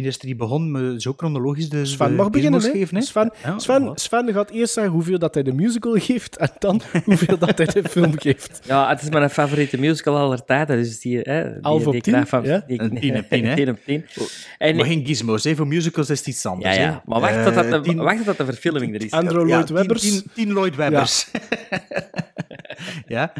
[0.05, 2.61] is er die begon zo chronologisch de Sven de mag beginnen.
[2.62, 2.70] Hè?
[2.70, 3.03] geven, hè?
[3.03, 3.59] Sven, Ja,
[3.95, 7.66] Sven, gaat eerst zeggen hoeveel dat hij de musical geeft en dan hoeveel dat hij
[7.66, 8.61] de film geeft.
[8.64, 10.77] Ja, het is mijn favoriete musical aller tijden.
[10.77, 12.64] Dus die, hè, die, op die tien, krijg van, ja?
[12.66, 13.55] die, Een tien op tien, hè?
[13.64, 14.05] tien op tien.
[14.59, 15.55] En, Maar geen gizmos, hè.
[15.57, 16.77] voor musicals is het iets anders.
[16.77, 16.83] ja.
[16.83, 16.97] hè.
[17.05, 19.11] Maar wacht, Eh, tot dat de, tien- wacht tot de verfilming er is.
[19.11, 20.01] Andrew Lloyd tien- Webbers.
[20.03, 21.27] Tien, tien Lloyd Webbers.
[23.07, 23.33] Ja.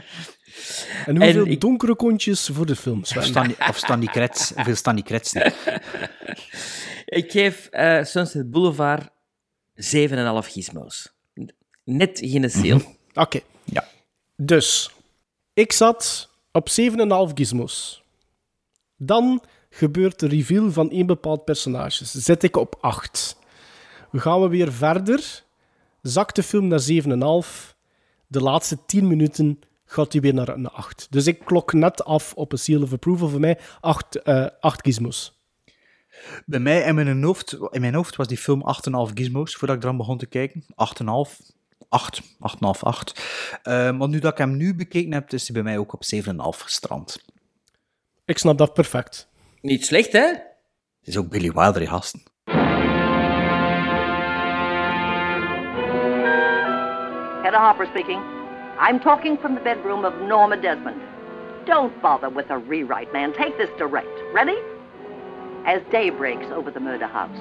[1.07, 3.01] En hoeveel En ik- donkere kontjes voor de film?
[3.01, 4.53] Of Stanley, Kretz.
[4.55, 5.35] Hoeveel Stanley Kretz.
[7.05, 9.09] Ik geef eh, Sunset Boulevard
[9.75, 11.13] 7,5 gizmos.
[11.85, 12.81] Net geen seal.
[13.15, 13.41] Oké.
[13.65, 13.85] Ja.
[14.37, 14.91] Dus,
[15.55, 18.03] ik zat op 7,5 gizmos.
[18.97, 22.05] Dan gebeurt de reveal van één bepaald personage.
[22.05, 23.37] Zit ik op 8.
[24.11, 25.43] We gaan we weer verder.
[26.03, 27.75] Zakt de film naar 7,5.
[28.27, 31.07] De laatste 10 minuten gaat hij weer naar een 8.
[31.11, 33.59] Dus ik klok net af op een seal of approval voor mij.
[33.81, 35.43] 8, eh 8 gizmos.
[36.47, 38.63] Bij mij in mijn, hoofd, in mijn hoofd was die film
[39.09, 40.65] 8,5 gizmos voordat ik eraan begon te kijken.
[40.69, 41.53] 8,5.
[41.89, 43.23] 8, 8,5, 8.
[43.63, 46.05] Eh, maar nu dat ik hem nu bekeken heb, is hij bij mij ook op
[46.05, 47.25] 7,5 gestrand.
[48.25, 49.29] Ik snap dat perfect.
[49.61, 50.27] Niet slecht, hè?
[50.29, 52.23] Het is ook Billy Wilder, gasten.
[57.43, 58.44] Hedda Hopper speaking.
[58.79, 61.01] I'm talking from the bedroom of Norma Desmond.
[61.65, 63.33] Don't bother with a rewrite, man.
[63.33, 64.09] Take this direct.
[64.33, 64.59] Ready?
[65.65, 67.39] As day breaks over the murder house.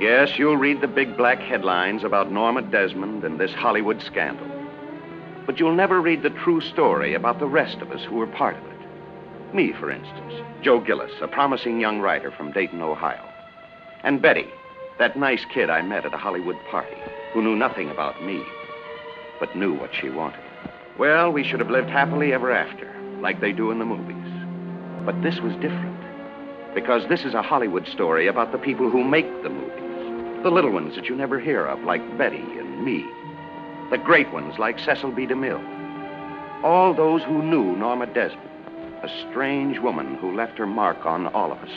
[0.00, 4.46] Yes, you'll read the big black headlines about Norma Desmond and this Hollywood scandal.
[5.46, 8.56] But you'll never read the true story about the rest of us who were part
[8.56, 9.54] of it.
[9.54, 10.32] Me, for instance,
[10.62, 13.28] Joe Gillis, a promising young writer from Dayton, Ohio.
[14.02, 14.46] And Betty,
[14.98, 16.96] that nice kid I met at a Hollywood party,
[17.32, 18.42] who knew nothing about me,
[19.40, 20.40] but knew what she wanted.
[20.98, 24.16] Well, we should have lived happily ever after, like they do in the movies.
[25.06, 25.98] But this was different.
[26.74, 30.42] Because this is a Hollywood story about the people who make the movies.
[30.42, 33.06] The little ones that you never hear of, like Betty and me.
[33.90, 35.26] The great ones, like Cecil B.
[35.26, 36.62] DeMille.
[36.62, 38.48] All those who knew Norma Desmond,
[39.02, 41.70] a strange woman who left her mark on all of us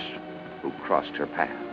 [0.62, 1.65] who crossed her path.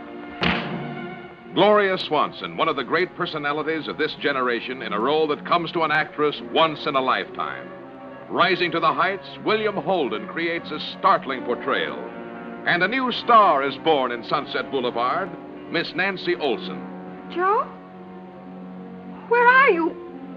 [1.54, 5.70] Gloria Swanson, one of the great personalities of this generation in a role that comes
[5.72, 7.68] to an actress once in a lifetime.
[8.30, 11.98] Rising to the heights, William Holden creates a startling portrayal.
[12.66, 15.28] And a new star is born in Sunset Boulevard,
[15.70, 16.80] Miss Nancy Olson.
[17.34, 17.64] Joe?
[19.28, 19.88] Where are you?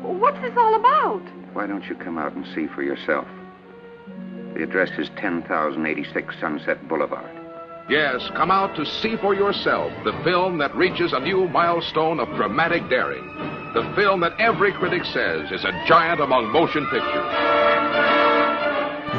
[0.01, 1.23] What's this all about?
[1.53, 3.27] Why don't you come out and see for yourself?
[4.55, 7.34] The address is 10,086 Sunset Boulevard.
[7.87, 12.27] Yes, come out to see for yourself the film that reaches a new milestone of
[12.29, 13.23] dramatic daring.
[13.75, 17.31] The film that every critic says is a giant among motion pictures.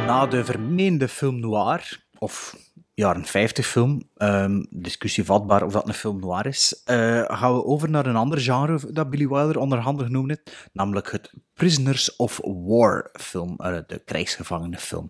[0.08, 1.80] Na de vermeende film noir,
[2.20, 2.56] of
[2.96, 7.64] jaren 50 film, ehm, discussie vatbaar of dat een film noir is, eh, gaan we
[7.64, 12.40] over naar een ander genre dat Billy Wilder onderhanden genoemd heeft, namelijk het Prisoners of
[12.42, 15.06] War film, eh, de krijgsgevangenenfilm.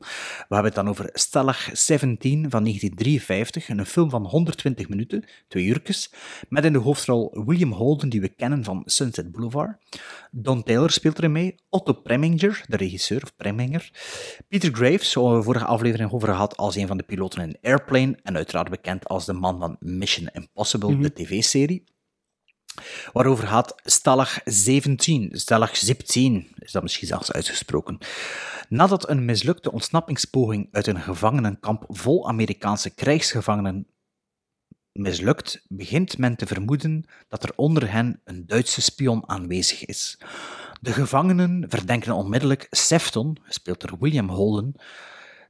[0.48, 5.64] We hebben het dan over Stellag 17 van 1953, een film van 120 minuten, twee
[5.64, 6.12] uurtjes,
[6.48, 9.76] met in de hoofdrol William Holden, die we kennen van Sunset Boulevard.
[10.30, 13.90] Don Taylor speelt erin mee, Otto Preminger, de regisseur, of Preminger,
[14.48, 18.18] Peter Graves, zoals we vorige aflevering over gehad, als een van de piloten in Airplane,
[18.22, 21.02] en uiteraard bekend als de man van Mission Impossible, Mhm.
[21.02, 21.84] de tv-serie.
[23.12, 27.98] Waarover gaat Stalag 17, Stalag 17 is dat misschien zelfs uitgesproken.
[28.68, 33.86] Nadat een mislukte ontsnappingspoging uit een gevangenenkamp vol Amerikaanse krijgsgevangenen
[34.92, 40.18] mislukt, begint men te vermoeden dat er onder hen een Duitse spion aanwezig is.
[40.80, 44.74] De gevangenen verdenken onmiddellijk Sefton, gespeeld door William Holden,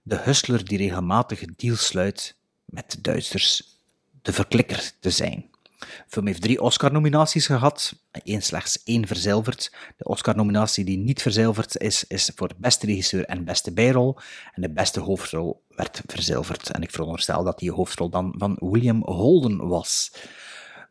[0.02, 2.38] de hustler die regelmatig deals sluit
[2.76, 3.78] met de Duitsers,
[4.22, 5.50] de verklikker te zijn.
[5.78, 9.72] De film heeft drie Oscar-nominaties gehad, één slechts één verzilverd.
[9.96, 14.18] De Oscar-nominatie die niet verzilverd is, is voor beste regisseur en beste bijrol.
[14.54, 16.70] En de beste hoofdrol werd verzilverd.
[16.70, 20.12] En ik veronderstel dat die hoofdrol dan van William Holden was.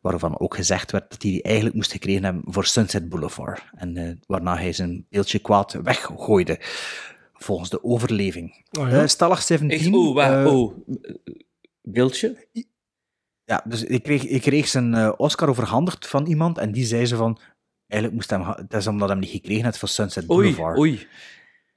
[0.01, 3.63] Waarvan ook gezegd werd dat hij die eigenlijk moest gekregen hebben voor Sunset Boulevard.
[3.75, 6.59] En uh, waarna hij zijn beeldje kwaad weggooide.
[7.33, 8.65] Volgens de overleving.
[8.79, 9.01] Oh ja?
[9.01, 9.79] uh, Stalag 17.
[9.79, 10.73] Echt, oh, wacht, uh, oh.
[11.85, 12.47] Beeldje?
[13.43, 17.05] Ja, dus ik kreeg, ik kreeg zijn uh, Oscar overhandigd van iemand en die zei
[17.05, 17.39] ze van,
[17.87, 20.77] eigenlijk moest hem, dat is omdat hij hem niet gekregen had voor Sunset Boulevard.
[20.77, 21.07] Oei, oei.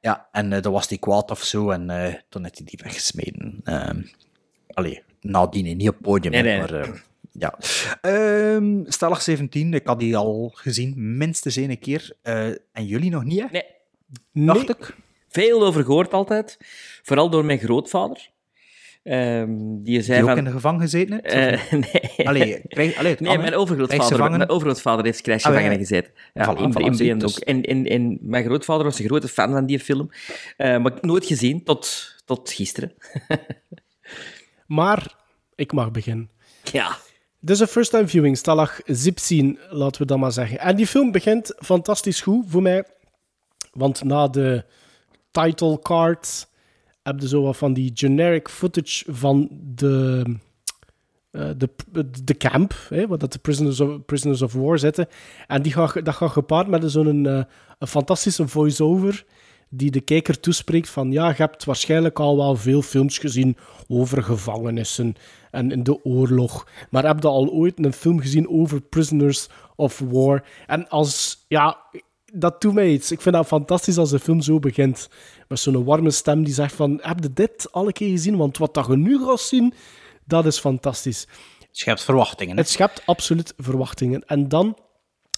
[0.00, 2.80] Ja, en uh, dan was hij kwaad of zo en uh, toen heeft hij die
[2.82, 3.60] weggesmeden.
[3.64, 4.10] Um,
[4.66, 6.58] allee, nadien, niet op het podium, nee, nee.
[6.58, 7.58] maar ja.
[8.54, 12.16] Um, Stellig 17, ik had die al gezien, minstens één keer.
[12.72, 13.46] en jullie nog niet, hè?
[13.50, 13.64] Nee.
[14.46, 14.76] Dacht nee.
[14.76, 14.96] ik.
[15.28, 16.58] Veel over gehoord altijd,
[17.02, 18.30] vooral door mijn grootvader.
[19.10, 21.72] Um, die zei die ook van, in de gevangen gezeten heeft?
[21.72, 22.28] Uh, nee.
[22.28, 25.78] Allee, krijg, allee, nee, mijn overgrootvader, mijn overgrootvader heeft krijgsgevangen ah, ja.
[25.78, 26.12] gezeten.
[26.34, 27.36] Ja, voilà, in, voilà, in dus.
[27.36, 27.44] ook.
[27.44, 30.10] En, en, en mijn grootvader was een grote fan van die film.
[30.10, 32.92] Uh, maar ik nooit gezien, tot, tot gisteren.
[34.66, 35.14] maar,
[35.54, 36.30] ik mag beginnen.
[36.72, 36.96] Ja.
[37.40, 40.58] Dit is een first-time viewing, Stalag 17, laten we dat maar zeggen.
[40.58, 42.84] En die film begint fantastisch goed voor mij.
[43.72, 44.64] Want na de
[45.30, 46.47] title cards
[47.08, 50.24] heb zo wat van die generic footage van de,
[51.32, 51.70] uh, de,
[52.24, 55.06] de camp, hè, waar dat de prisoners of, prisoners of war zitten.
[55.46, 57.42] En die gaat, dat gaat gepaard met zo'n uh,
[57.78, 59.24] een fantastische voice-over
[59.70, 63.56] die de kijker toespreekt van ja, je hebt waarschijnlijk al wel veel films gezien
[63.88, 65.14] over gevangenissen
[65.50, 69.98] en in de oorlog, maar heb je al ooit een film gezien over prisoners of
[69.98, 70.44] war?
[70.66, 71.78] En als, ja,
[72.32, 73.12] dat doet mij iets.
[73.12, 75.08] Ik vind dat fantastisch als de film zo begint.
[75.48, 78.36] Met zo'n warme stem die zegt van, heb je dit alle keer gezien?
[78.36, 79.74] Want wat dat je nu gaat zien,
[80.24, 81.26] dat is fantastisch.
[81.58, 82.56] Het schept verwachtingen.
[82.56, 84.26] Het schept absoluut verwachtingen.
[84.26, 84.76] En dan,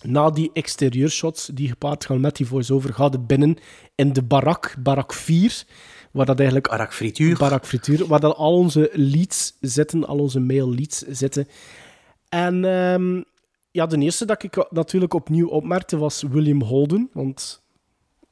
[0.03, 3.57] na die exterieurshots die gepaard gaan met die voice-over, gaat het binnen
[3.95, 5.65] in de barak, barak 4,
[6.13, 6.69] waar dat eigenlijk...
[6.69, 7.39] Barak frituur.
[7.39, 11.49] Barak frituur, waar dan al onze leads zitten, al onze male leads zitten.
[12.29, 12.65] En...
[12.65, 13.25] Um,
[13.71, 17.11] ja, de eerste dat ik natuurlijk opnieuw opmerkte was William Holden.
[17.13, 17.63] Want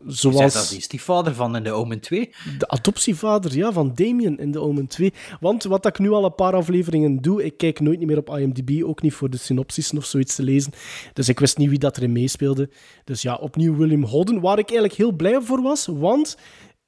[0.06, 0.54] zoals...
[0.54, 2.30] Dat is die vader van in de Omen 2.
[2.58, 5.12] De adoptievader, ja, van Damien in de Omen 2.
[5.40, 8.84] Want wat ik nu al een paar afleveringen doe, ik kijk nooit meer op IMDb,
[8.84, 10.72] ook niet voor de synopsis of zoiets te lezen.
[11.12, 12.70] Dus ik wist niet wie dat erin meespeelde.
[13.04, 15.86] Dus ja, opnieuw William Holden, waar ik eigenlijk heel blij voor was.
[15.86, 16.36] Want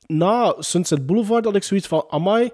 [0.06, 2.50] na Sunset Boulevard had ik zoiets van, amai,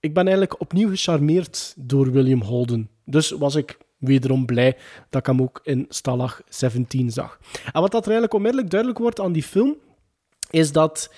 [0.00, 2.88] ik ben eigenlijk opnieuw gecharmeerd door William Holden.
[3.04, 4.76] Dus was ik wederom blij
[5.10, 7.38] dat ik hem ook in Stalag 17 zag.
[7.72, 9.76] En wat dat er eigenlijk onmiddellijk duidelijk wordt aan die film,
[10.50, 11.12] is dat,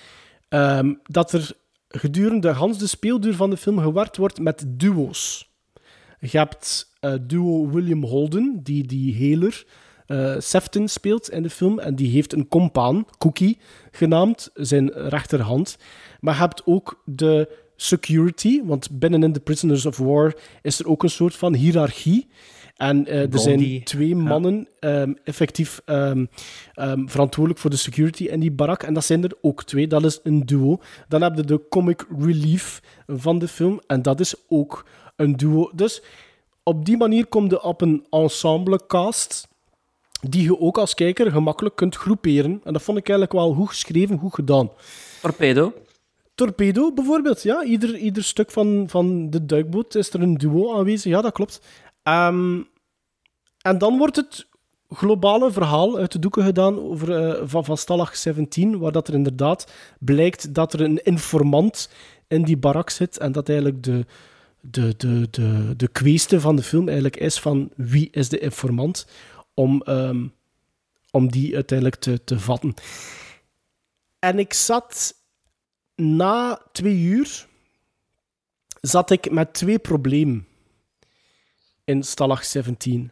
[0.49, 1.51] um, dat er
[1.87, 5.49] gedurende Hans de speelduur van de film gewerkt wordt met duo's.
[6.19, 9.65] Je hebt uh, duo William Holden, die die heler
[10.07, 13.57] uh, Sefton speelt in de film, en die heeft een compaan, Cookie,
[13.91, 15.77] genaamd, zijn rechterhand.
[16.19, 21.03] Maar je hebt ook de security, want binnenin de Prisoners of War is er ook
[21.03, 22.27] een soort van hiërarchie.
[22.77, 25.01] En uh, er zijn twee mannen ja.
[25.01, 26.29] um, effectief um,
[26.75, 28.83] um, verantwoordelijk voor de security in die barak.
[28.83, 29.87] En dat zijn er ook twee.
[29.87, 30.79] Dat is een duo.
[31.07, 33.81] Dan heb je de comic relief van de film.
[33.87, 35.71] En dat is ook een duo.
[35.73, 36.03] Dus
[36.63, 39.47] op die manier kom je op een ensemble cast
[40.29, 42.61] die je ook als kijker gemakkelijk kunt groeperen.
[42.63, 44.69] En dat vond ik eigenlijk wel goed geschreven, goed gedaan.
[45.21, 45.73] Torpedo?
[46.35, 47.63] Torpedo bijvoorbeeld, ja.
[47.63, 51.11] Ieder, ieder stuk van, van de duikboot is er een duo aanwezig.
[51.11, 51.61] Ja, dat klopt.
[52.07, 52.67] Um,
[53.61, 54.47] en dan wordt het
[54.89, 59.13] globale verhaal uit de doeken gedaan over, uh, van, van Stalag 17, waar dat er
[59.13, 61.89] inderdaad blijkt dat er een informant
[62.27, 64.05] in die barak zit en dat eigenlijk de,
[64.61, 69.07] de, de, de, de kweeste van de film eigenlijk is van wie is de informant,
[69.53, 70.33] om, um,
[71.11, 72.73] om die uiteindelijk te, te vatten.
[74.19, 75.15] En ik zat
[75.95, 77.47] na twee uur
[78.81, 80.46] zat ik met twee problemen
[81.87, 83.11] in Stalag 17.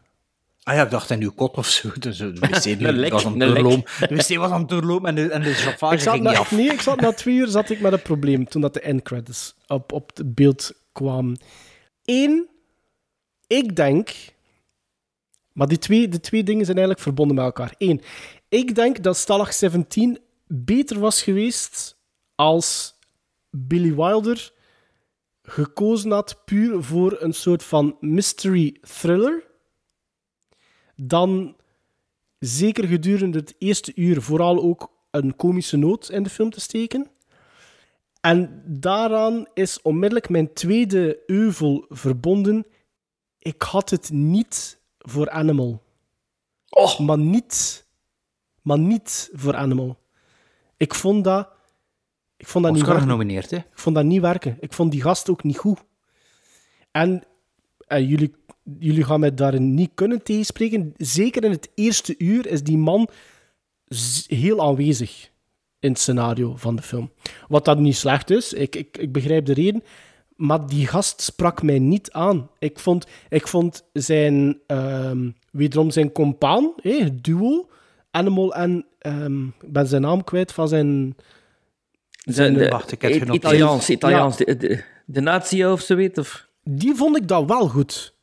[0.64, 1.92] Ah ja, ik dacht in uw kot of zo.
[2.00, 4.08] Dus de wc lek, was aan het doorlopen.
[4.08, 6.52] De wc was aan het doorlopen en de, en de chauffage ging na, niet af.
[6.52, 9.56] Nee, ik zat na twee uur zat ik met een probleem toen dat de endcredits
[9.68, 11.40] op, op het beeld kwamen.
[12.06, 12.48] Eén,
[13.48, 14.16] ik denk
[15.52, 17.74] Maar die twee, de twee dingen zijn eigenlijk verbonden met elkaar.
[17.78, 18.02] Eén,
[18.50, 21.98] ik denk dat Stalag 17 beter was geweest
[22.36, 22.96] als
[23.50, 24.54] Billy Wilder
[25.46, 29.44] gekozen had puur voor een soort van mystery thriller.
[30.96, 31.56] Dan
[32.40, 37.08] zeker gedurende het eerste uur vooral ook een komische noot in de film te steken.
[38.22, 42.66] En daaraan is onmiddellijk mijn tweede euvel verbonden.
[43.40, 45.84] Ik had het niet voor Animal.
[46.70, 47.00] Oh.
[47.00, 47.86] Maar niet,
[48.62, 49.98] maar niet voor Animal.
[50.78, 51.50] Ik vond dat,
[52.38, 53.12] ik vond dat niet Oscar werken.
[53.12, 53.57] genomineerd, hè?
[53.57, 54.57] Ik vond dat niet werken.
[54.60, 55.84] Ik vond die gast ook niet goed.
[56.91, 57.24] En
[57.88, 58.36] eh, jullie,
[58.80, 60.94] jullie gaan mij daar niet kunnen tegenspreken.
[60.98, 63.10] Zeker in het eerste uur is die man
[64.28, 65.30] heel aanwezig
[65.80, 67.12] in het scenario van de film.
[67.48, 69.84] Wat dat niet slecht is, ik, ik, ik begrijp de reden.
[70.36, 72.49] Maar die gast sprak mij niet aan.
[72.60, 77.70] Ik vond, ik vond zijn, ehm, wederom zijn compaan, het duo,
[78.12, 81.16] Animal en, ehm, ik ben zijn naam kwijt van zijn...
[82.26, 83.36] De, de, Wacht, ik het genoteerd.
[83.38, 84.38] Italiaans, Italiaans.
[84.38, 86.20] De, de, de nazi of zoiets?
[86.20, 86.48] Of?
[86.64, 88.14] Die vond ik dat wel goed.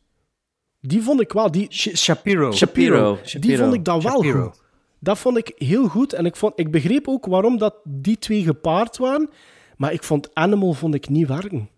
[0.81, 1.51] Die vond ik wel.
[1.51, 1.66] Die,
[1.97, 2.53] Shapiro.
[2.53, 3.19] Shapiro.
[3.41, 4.49] Die vond ik dat wel Shapiro.
[4.49, 4.61] goed.
[4.99, 6.12] Dat vond ik heel goed.
[6.12, 9.31] En ik, vond, ik begreep ook waarom dat die twee gepaard waren.
[9.77, 11.70] Maar ik vond Animal vond ik niet werken.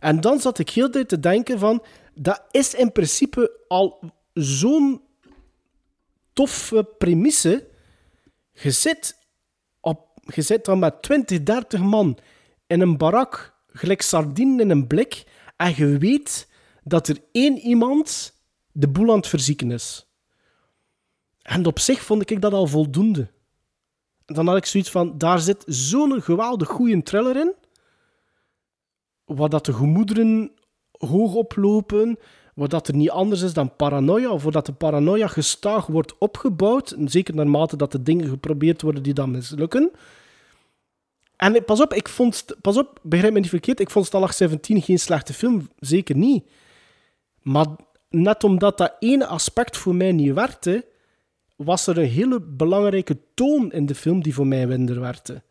[0.00, 1.82] En dan zat ik heel de tijd te denken van...
[2.14, 4.00] Dat is in principe al
[4.34, 5.00] zo'n
[6.32, 7.66] toffe premisse.
[8.52, 9.21] Je zit, op,
[10.22, 12.18] je zit dan met 20, 30 man
[12.66, 15.24] in een barak, gelijk sardinen in een blik,
[15.56, 16.48] en je weet
[16.84, 18.34] dat er één iemand
[18.72, 20.06] de boel aan het verzieken is.
[21.42, 23.30] En op zich vond ik dat al voldoende.
[24.26, 27.54] En dan had ik zoiets van, daar zit zo'n geweldig goede thriller in,
[29.24, 30.52] waar dat de gemoederen
[30.90, 32.18] hoog oplopen,
[32.62, 36.18] waar dat er niet anders is dan paranoia, of waar dat de paranoia gestaag wordt
[36.18, 39.90] opgebouwd, zeker naarmate dat de dingen geprobeerd worden die dan mislukken.
[41.36, 44.82] En pas op, ik vond, pas op, begrijp me niet verkeerd, ik vond Stalag 17
[44.82, 46.44] geen slechte film, zeker niet.
[47.42, 47.66] Maar
[48.10, 50.84] net omdat dat ene aspect voor mij niet werkte,
[51.56, 55.42] was er een hele belangrijke toon in de film die voor mij minder werkte.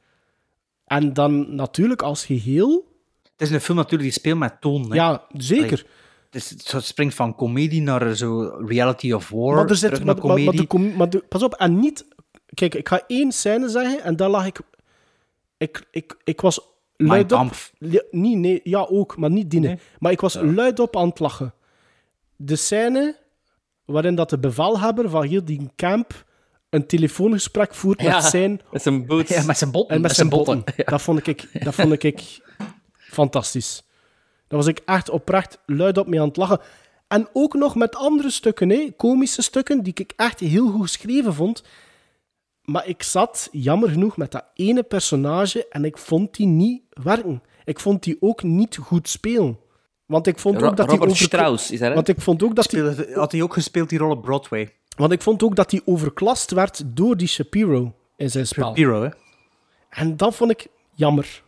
[0.85, 2.89] En dan natuurlijk als geheel,
[3.23, 4.89] Het is een film natuurlijk die speelt met toon.
[4.89, 4.95] Hè?
[4.95, 5.79] ja, zeker.
[5.79, 5.99] Allee,
[6.31, 10.05] het, is- het springt van comedie naar zo reality of war, Maar er zit, terug
[10.05, 10.61] maar, naar maar, maar comedie.
[10.61, 12.05] de com- maar de- pas op, en niet...
[12.53, 14.59] Kijk, ik ga één scène zeggen en daar lag ik...
[15.57, 16.59] Ik, ik, ik was
[16.97, 17.53] luidop...
[17.77, 19.77] Ja, niet, nee, ja, ook, maar niet die.
[19.99, 21.53] Maar ik was luidop aan het lachen.
[22.35, 23.17] De scène
[23.85, 26.25] waarin dat de bevelhebber van heel die camp
[26.69, 28.61] een telefoongesprek voert Ja, met zijn...
[28.71, 29.29] met zijn boots.
[29.29, 29.95] Ja, met zijn botten.
[29.95, 30.63] En met zijn botten.
[30.85, 32.39] Dat vond ik, dat vond ik
[32.95, 33.83] fantastisch.
[34.51, 36.59] Daar was ik echt oprecht luid op mee aan het lachen.
[37.07, 41.33] En ook nog met andere stukken, hè, komische stukken, die ik echt heel goed geschreven
[41.33, 41.63] vond.
[42.63, 47.43] Maar ik zat, jammer genoeg, met dat ene personage en ik vond die niet werken.
[47.65, 49.59] Ik vond die ook niet goed spelen.
[50.05, 51.95] Want ik vond Ro- ook dat die Robert over- Strauss, is dat, hè?
[51.95, 52.91] Want ik vond ook dat die...
[52.91, 54.73] Speelde- had hij ook gespeeld, die rol op Broadway?
[54.97, 58.67] Want ik vond ook dat hij overklast werd door die Shapiro in zijn spel.
[58.67, 59.09] Shapiro, hè?
[59.89, 61.43] En dat vond ik jammer.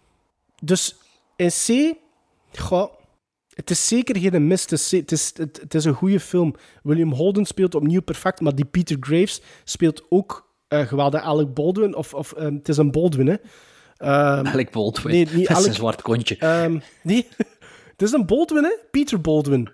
[0.61, 0.95] Dus
[1.35, 1.93] in C,
[2.59, 2.93] goh,
[3.53, 4.61] het is zeker geen mis.
[4.61, 6.55] Het is, het, is, het, het is een goede film.
[6.84, 11.21] William Holden speelt opnieuw perfect, maar die Peter Graves speelt ook eh geweldig.
[11.21, 13.35] Alec Baldwin, of, of ehm, het is een Baldwin, hè?
[13.97, 15.13] Ehm, Alec Baldwin.
[15.13, 16.38] Nee, niet Met zijn Alec- zwart kontje.
[16.38, 17.27] ehm, nee,
[17.91, 18.75] het is een Baldwin, hè?
[18.91, 19.69] Peter Baldwin.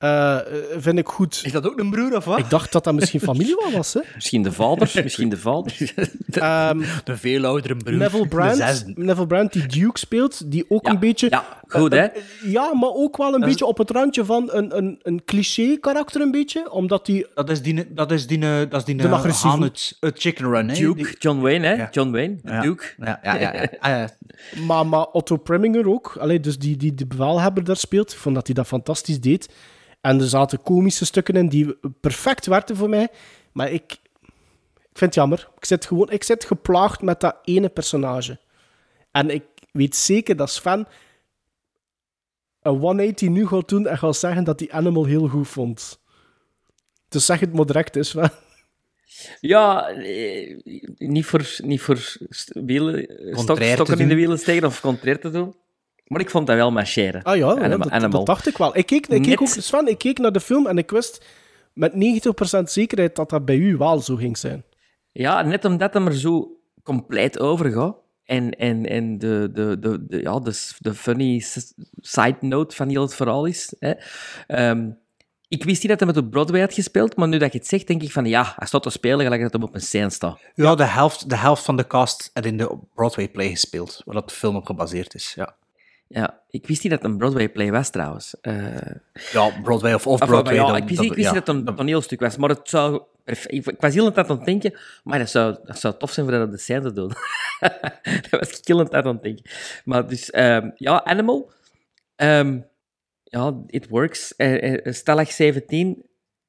[0.00, 0.42] Eh, eh,
[0.78, 1.40] vind ik goed.
[1.44, 2.38] Is dat ook een broer of wat?
[2.38, 4.00] Ik dacht dat dat misschien familie wel was, hè?
[4.14, 5.72] Misschien de vader, misschien de vader.
[6.30, 7.96] Ehm, De veel oudere broer.
[7.96, 8.92] Neville De Brand, zesde.
[8.96, 11.26] Neville Brand, die Duke speelt, die ook een beetje...
[11.30, 11.98] Ja, goed, hè?
[11.98, 15.22] Eh, eh, ja, maar ook wel een beetje op het randje van een, een, een
[15.24, 16.70] cliché-karakter, een beetje.
[16.70, 17.26] Omdat die...
[17.34, 19.62] Dat is die, dat is die, dat is die De agressieve.
[19.62, 20.74] Uit, uit Chicken Run, hè?
[20.74, 21.72] Duke, Die- John Wayne, hè?
[21.74, 21.88] Ja.
[21.90, 22.60] John Wayne, Ja.
[22.60, 22.84] Duke.
[22.98, 23.52] Ja, ja, ja.
[23.54, 23.68] ja.
[23.80, 24.08] Ah, ja.
[24.66, 26.16] Maar, maar Otto Preminger ook.
[26.20, 28.12] Allee, dus die, die de bevelhebber daar speelt.
[28.12, 29.48] Ik vond dat hij dat fantastisch deed.
[30.00, 33.08] En er zaten komische stukken in die perfect werkten voor mij.
[33.52, 33.92] Maar ik,
[34.76, 35.48] ik vind het jammer.
[35.56, 38.38] Ik zit, gewoon, ik zit geplaagd met dat ene personage.
[39.10, 40.86] En ik weet zeker dat Sven
[42.62, 46.00] een 180 nu gaat doen en gaat zeggen dat die Animal heel goed vond.
[47.08, 48.30] Dus zeg het maar direct, is Sven.
[49.40, 50.58] Ja, eh,
[50.96, 52.16] niet voor, niet voor
[52.46, 53.06] wielen,
[53.38, 55.54] stok, stokken in de wielen steken of contrair te doen.
[56.10, 57.22] Maar ik vond dat wel marcheren.
[57.22, 58.10] Ah ja, dat, Animal.
[58.10, 58.76] dat dacht ik wel.
[58.76, 61.24] Ik keek, ik keek ook, Sven, ik keek naar de film en ik wist
[61.72, 61.96] met 90%
[62.64, 64.64] zekerheid dat dat bij u wel zo ging zijn.
[65.12, 67.96] Ja, net omdat hem er zo compleet over gaat.
[68.24, 71.44] En, en, en de, de, de, de, ja, de, de funny
[72.00, 73.74] side note van heel het verhaal is.
[73.78, 73.92] Hè.
[74.46, 74.90] Ehm,
[75.48, 77.66] Ik wist niet dat hij met op Broadway had gespeeld, maar nu dat je het
[77.66, 80.10] zegt, denk ik van ja, hij staat te spelen gelijk dat hij op een scène
[80.10, 80.40] staat.
[80.54, 84.28] Ja, de helft, de helft van de cast had in de Broadway-play gespeeld, waar dat
[84.28, 85.32] de film op gebaseerd is.
[85.36, 85.54] Ja,
[86.12, 88.40] Ja, ik wist niet dat het een Broadway-play was trouwens.
[88.40, 88.76] Eh,
[89.32, 90.54] ja Broadway of off-Broadway.
[90.54, 91.34] ja, ik wist, dat- ik wist ja.
[91.34, 93.02] niet dat het een toneelstuk was, maar het zou...
[93.46, 96.26] Ik, was heel de tijd aan het denken, maar dat zou, dat zou tof zijn
[96.26, 97.08] voor dat op de scène te doen.
[98.30, 99.50] dat was ik heel aan het denken.
[99.84, 101.50] Maar dus, ehm, ja, Animal.
[102.16, 102.60] Ehm,
[103.22, 104.36] ja, it works.
[104.36, 106.06] Eh, Stalag 17,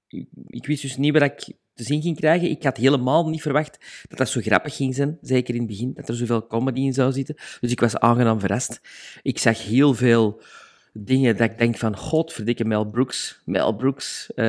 [0.07, 2.49] ik, ik wist dus niet wat ik te zien ging krijgen.
[2.49, 3.77] Ik had helemaal niet verwacht
[4.09, 5.17] dat dat zo grappig ging zijn.
[5.21, 7.35] Zeker in het begin, dat er zoveel comedy in zou zitten.
[7.59, 8.81] Dus ik was aangenaam verrast.
[9.21, 10.41] Ik zag heel veel
[10.93, 13.41] dingen dat ik denk van, godverdikke Mel Brooks.
[13.45, 14.31] Mel Brooks.
[14.35, 14.45] eh,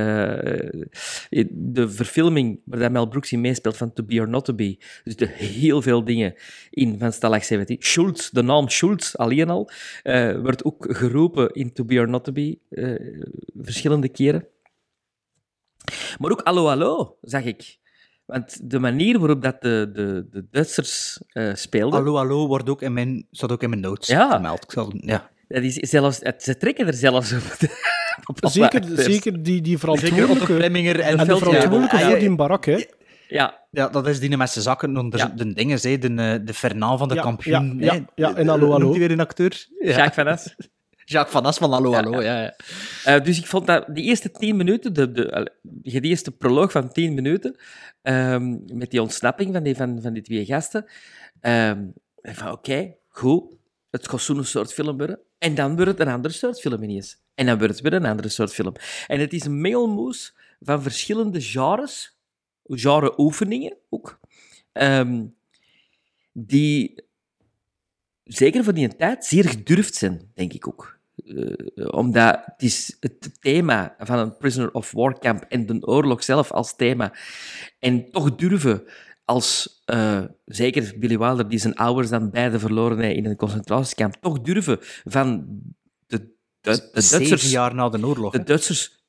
[1.51, 4.79] de verfilming waar Mel Brooks in meespeelt van To Be or Not To Be.
[5.05, 6.35] Dus er heel veel dingen
[6.71, 7.77] in van Stalag 17.
[7.81, 9.71] Schultz, de naam Schultz alleen al,
[10.03, 12.95] eh, wordt ook geroepen in To Be or Not To Be eh,
[13.55, 14.47] verschillende keren.
[16.19, 17.81] Maar ook Allo Allo, zag ik.
[18.25, 21.99] Want de manier waarop dat de, de, de Duitsers eh speelden...
[21.99, 24.31] Hallo, hallo, wordt ook in mijn, staat ook in mijn notes Ja.
[24.31, 24.63] vermeld.
[24.65, 25.31] Ik zal, ja.
[25.49, 27.43] Dat is zelfs, het- ze trekken er zelfs op.
[28.51, 32.35] Zeker, zeker die, die Zeker verantwoordelijke, Preminger en, en de verantwoordelijke Ja, voor ja, die
[32.37, 32.85] barak, hè.
[33.29, 33.61] Ja.
[33.71, 35.11] Ja, dat is die met zijn zakken.
[35.11, 35.27] Ja.
[35.37, 37.77] De dingen, de, eh, de Fernand van de Ja, kampioen.
[37.79, 38.85] ja, ja, ja, en Hallo, Hallo.
[38.87, 39.67] noemt weer een acteur?
[39.79, 39.97] Ja.
[39.97, 40.55] Jacques Van.
[41.05, 42.23] Jacques Van As van Hallo, hallo.
[42.23, 42.57] Ja, ja.
[43.05, 46.93] Eh, dus ik vond dat die eerste tien minuten, de, de, die eerste proloog van
[46.93, 47.57] tien minuten,
[48.03, 50.85] ehm, met die ontsnapping van die, van, van die twee gasten,
[52.21, 53.55] ik van oké, goed,
[53.91, 55.19] het gaat zo'n soort film worden.
[55.39, 57.21] En dan wordt het een ander soort film ineens.
[57.35, 58.75] En dan wordt het weer een andere soort film.
[59.07, 62.19] En het is een mengelmoes van verschillende genres,
[62.65, 64.21] genre-oefeningen ook,
[64.73, 65.25] ehm,
[66.33, 67.05] die
[68.25, 71.01] zeker voor die tijd zeer gedurfd zijn, denk ik ook.
[71.25, 76.25] Eh, omdat het is het thema van een prisoner of war camp en de oorlog
[76.25, 77.13] zelf als thema.
[77.79, 78.85] En toch durven
[79.25, 84.15] als, eh, zeker Billy Wilder, die zijn ouders dan beide verloren heeft in een concentratiekamp,
[84.21, 85.47] toch durven van
[86.07, 86.19] de,
[86.61, 88.33] de, de Duitsers jaar na de oorlog.
[88.33, 89.05] de Duitsers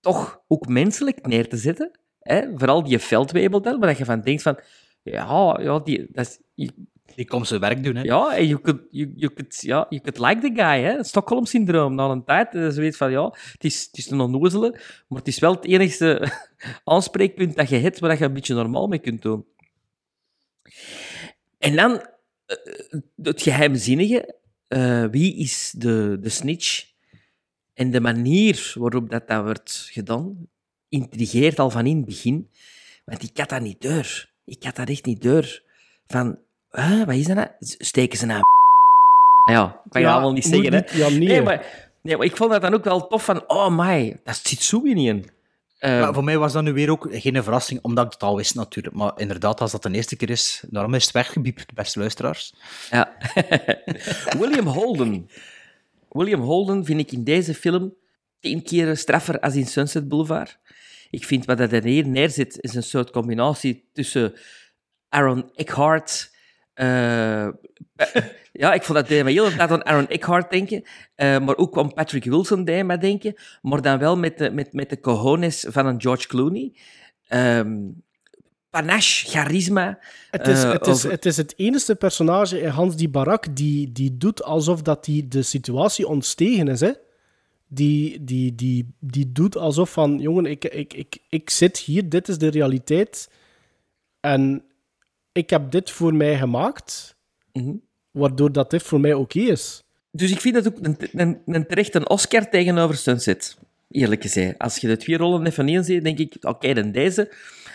[0.00, 1.98] toch ook menselijk neer te zetten.
[2.18, 2.42] Hè?
[2.54, 4.58] Vooral die veldwebel dan, waar je van denkt van...
[5.02, 6.70] Ja, ja die, dat is,
[7.14, 8.02] Die komt zijn werk doen, hè.
[8.02, 11.04] ja, en you could, you, you could, ja, you could like the guy, hè.
[11.04, 11.94] Stockholm-syndroom.
[11.94, 14.70] Na een tijd, eh, ze weet van, ja, het is, het is een onnozele,
[15.08, 16.28] maar het is wel het enigste
[16.84, 19.46] aanspreekpunt dat je hebt waar je een beetje normaal mee kunt doen.
[21.58, 22.06] En dan
[22.46, 22.56] eh,
[23.22, 24.34] het geheimzinnige.
[24.68, 26.92] eh, wie is de, de snitch?
[27.74, 30.48] En de manier waarop dat, dat wordt gedaan,
[30.88, 32.50] intrigeert al van in het begin.
[33.04, 34.30] Want ik had dat niet door.
[34.44, 35.62] Ik had dat echt niet door.
[36.06, 36.38] Van,
[36.74, 37.48] huh, wat is dat nou?
[37.60, 38.40] Steken ze nou
[39.50, 40.80] Ja, ik kan je Ja, allemaal niet zeggen, hè.
[40.92, 41.18] ja, nee.
[41.18, 41.66] nee, maar,
[42.02, 44.80] nee, maar ik vond dat dan ook wel tof van, oh my, dat zit zo
[44.82, 45.30] in in.
[45.78, 48.36] Eh, Maar voor mij was dat nu weer ook geen verrassing, omdat ik het al
[48.36, 48.94] wist natuurlijk.
[48.96, 52.54] Maar inderdaad, als dat de eerste keer is, daarom is het weggebiept, beste luisteraars.
[52.90, 53.12] Ja.
[54.38, 55.28] William Holden.
[56.10, 57.94] William Holden vind ik in deze film
[58.40, 60.58] tien keer straffer als in Sunset Boulevard.
[61.10, 64.34] Ik vind wat dat er hier neerzit, is een soort combinatie tussen
[65.08, 66.32] Aaron Eckhart...
[66.74, 67.48] eh,
[68.52, 70.82] ja, ik vond dat deed me heel tijd aan Aaron Eckhart denken,
[71.14, 74.72] eh, maar ook aan Patrick Wilson deed me denken, maar dan wel met de, met,
[74.72, 76.72] met de cojones van een George Clooney.
[77.28, 77.76] Ehm,
[78.70, 79.98] panache, charisma.
[80.30, 83.56] Het is, eh, het, is, over- het is het enige personage in Hans die Barak
[83.56, 86.80] die, die doet alsof dat die de situatie ontstegen is.
[86.80, 86.92] Hè?
[87.68, 92.28] Die, die, die, die doet alsof van, jongen, ik, ik, ik, ik zit hier, dit
[92.28, 93.30] is de realiteit.
[94.20, 94.64] En
[95.34, 97.16] ik heb dit voor mij gemaakt,
[97.52, 97.74] Mhm.
[98.10, 99.82] waardoor dat dit voor mij oké is.
[100.10, 103.56] Dus ik vind dat ook een, een, een terecht een Oscar tegenover Sunset.
[103.90, 104.58] Eerlijk gezegd.
[104.58, 107.32] Als je de twee rollen even in ziet, denk ik, oké, dan deze,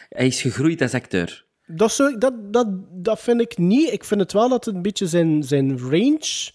[0.10, 1.46] hij is gegroeid als acteur.
[1.66, 2.68] Dat, dat, dat,
[3.04, 3.92] dat vind ik niet.
[3.92, 6.52] Ik vind het wel dat het een beetje zijn, zijn range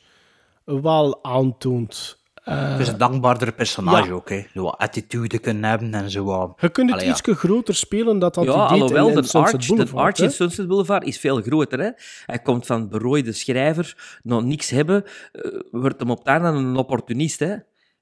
[0.65, 2.19] wel aantoont.
[2.45, 4.12] Eh, het is een dankbaardere personage ja.
[4.12, 4.45] ook, hè.
[4.55, 6.55] Zo wat attitude kunnen hebben en zo wat...
[6.61, 7.35] je kunt het Allee, ja.
[7.35, 9.97] groter spelen dan dat ja, alhoewel, in, in de Sunset Arch, de.
[9.97, 11.79] Arch in Sunset Boulevard is veel groter.
[11.79, 11.91] Hè?
[12.27, 16.77] Hij komt van berooide schrijver, nog niks hebben, eh, wordt hem op het einde een
[16.77, 17.55] opportunist, hè?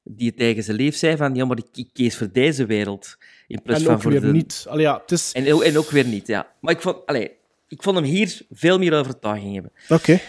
[0.05, 3.17] die tegen zijn leef zei van, ja, maar ik, kies voor deze wereld.
[3.47, 4.33] In plaats En van ook voor weer de...
[4.33, 4.67] niet.
[4.69, 5.33] Allee, ja, het is...
[5.33, 6.47] En, en ook weer niet, ja.
[6.61, 7.31] Maar ik vond, allee,
[7.69, 9.73] ik vond hem hier veel meer overtuiging hebben.
[9.89, 10.21] Oké.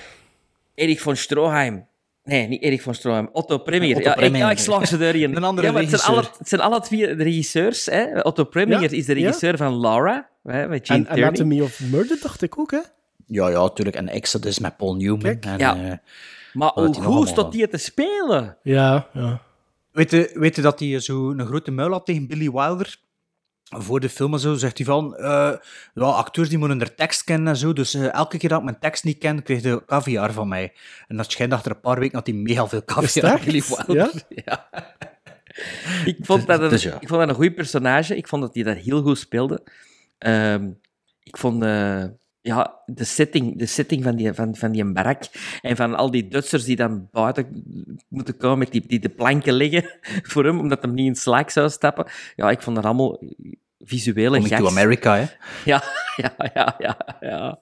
[0.76, 1.86] Erik van Stroheim.
[2.24, 3.30] Nee, niet Erik van Stroheim.
[3.32, 3.96] Otto Preminger.
[3.98, 5.36] Otto ja, ik, ja, ik slag ze erin.
[5.36, 7.86] Een andere ja, maar het, zijn alle, het zijn alle twee de regisseurs.
[7.86, 8.22] Hè.
[8.22, 11.28] Otto Preminger Ja, is de regisseur van Laura, hè, met Gene En Tierney.
[11.28, 12.80] Anatomy of Murder dacht ik ook, hè?
[13.26, 13.96] Ja, ja, natuurlijk.
[13.98, 15.38] En Exodus met Paul Newman.
[15.42, 15.76] En, Ja.
[15.76, 15.92] eh,
[16.54, 18.58] Maar hoe goed staat die te spelen?
[18.64, 19.42] Ja, ja.
[19.92, 22.96] Weet je, weet je dat hij zo een grote muil had tegen Billy Wilder?
[23.82, 25.54] Voor de film en zo zegt hij van, eh,
[25.94, 28.64] ja, acteurs die moeten de tekst kennen en zo, dus eh, elke keer dat ik
[28.66, 30.74] mijn tekst niet ken, kreeg hij caviar van mij.
[31.08, 34.12] En dat schijnt achter een paar weken dat hij mega veel caviar Wilder.
[34.46, 34.70] Ja?
[36.06, 37.00] Ik vond, dat een, Dus ja.
[37.00, 38.16] ik vond dat een goed personage.
[38.18, 39.64] Ik vond dat hij dat heel goed speelde.
[40.18, 40.72] Ehm,
[41.24, 42.04] ik vond eh,
[42.42, 45.24] ja, de setting, de setting van, die, van, van die barak
[45.62, 47.64] en van al die Duitsers die dan buiten
[48.08, 49.90] moeten komen, met die, die de planken leggen
[50.32, 52.06] voor hem, omdat hem niet in slaak zou stappen.
[52.36, 53.20] Ja, ik vond dat allemaal
[53.84, 54.68] visuele Coming to.
[54.68, 55.26] America, hè.
[55.72, 55.84] Ja,
[56.16, 56.98] ja, ja, ja.
[57.20, 57.60] ja.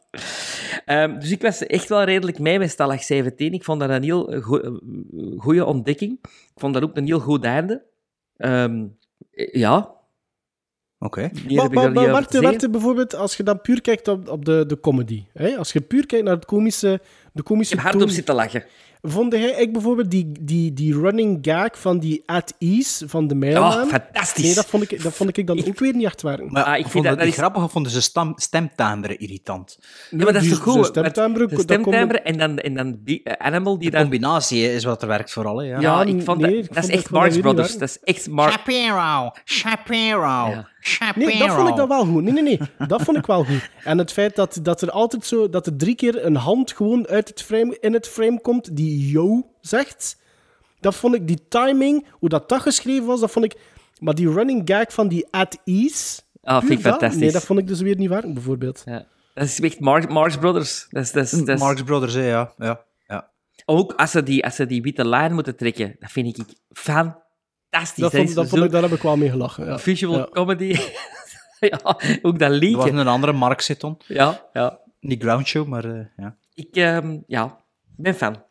[0.85, 3.53] Ehm, dus ik was echt wel redelijk mee met Stalag 17.
[3.53, 4.41] Ik vond dat een heel
[5.38, 6.19] goede ontdekking.
[6.23, 7.84] Ik vond dat ook een heel goed einde.
[8.38, 8.85] Ehm,
[9.52, 9.99] ja.
[10.99, 11.30] Oké.
[11.48, 12.27] Maar, maar,
[12.72, 15.57] bijvoorbeeld, als je dan puur kijkt op, op de, de comedy, hè?
[15.57, 17.02] als je puur kijkt naar het komische,
[17.34, 18.64] de komische Ik heb hardop toon- zitten lachen.
[19.03, 23.36] Vond jij ik bijvoorbeeld die, die, die running gag van die at ease van de
[23.36, 23.72] mailman?
[23.72, 24.44] Ja, fantastisch.
[24.44, 26.52] Nee, dat vond ik, dat vond ik dan ook weer niet echt werken.
[26.52, 29.18] Maar Ah, ik ik vind vond dat- dat is- grappig, of vonden ze stem, stemtimbre
[29.18, 29.78] irritant?
[30.10, 30.76] Ja, maar dat is toch goed?
[30.76, 34.02] de stemtimbre, De stemtimbre en dan, en dan die, eh, Animal die De dan...
[34.02, 35.80] combinatie is wat er werkt vooral, hè, ja.
[35.80, 36.64] Ja, Ja, ik vond nee, dat...
[36.65, 37.78] ik dat is vond echt dat gewoon Marx weer niet Brothers.
[37.78, 38.53] Dat is echt Marx...
[38.53, 40.19] Shapiro, Shapiro,
[40.49, 40.69] Ja.
[40.82, 41.26] Shapiro.
[41.28, 42.24] Nee, dat vond ik dan wel goed.
[42.24, 42.60] Nee, nee, nee.
[42.88, 43.70] Dat vond ik wel goed.
[43.84, 45.49] En het feit dat, dat er altijd zo...
[45.49, 49.10] Dat er drie keer een hand gewoon uit het frame, in het frame komt die
[49.10, 50.18] yo zegt.
[50.80, 51.28] Dat vond ik...
[51.28, 53.56] Die timing, hoe dat dat geschreven was, dat vond ik...
[53.99, 56.22] Maar die running gag van die at ease...
[56.44, 57.22] Ah, vind ik dat, fantastisch.
[57.22, 58.82] Nee, dat vond ik dus weer niet werken, bijvoorbeeld.
[58.86, 59.06] Ja.
[59.34, 60.88] Dat is echt Marx, Marx Brothers.
[60.90, 62.53] Dat is, dat is, dat is- Marx Brothers, hè, ja.
[62.58, 63.30] ja, ja.
[63.66, 66.45] Ook als ze, die, als ze die witte lijn moeten trekken, dat vind ik
[67.72, 68.02] fantastisch.
[68.03, 69.65] Dat Dat vond, is dat vond zo ik, daar heb ik wel mee gelachen.
[69.65, 69.80] Ja.
[69.80, 70.27] Visual Ja.
[70.31, 70.76] comedy.
[71.60, 71.80] ja,
[72.22, 72.89] ook dat Er was liedje.
[72.91, 73.98] een andere Marx zitten.
[74.07, 74.80] Ja, ja.
[74.99, 76.35] Niet Ground Show, maar eh, ja.
[76.53, 77.57] Ik ehm, ja,
[77.95, 78.43] ben fan.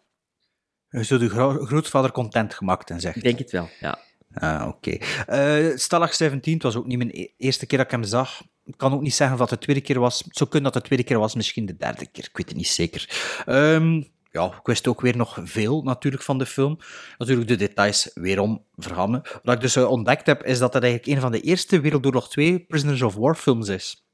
[0.88, 3.16] Je zou de gro- grootvader content gemaakt en zegt.
[3.16, 3.98] Ik denk het wel, ja.
[4.34, 4.90] Ah, oké.
[5.26, 8.42] Eh Stalag 17, het was ook niet mijn e- eerste keer dat ik hem zag.
[8.64, 10.18] Ik kan ook niet zeggen of dat de tweede keer was.
[10.24, 12.24] Het zou kunnen dat de tweede keer was, misschien de derde keer.
[12.24, 13.08] Ik weet het niet zeker.
[13.46, 16.78] Ehm, ja, ik wist ook weer nog veel natuurlijk van de film.
[17.18, 19.20] Natuurlijk de details weerom vergaan me.
[19.42, 22.28] Wat ik dus eh, ontdekt heb, is dat het eigenlijk een van de eerste Wereldoorlog
[22.30, 24.04] 2 Prisoners of War films is.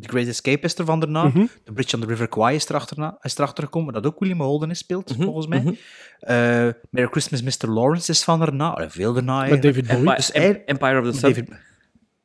[0.00, 1.24] The Great Escape is er van daarna.
[1.24, 1.46] Mhm.
[1.64, 4.70] The Bridge on the River Kwai is erachterna, is erachter gekomen, dat ook William Holden
[4.70, 5.58] is speelt, volgens mij.
[5.60, 5.72] mhm.
[6.18, 7.68] Eh, Merry Christmas, Mr.
[7.70, 8.90] Lawrence is van daarna.
[8.90, 9.62] Veel daarna Met.
[9.62, 9.98] David Bowie.
[9.98, 10.30] Empire, Dus
[10.64, 11.48] Empire of the Sun.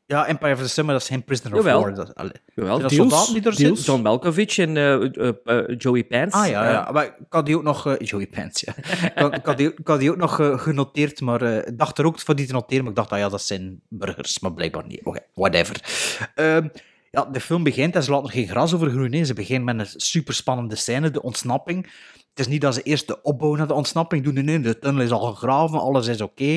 [0.08, 1.66] Ja, Empire of the Sun, maar dat is geen Prisoner of.
[1.66, 1.96] War.
[1.96, 2.32] Dat, allee.
[2.56, 3.58] Jawel, dat soldaten die er deels.
[3.58, 3.84] zitten?
[3.84, 6.36] John Malkovich en eh, eh, eh, Joey Pants.
[6.36, 6.92] Ah ja, ja.
[6.92, 7.98] maar ik had die ook nog...
[8.00, 8.76] Joey Pants, ja.
[9.36, 12.36] ik, had, die, ik had die ook nog genoteerd, maar ik dacht er ook voor
[12.36, 15.02] die te noteren, maar ik dacht, ah ja, dat zijn burgers, maar blijkbaar niet.
[15.04, 15.82] Oké, whatever.
[16.36, 16.68] Ehm,
[17.12, 19.26] ja, de film begint en ze laten er geen gras over groeien.
[19.26, 21.88] Ze begint met een superspannende scène, de ontsnapping.
[22.38, 24.46] Het is niet dat ze eerst de opbouw naar de ontsnapping doen.
[24.46, 26.54] Nee, de tunnel is al gegraven, alles is oké.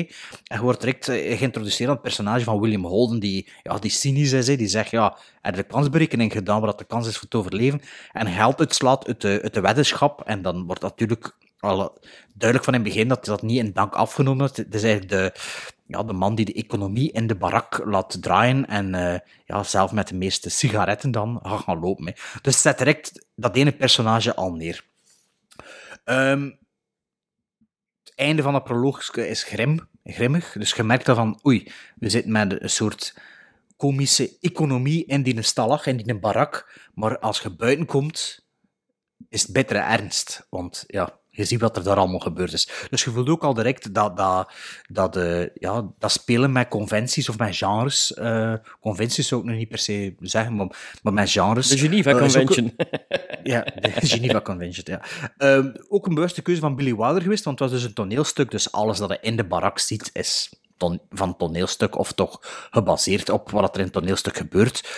[0.47, 3.91] En je wordt direct eh, geïntroduceerd aan het personage van William Holden, die, ja, die
[3.91, 4.45] cynisch is.
[4.45, 7.81] Die zegt, ja, heeft de kansberekening gedaan, wat de kans is voor te overleven.
[8.11, 9.21] En geld uitslaat uit
[9.53, 10.21] de, weddenschap.
[10.25, 11.97] En dan wordt natuurlijk al
[12.33, 14.57] duidelijk van in het begin dat dat niet in dank afgenomen wordt.
[14.57, 15.39] Het is eigenlijk de,
[15.85, 19.91] ja, de man die de economie in de barak laat draaien en eh, ja, zelf
[19.91, 22.13] met de meeste sigaretten dan gaat gaan lopen.
[22.41, 24.89] Dus zet direct dat ene personage al neer.
[26.03, 26.51] Ehm,
[28.03, 30.51] het einde van het proloog is grim, grimmig.
[30.51, 33.15] Dus je merkt dan van, oei, we zitten met een soort
[33.77, 36.79] komische economie in die stallag, in die barak.
[36.93, 38.45] Maar als je buiten komt,
[39.29, 40.47] is het bittere ernst.
[40.49, 42.69] Want ja, je ziet wat er daar allemaal gebeurd is.
[42.89, 44.51] Dus je voelt ook al direct dat, dat,
[44.89, 48.13] dat, eh, ja, dat spelen met conventies of met genres.
[48.13, 51.67] eh, conventies zou ik nog niet per se zeggen, maar, maar met genres.
[51.67, 52.75] De Geneva eh, ook- Convention.
[53.43, 55.01] ja, de Geneva Convention, ja.
[55.37, 58.51] Ehm, ook een bewuste keuze van Billy Wilder geweest, want het was dus een toneelstuk,
[58.51, 62.39] dus alles dat je in de barak ziet is ton- van toneelstuk, of toch
[62.71, 64.89] gebaseerd op wat er in het toneelstuk gebeurt.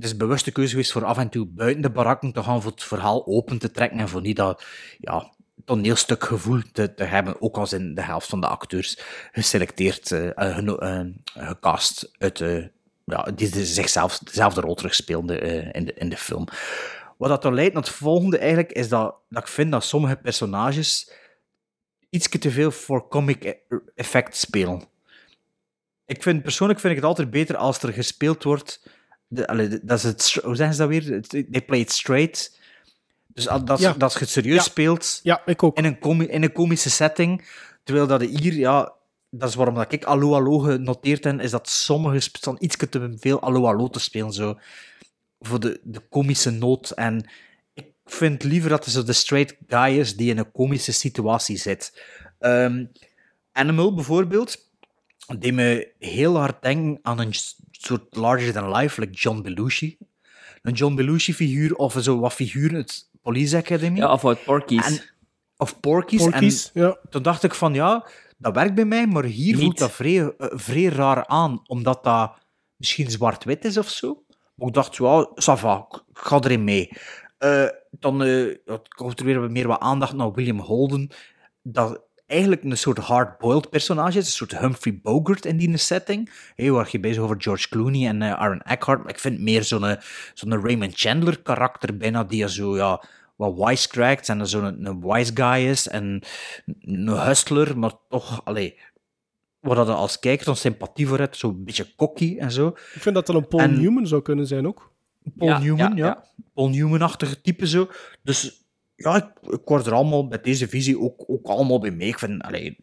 [0.00, 2.70] Is een bewuste keuze geweest voor af en toe buiten de barakken te gaan, voor
[2.70, 4.64] het verhaal open te trekken en voor niet dat
[4.98, 5.32] ja,
[5.64, 8.98] toneelstukgevoel te, te hebben, ook als in de helft van de acteurs
[9.32, 12.38] geselecteerd, eh, gecast uit
[13.10, 16.46] ja, die zichzelf dezelfde rol terugspeelden eh, in, de, in de film.
[17.16, 20.16] Wat dat dan leidt naar het volgende eigenlijk, is dat, dat ik vind dat sommige
[20.16, 21.12] personages
[22.10, 23.58] iets te veel voor comic e-
[23.94, 24.82] effect spelen.
[26.06, 28.98] Ik vind, persoonlijk vind ik het altijd beter als er gespeeld wordt...
[29.32, 31.22] De, allee, de- dat is het, hoe zeggen ze dat weer?
[31.50, 32.58] They play it straight.
[33.26, 33.92] Dus dat, Ja.
[33.92, 34.62] dat je het serieus Ja.
[34.62, 35.76] speelt Ja, ik ook.
[35.76, 37.48] in een, comi- in een komische setting.
[37.84, 38.92] Terwijl dat hier, ja,
[39.30, 42.76] dat is waarom dat ik Allo Allo genoteerd heb, is dat sommigen sp- staan iets
[42.90, 44.58] te veel Allo Allo te spelen, zo.
[45.40, 46.90] Voor de, de komische noot.
[46.90, 47.30] En
[47.74, 51.56] ik vind liever dat er zo de straight guy is die in een komische situatie
[51.56, 52.02] zit.
[52.38, 52.84] Ehm,
[53.52, 54.69] Animal bijvoorbeeld,
[55.38, 57.34] die me heel hard denken aan een
[57.70, 59.98] soort larger than life, like John Belushi.
[60.62, 63.96] Een John Belushi-figuur of zo wat figuren uit Police Academy.
[63.96, 64.86] Ja, of uit Porky's.
[64.86, 65.02] En-
[65.56, 66.22] of Porky's.
[66.22, 66.98] Porky's, en ja.
[67.10, 68.06] toen dacht ik van, ja,
[68.38, 69.62] dat werkt bij mij, maar hier Niet.
[69.62, 72.32] voelt dat vrij, eh, vrij raar aan, omdat dat
[72.76, 74.24] misschien zwart-wit is of zo.
[74.54, 76.90] Maar ik dacht, ja, ça va, ik ga erin mee.
[77.38, 81.10] Eh, dan eh, ja, komt er weer meer wat aandacht naar William Holden,
[81.62, 86.30] dat eigenlijk een soort hard-boiled personage is, een soort Humphrey Bogart in die setting.
[86.54, 89.64] Hey, waar je bezig over George Clooney en eh, Aaron Eckhart, maar ik vind meer
[89.64, 89.96] zo'n eh,
[90.34, 93.02] zo'n Raymond Chandler karakter bijna, die zo, ja,
[93.36, 96.22] wat wisecrackt en zo'n een, een wise guy is en
[96.80, 98.78] een hustler, maar toch, allee,
[99.60, 102.66] waar dat als kijker dan sympathie voor hebt, zo'n beetje cocky en zo.
[102.68, 104.92] Ik vind dat dat een Paul En- Newman zou kunnen zijn ook.
[105.36, 106.06] Paul Ja, Newman, ja, ja.
[106.06, 106.24] ja.
[106.54, 107.88] Paul Newman-achtige type zo.
[108.22, 108.64] Dus
[109.02, 112.08] ja, ik, ik word er allemaal met deze visie ook, ook allemaal bij mee.
[112.08, 112.76] Ik vind, allee,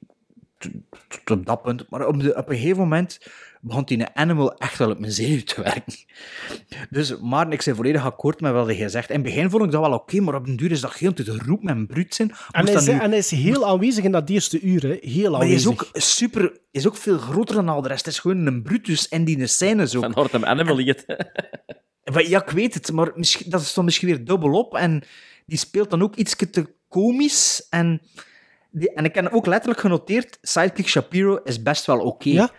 [0.58, 0.72] tot,
[1.32, 1.90] op dat punt.
[1.90, 3.20] Maar op, de, op een gegeven moment
[3.62, 5.94] begon die Animal echt wel op mijn zenuw te werken.
[6.90, 9.10] Dus, maar ik ben volledig akkoord met wat hij zegt.
[9.10, 11.14] In het begin vond ik dat wel oké, maar op den duur is dat heel
[11.14, 12.32] te roep met bruut zijn.
[12.52, 14.98] En hij, is, nu- en hij is heel aanwezig in dat eerste uur, hè.
[15.02, 15.88] Heel maar hij is aanwezig.
[15.94, 18.06] ook super, is ook veel groter dan al de rest.
[18.06, 20.00] Het is gewoon een Brutus en die scène zo.
[20.00, 24.26] Van hoort hem Animal Ja, ik weet het, maar misschien, dat is dan misschien weer
[24.26, 24.76] dubbelop.
[24.76, 25.04] En
[25.48, 27.68] die speelt dan ook iets te komisch.
[27.70, 28.02] En,
[28.72, 32.30] die, en ik heb ook letterlijk genoteerd, Sidekick Shapiro is best wel oké.
[32.30, 32.50] Ja.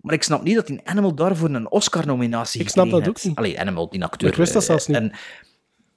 [0.00, 3.36] Maar ik snap niet dat die Animal daarvoor een Oscar-nominatie Ik snap dat ook niet.
[3.36, 4.28] Allee, Animal, die acteur.
[4.28, 4.96] Ik wist dat eh, zelfs niet.
[4.96, 5.12] En,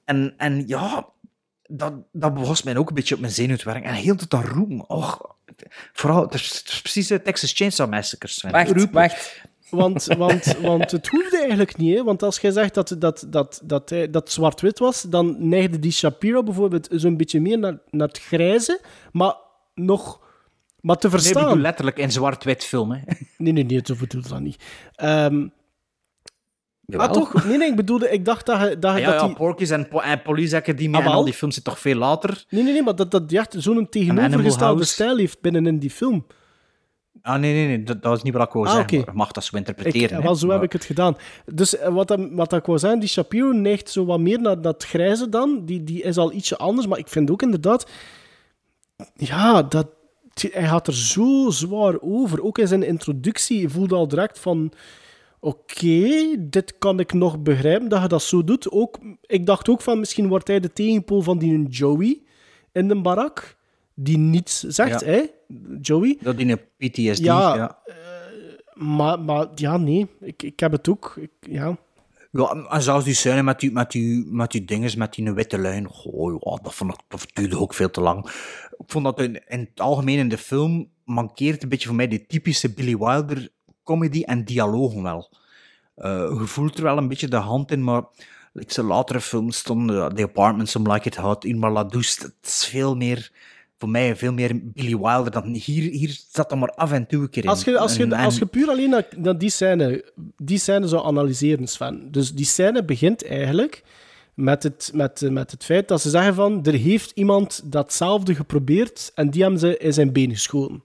[0.04, 1.08] en, en ja,
[1.62, 3.90] dat, dat was mij ook een beetje op mijn zenuw te werken.
[3.90, 4.88] En heel tot dat roepen.
[4.88, 5.36] Och,
[5.92, 8.50] vooral, het is, het is precies de Texas Chainsaw Massacre.
[8.50, 9.42] Wacht, wacht.
[9.70, 12.04] Want, want, want het hoefde eigenlijk niet, hè?
[12.04, 15.92] want als jij zegt dat dat, dat, dat, hij- dat zwart-wit was, dan neigde die
[15.92, 18.80] Shapiro bijvoorbeeld zo'n beetje meer naar, naar het grijze,
[19.12, 19.34] maar
[19.74, 20.20] nog
[20.80, 21.44] maar te Nee, ik verstaan.
[21.48, 22.90] bedoel letterlijk in zwart-wit film.
[22.92, 22.98] Hè.
[23.38, 24.62] Nee, nee, nee, zo bedoel ik dat niet.
[24.94, 25.46] Ehm
[26.84, 27.06] Jawel.
[27.06, 27.44] ah, toch?
[27.44, 28.60] Nee, nee, ik bedoelde, ik dacht dat.
[28.82, 29.36] Dat, Ah, ja, dat ja, die...
[29.36, 32.44] Porky's en, po en Police Academy Ah, en al die films zitten toch veel later.
[32.48, 36.26] Nee, nee, nee, maar dat, dat die echt zo'n tegenovergestelde stijl heeft binnenin die film.
[37.22, 39.04] Ah, nee, nee, nee, dat, dat is niet wat ik wou Ah, zeggen.
[39.14, 40.22] mag dat zo Ik, interpreteren.
[40.22, 41.16] wel, zo heb ik het gedaan.
[41.54, 44.84] Dus eh, wat, wat ik wou zeggen, die Shapiro neigt zo wat meer naar dat
[44.84, 45.64] grijze dan.
[45.64, 47.90] Die, die is al ietsje anders, maar ik vind ook inderdaad...
[49.14, 49.86] Ja, dat,
[50.34, 52.42] hij gaat er zo zwaar over.
[52.42, 54.72] Ook in zijn introductie, je voelde al direct van...
[55.40, 58.70] Oké, dit kan ik nog begrijpen dat je dat zo doet.
[58.70, 62.20] Ook, ik dacht ook van, misschien wordt hij de tegenpool van die Joey
[62.72, 63.56] in de barak.
[63.94, 65.06] Die niets zegt, Ja.
[65.06, 65.22] hè?
[65.80, 66.18] Joey.
[66.20, 67.24] Dat in een PTSD.
[67.24, 67.78] Ja, Ja,
[68.74, 70.06] Maar, maar ja, nee.
[70.20, 71.16] Ik, ik heb het ook.
[71.20, 71.78] Ik, ja.
[72.30, 72.66] ja.
[72.68, 75.86] en zelfs die scène met die, met die, met die dinges, met die witte lijn.
[75.86, 78.26] Goh, ja, dat, vond ik, dat duurde ook veel te lang.
[78.78, 82.08] Ik vond dat in, in het algemeen in de film mankeert een beetje voor mij
[82.08, 83.48] die typische Billy Wilder
[83.84, 85.30] comedy en dialogen wel.
[85.94, 88.02] Eh, je voelt er wel een beetje de hand in, maar
[88.54, 92.34] ik zijn latere films stonden The Apartment, Some Like It Hot, Irma La Douce, het
[92.42, 93.32] is veel meer,
[93.80, 95.90] voor mij veel meer Billy Wilder dan hier.
[95.90, 97.48] Hier zat er maar af en toe een keer in.
[97.48, 100.58] Als je, als, je, En- en- als je puur alleen naar, naar die, scène, die
[100.58, 102.08] scène zou analyseren, Sven.
[102.10, 103.82] Dus die scène begint eigenlijk
[104.34, 108.34] met het, met, eh, met het feit dat ze zeggen van er heeft iemand datzelfde
[108.34, 110.84] geprobeerd en die hebben ze in zijn been geschoten.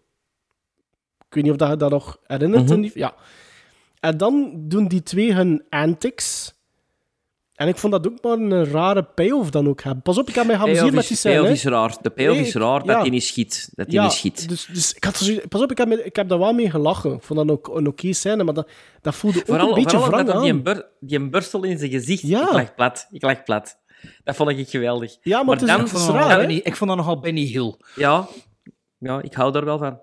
[1.28, 2.70] Ik weet niet of dat je dat nog herinnert.
[2.72, 3.16] In die- ja.
[4.00, 6.54] En dan doen die twee hun antics.
[7.56, 10.04] En ik vond dat ook maar een rare payoff dan ook hebben.
[10.04, 11.34] Pas op, ik heb mij geamuseerd Payoff met is, die scène.
[11.36, 11.68] payoff hè.
[11.70, 11.98] is raar.
[12.02, 12.86] De payoff Nee, is raar ja.
[12.94, 13.70] dat hij niet schiet.
[13.76, 14.50] Dat hij niet schiet.
[14.50, 16.70] Dus, dus ik had zo- pas op, ik heb, me- ik heb daar wel mee
[16.70, 17.14] gelachen.
[17.14, 18.70] Ik vond dat ook een oké scène, maar dat,
[19.02, 20.46] dat voelde ook Vooral, een beetje vooral wrang die, aan.
[20.58, 22.22] een bur, die een burstel in zijn gezicht.
[22.22, 22.42] Ja.
[22.48, 23.08] Ik lag plat.
[23.12, 23.78] Ik lag plat.
[24.24, 25.18] Dat vond ik geweldig.
[25.22, 27.46] Ja, maar, het is, dan, het is vond dat raar, ik vond dat nogal Benny
[27.46, 27.76] Hill.
[27.96, 28.28] ja,
[28.98, 30.00] ja, ik hou daar wel van.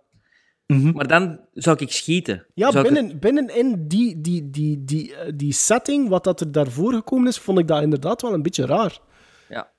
[0.78, 0.92] Mhm.
[0.92, 2.46] Maar dan zou ik schieten.
[2.54, 6.52] Ja, Zou ik- binnen, binnenin die, die, die, die, eh, die setting, wat dat er
[6.52, 8.98] daarvoor gekomen is, vond ik dat inderdaad wel een beetje raar.
[9.48, 9.70] Ja.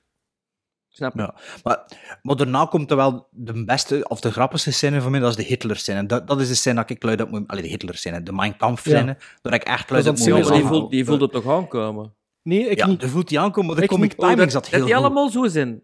[0.88, 1.20] Snap je?
[1.20, 1.34] Ja.
[1.64, 1.84] Maar,
[2.22, 5.36] maar daarna komt er wel de beste of de grappigste scène voor mij, dat is
[5.36, 6.06] de Hitler-scène.
[6.06, 7.48] Dat, dat is de scène dat ik luid op moet...
[7.48, 10.44] Allee, de Hitler-scène, de Mein Kampf-scène, dat ik echt luid Dat op moet Ja, die
[10.44, 10.66] zijn.
[10.66, 12.14] voelt, die voelt het toch aankomen?
[12.42, 13.04] Nee, ik Ja, niet.
[13.04, 14.18] voelt die aankomen, maar de Ik comic niet.
[14.18, 15.04] timing dat, zat dat heel die goed.
[15.04, 15.80] allemaal zo zijn.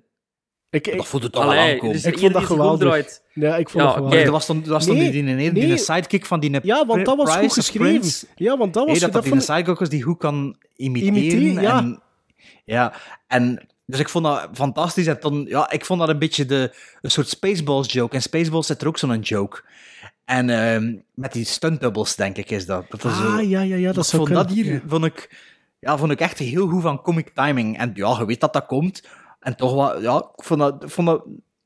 [0.70, 1.92] Ik, ik, Dat voelt het Allee, aankomen.
[1.92, 3.20] dus ik er vond dat geweldig.
[3.32, 5.66] Ja, ik vond Ja, dat was dan, dat was dan Nee, die, die, die, die
[5.66, 5.76] nee.
[5.76, 6.58] sidekick van die...
[6.62, 8.28] Ja, want dat was Price goed geschreven.
[8.36, 8.92] Ja, want dat was...
[8.92, 11.62] Hey, dat dat dat die sidekick was die goed kan imiteren.
[11.62, 11.78] Ja.
[11.78, 12.02] En,
[12.64, 12.92] ja,
[13.26, 13.68] en...
[13.86, 15.06] Dus ik vond dat fantastisch.
[15.06, 18.14] En dan, ja, ik vond dat een beetje de, een soort Spaceballs joke.
[18.14, 19.62] En Spaceballs zit er ook zo'n joke.
[20.24, 22.84] En ehm, met die stuntdoubles, denk ik, is dat.
[22.88, 24.80] dat is zo, Ah, ja, ja, ja, dat vond dat hier Ja.
[24.86, 25.36] vond ik,
[25.80, 27.78] ja, vond ik echt heel goed van comic timing.
[27.78, 29.02] En ja, je weet dat dat komt.
[29.40, 31.20] En toch wat, ja, ik vond dat, vond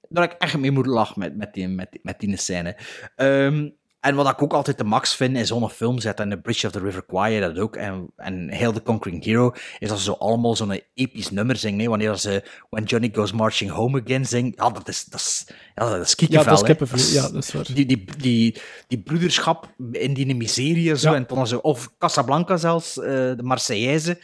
[0.08, 2.76] dat ik echt mee moeten lachen met, met, die, met, die- met die scène.
[3.16, 3.68] Ehm,
[4.00, 6.66] en wat ik ook altijd de max vind in zo'n film, zet en The Bridge
[6.66, 10.04] of the River Kwai dat ook, en, en Hail the Conquering Hero, is dat ze
[10.04, 11.80] zo allemaal zo'n episch nummer zingen.
[11.80, 11.88] hè.
[11.88, 15.88] Wanneer ze When Johnny Goes Marching Home Again zingen, ja, dat is, dat is, ja,
[15.90, 16.50] dat is Ja, kikkervel.
[16.50, 17.64] dat is kippenvel, ja, dat is waar.
[17.74, 18.56] Die, die, die,
[18.88, 21.16] die broederschap in die miserie zo, Ja.
[21.16, 24.18] en dan zo, of Casablanca zelfs, eh, de Marseillaise.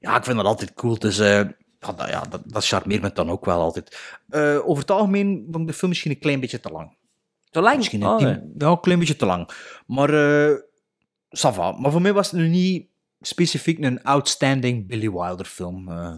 [0.00, 0.98] Ja, ik vind dat altijd cool.
[0.98, 1.40] Dus eh,
[1.82, 3.98] ja, dat, ja, dat, dat charmeert me dan ook wel altijd.
[4.28, 6.96] Eh, over het algemeen vond ik de film misschien een klein beetje te lang.
[7.50, 7.76] Te lang?
[7.76, 8.52] Misschien Oh, een, tien- nee.
[8.58, 9.50] ja, een klein beetje te lang.
[9.86, 10.10] Maar,
[10.50, 10.56] eh
[11.38, 11.72] ça va.
[11.72, 12.86] Maar voor mij was het nu niet
[13.20, 15.88] specifiek een outstanding Billy Wilder film.
[15.88, 16.14] eh,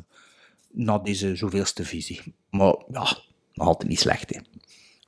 [0.73, 2.21] na deze zoveelste visie.
[2.51, 3.17] Maar ja,
[3.53, 4.35] nog altijd niet slecht.
[4.35, 4.41] Hè.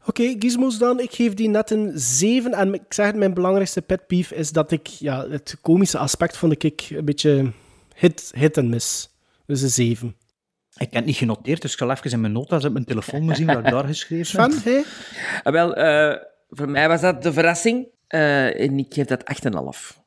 [0.05, 1.01] Oké, Gizmos dan.
[1.01, 2.53] Ik geef die net een 7.
[2.53, 6.37] En ik zeg het, mijn belangrijkste pet peeve is dat ik ja, het komische aspect
[6.37, 7.53] vond ik een beetje
[7.95, 9.11] hit, hit en miss.
[9.47, 10.17] Dus een 7.
[10.79, 13.19] Ik heb het niet genoteerd, dus ik zal even in mijn notas op mijn telefoon
[13.21, 14.53] moeten zien wat ik daar geschreven heb.
[14.53, 14.83] Sven, hè?
[15.43, 17.87] Ah, wel, eh, voor mij was dat de verrassing.
[18.07, 19.99] Eh, en ik geef dat 8,5.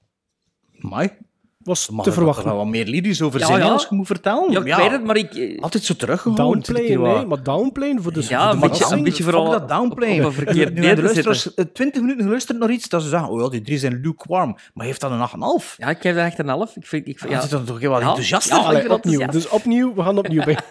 [0.72, 1.18] Mai.
[1.64, 2.44] Was Mag te er verwachten.
[2.44, 3.70] toch wel wat meer lyrisch over Ja, zijn ja.
[3.70, 4.52] als je moet vertellen?
[4.52, 5.34] Ja, ik weet het, maar ik...
[5.36, 6.46] eh, Altijd zo teruggehouden.
[6.62, 10.20] Downplayen, nee, maar downplayen voor de Ja, voor de een beetje- een vooral dat downplayen.
[10.26, 13.02] op- op een verkeerd nu hebben de luisteraars eh, 20 minuten geluisterd naar iets dat
[13.02, 14.58] ze zeggen, oh ja, die drie zijn lukewarm.
[14.74, 15.20] Maar heeft dat een
[15.62, 15.76] 8,5?
[15.78, 16.76] Ja, ik geef dat 8,5.
[16.76, 17.42] Ik vind, ik, vind- Ja, ja.
[17.42, 18.00] zit dan toch wel Ja.
[18.08, 19.26] enthousiast Allee, opnieuw.
[19.28, 20.58] Dus opnieuw, we gaan opnieuw bij.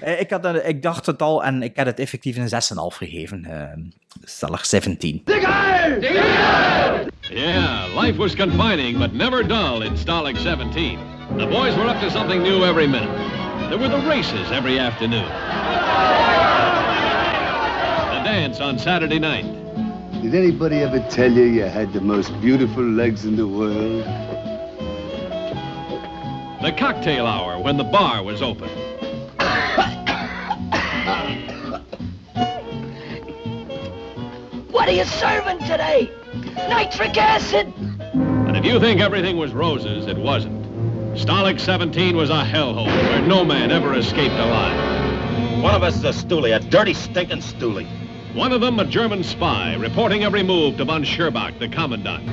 [0.00, 2.96] Eh, ik, had, dat- ik dacht het al en ik had het effectief een 6,5
[2.96, 3.44] gegeven.
[3.44, 3.62] eh
[4.24, 5.22] stellig 17.
[7.30, 11.36] Yeah, life was confining but never dull in Stalag 17.
[11.38, 13.08] The boys were up to something new every minute.
[13.70, 15.28] There were the races every afternoon.
[18.16, 19.44] The dance on Saturday night.
[20.22, 24.04] Did anybody ever tell you you had the most beautiful legs in the world?
[26.62, 28.68] The cocktail hour when the bar was open.
[34.72, 36.10] What are you serving today?
[36.70, 37.66] Nitric acid?
[38.14, 40.62] And if you think everything was roses, it wasn't.
[41.16, 45.60] Stalag 17 was a hellhole where no man ever escaped alive.
[45.60, 47.88] One of us is a stoolie, a dirty, stinking stoolie.
[48.36, 52.24] One of them a German spy, reporting every move to von Scherbach, the commandant.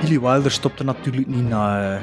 [0.00, 2.00] Billy Wilder stopte natuurlijk niet na,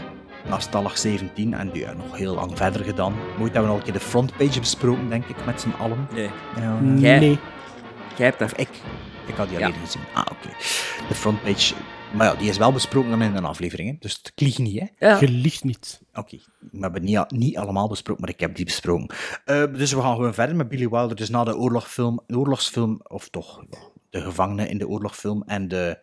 [0.47, 3.13] eh, na Stallag 17 en die heeft nog heel lang verder gedaan.
[3.37, 6.07] Nooit hebben we al een keer de frontpage besproken, denk ik, met z'n allen.
[6.13, 6.29] Nee.
[6.59, 6.79] Ja.
[6.97, 7.39] Jij- Nee.
[8.17, 8.51] Jij hebt dat.
[8.51, 8.69] Of ik.
[9.27, 9.65] Ik had die Ja.
[9.65, 10.01] alleen gezien.
[10.13, 10.47] Ah, oké.
[11.07, 11.73] De frontpage,
[12.13, 13.95] maar ja, die is wel besproken dan in een aflevering, hè.
[13.99, 15.07] dus het kliegt niet, hè.
[15.07, 15.19] Ja.
[15.19, 16.01] Je liegt niet.
[16.13, 16.37] Oké,
[16.71, 19.15] we hebben niet, niet allemaal besproken, maar ik heb die besproken.
[19.45, 21.15] Eh, dus we gaan gewoon verder met Billy Wilder.
[21.15, 23.63] Dus na de oorlogfilm, oorlogsfilm, of toch
[24.09, 25.99] de gevangenen in de oorlogfilm en de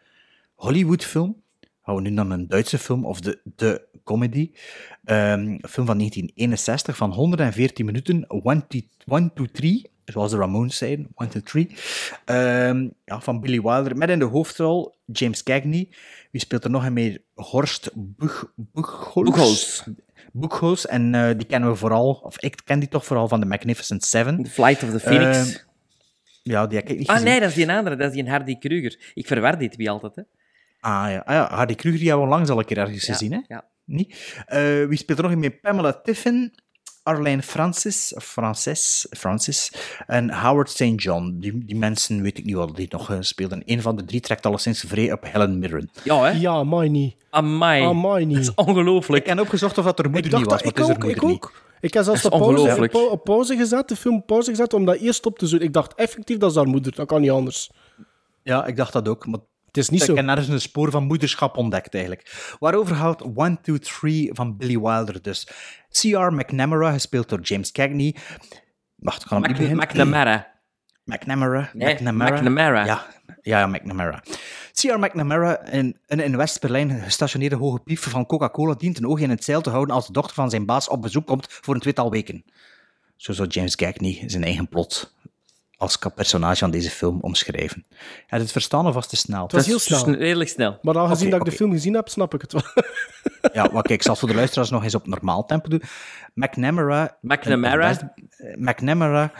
[0.54, 1.42] Hollywoodfilm,
[1.84, 4.50] gaan we nu naar een Duitse film, of de, de comedy.
[5.04, 8.66] Een film van 1961 van 114 minuten, 1,
[9.34, 11.76] 2, 3, zoals de Ramones zeiden, 1, 2, 3.
[12.24, 15.88] Ehm, ja, van Billy Wilder, met in de hoofdrol James Cagney.
[16.30, 17.20] Wie speelt er nog een meer?
[17.34, 19.82] Horst Buch, Buchholz.
[20.32, 20.84] Buchholz.
[20.84, 24.04] En eh, die kennen we vooral, of ik ken die toch vooral van The Magnificent
[24.04, 24.42] Seven.
[24.42, 25.38] The Flight of the Phoenix.
[25.38, 25.62] Ehm,
[26.42, 27.30] ja, die heb ik niet ah gezien.
[27.30, 27.96] nee, dat is die andere.
[27.96, 29.12] Dat is die Hardy Kruger.
[29.14, 30.22] Ik verwar die twee altijd, hè.
[30.84, 33.12] Ah ja, ah, ja Hardy Kruger, die hebben we onlangs al een keer ergens Ja,
[33.12, 33.40] gezien, hè?
[33.48, 33.64] ja.
[33.84, 34.42] Niet?
[34.46, 35.50] Eh, wie speelt er nog in mee?
[35.50, 36.54] Pamela Tiffin,
[37.02, 39.72] Arlene Francis, Frances, Francis,
[40.06, 40.92] en Howard St.
[40.96, 41.36] John.
[41.40, 43.62] Die, die mensen weet ik niet wat die nog eh, speelden.
[43.64, 45.90] Een van de drie trekt alleszins vrij op Helen Mirren.
[46.04, 46.30] Ja, hè.
[46.30, 47.16] Ja, mij niet.
[47.30, 47.82] Amai.
[47.82, 48.36] Amai niet.
[48.36, 49.22] Dat is ongelooflijk.
[49.22, 50.96] Ik heb opgezocht of dat er moeder niet was, maar ik het is ook, er
[50.96, 51.34] ik moeder niet.
[51.34, 51.62] ook.
[51.80, 54.84] Ik heb zelfs pauze, op, pau- op pauze gezet, de film op pauze gezet, om
[54.84, 55.66] dat eerst op te zoeken.
[55.66, 56.94] Ik dacht effectief, dat is haar moeder.
[56.94, 57.70] Dat kan niet anders.
[58.42, 59.40] Ja, ik dacht dat ook, maar
[59.74, 60.14] Het is niet ik zo.
[60.14, 62.54] heb nergens een spoor van moederschap ontdekt, eigenlijk.
[62.58, 65.48] Waarover gaat 1, 2, 3 van Billy Wilder dus?
[66.00, 66.32] C.R.
[66.32, 68.16] McNamara, gespeeld door James Cagney.
[68.96, 69.76] Wacht, ik ga Mac- beginnen.
[69.76, 70.52] McNamara.
[71.04, 71.70] McNamara.
[71.72, 72.36] Nee, McNamara.
[72.36, 72.84] McNamara.
[72.84, 73.06] Ja,
[73.42, 74.22] ja, ja, McNamara.
[74.72, 74.98] C.R.
[74.98, 79.44] McNamara, een, een in West-Berlijn gestationeerde hoge pief van Coca-Cola, dient een oog in het
[79.44, 82.10] zeil te houden als de dochter van zijn baas op bezoek komt voor een tweetal
[82.10, 82.44] weken.
[83.16, 85.14] Zo zou James Cagney zijn eigen plot
[85.84, 87.84] als personage van deze film omschrijven.
[87.88, 89.42] Heb je het verstaan of was het te snel?
[89.42, 90.10] Het was heel snel.
[90.14, 90.78] redelijk snel.
[90.82, 92.62] Maar aangezien Oké, dat ik de film gezien heb, snap ik het wel.
[93.52, 95.82] Ja, maar kijk, ik zal het voor de luisteraars nog eens op normaal tempo doen.
[96.34, 97.16] McNamara...
[97.20, 97.72] McNamara?
[97.74, 98.02] een- een West-
[98.36, 99.32] eh, McNamara,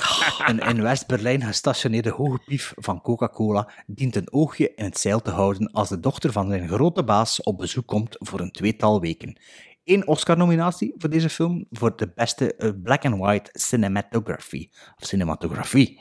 [0.46, 5.30] een in West-Berlijn gestationeerde hoge pief van Coca-Cola, dient een oogje in het zeil te
[5.30, 9.38] houden als de dochter van zijn grote baas op bezoek komt voor een tweetal weken.
[9.84, 14.68] Eén Oscar-nominatie voor deze film voor de beste eh, black and white cinematography.
[15.00, 16.00] Of cinematografie.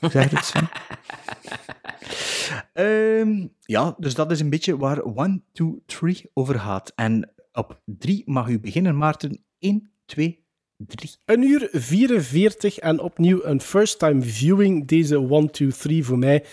[0.00, 0.68] Zeg het, Sven?
[2.72, 6.92] Ehm, ja, dus dat is een beetje waar 1, 2, 3 over gaat.
[6.94, 9.44] En op 3 mag u beginnen, Maarten.
[9.58, 10.44] 1, 2,
[10.76, 11.10] 3.
[11.24, 16.44] Een uur 44 en opnieuw een first time viewing, deze 1, 2, 3 voor mij.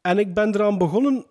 [0.00, 1.26] En ik ben eraan begonnen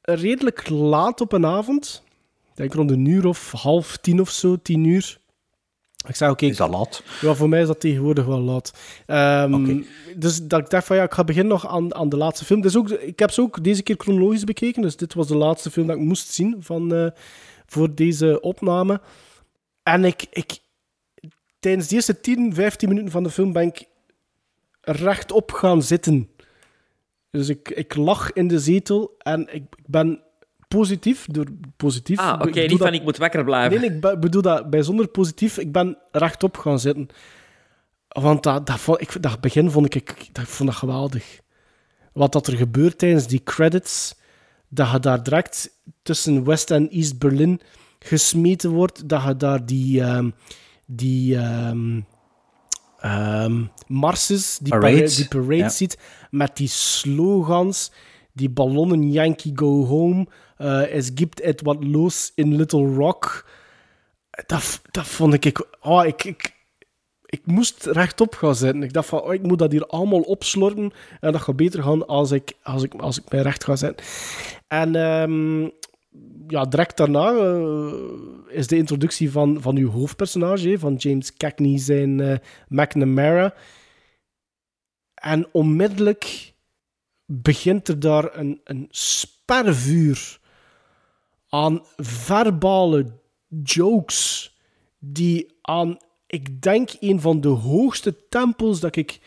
[0.00, 2.02] redelijk laat op een avond.
[2.50, 5.18] Ik denk rond een uur of half tien of zo, tien uur.
[6.08, 6.46] Ik zei, oké...
[6.46, 7.02] Is dat laat?
[7.20, 8.72] Ja, voor mij is dat tegenwoordig wel laat.
[9.06, 9.82] Ehm,
[10.16, 12.60] Dus dat ik dacht van, ja, ik ga beginnen nog aan, aan de laatste film.
[12.60, 15.70] Dus ook, ik heb ze ook deze keer chronologisch bekeken, dus dit was de laatste
[15.70, 17.06] film dat ik moest zien van, eh,
[17.66, 19.00] voor deze opname.
[19.82, 20.58] En ik, ik,
[21.58, 23.86] tijdens de eerste 10, 15 minuten van de film ben ik
[24.80, 26.28] rechtop gaan zitten.
[27.30, 30.22] Dus ik, ik lag in de zetel en ik ben
[30.68, 31.26] positief.
[31.30, 31.46] Door
[31.76, 33.70] positief Ah, ik oké, bedoel niet dat- van ik moet wakker blijven.
[33.70, 35.58] Nee, nee, ik be- bedoel dat bijzonder positief.
[35.58, 37.08] Ik ben rechtop gaan zitten.
[38.08, 41.40] Want dat, dat, vond- ik, dat begin vond ik, ik dat, vond dat geweldig.
[42.12, 44.14] Wat dat er gebeurt tijdens die credits,
[44.68, 45.70] dat je daar direct
[46.02, 47.60] tussen West en East Berlin
[47.98, 50.30] gesmeten wordt, dat je daar die, ehm,
[50.86, 52.00] die ehm,
[53.00, 55.68] ehm, marses, die Parades, die parade ja.
[55.68, 55.98] ziet,
[56.30, 57.92] met die slogans,
[58.32, 60.26] die ballonnen Yankee Go Home,
[60.58, 63.50] eh es gibt etwas los in Little Rock.
[64.46, 65.66] Dat, dat vond ik...
[65.80, 66.54] Oh, ik, ik,
[67.24, 68.82] ik moest rechtop gaan zitten.
[68.82, 72.06] Ik dacht van, oh, ik moet dat hier allemaal opslorten en dat gaat beter gaan
[72.06, 74.06] als ik, als ik, als ik mij recht ga zetten.
[74.68, 75.68] En ehm,
[76.46, 77.92] ja, direct daarna eh,
[78.48, 82.36] is de introductie van, van uw hoofdpersonage, van James Cagney zijn eh,
[82.68, 83.54] McNamara.
[85.14, 86.54] En onmiddellijk
[87.26, 90.37] begint er daar een, een spervuur
[91.48, 93.20] aan verbale
[93.62, 94.52] jokes
[94.98, 95.96] die aan,
[96.26, 99.20] ik denk, een van de hoogste tempels dat ik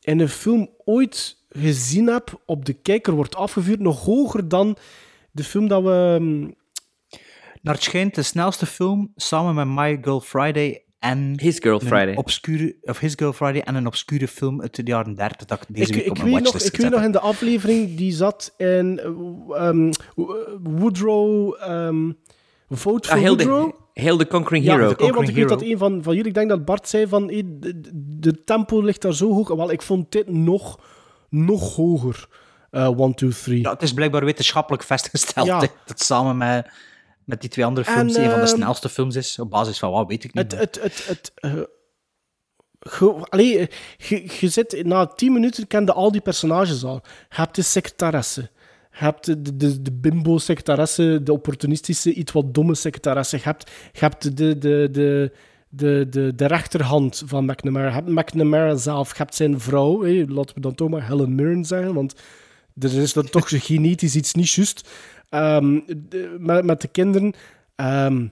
[0.00, 3.80] in een film ooit gezien heb op de kijker wordt afgevuurd.
[3.80, 4.76] Nog hoger dan
[5.30, 6.16] de film dat we...
[6.20, 6.40] ehm,
[7.62, 11.86] Naar het schijnt de snelste film samen met My Girl Friday en His Girl een
[11.86, 12.14] Friday.
[12.14, 15.74] Obscure, of His Girl Friday en een obscure film uit de jaren 30 dat ik
[15.74, 17.96] deze ik, week ik, op mijn weet nog, watchlist ik weet nog in de aflevering,
[17.96, 19.92] die zat in eh, ehm,
[20.62, 21.54] Woodrow...
[21.60, 22.10] ehm
[22.68, 23.70] Vote Ah, for heel, Woodrow.
[23.70, 24.90] de, heel de Conquering Ja, Hero.
[24.90, 27.26] eh, want ik weet dat een van, van jullie, ik denk dat Bart zei van
[27.26, 27.80] de,
[28.18, 29.48] de tempo ligt daar zo hoog.
[29.48, 30.78] Wel, ik vond dit nog,
[31.28, 32.28] nog hoger.
[32.70, 33.60] Eh 1, 2, 3.
[33.60, 35.58] Ja, het is blijkbaar wetenschappelijk vastgesteld Ja.
[35.84, 36.66] dat samen met,
[37.24, 39.38] met die twee andere En, films een van de ehm, snelste films is.
[39.38, 40.52] Op basis van wat weet ik niet.
[40.52, 41.52] Het, het, het, het, eh,
[42.80, 43.66] ge- allee, eh,
[44.08, 47.00] je, je zit, na tien minuten kende al die personages al.
[47.04, 48.40] Je hebt de secretaresse.
[48.90, 53.36] Je hebt de, de, de bimbo-secretaresse, de opportunistische, iets wat domme secretaresse.
[53.36, 55.30] Je hebt, je hebt de, de, de, de,
[55.68, 57.86] de, de, de rechterhand van McNamara.
[57.86, 59.08] Je hebt McNamara zelf.
[59.10, 60.02] Je hebt zijn vrouw.
[60.02, 62.14] Hé, laten we dan toch maar Helen Mirren zeggen, want
[62.78, 64.88] er is dan toch genetisch iets niet juist.
[65.34, 65.80] Ehm,
[66.66, 67.32] met, de kinderen.
[67.74, 68.26] Ehm,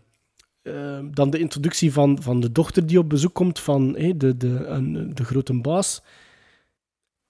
[0.63, 4.65] Ehm, dan de introductie van, van de dochter die op bezoek komt van de, de,
[4.67, 6.03] een, de grote baas.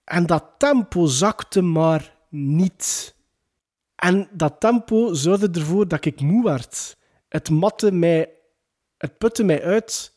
[0.04, 3.14] En dat tempo zakte maar niet.
[3.94, 6.96] En dat tempo zorgde ervoor dat ik moe werd.
[7.28, 8.30] Het matte mij,
[8.96, 10.12] het putte mij uit.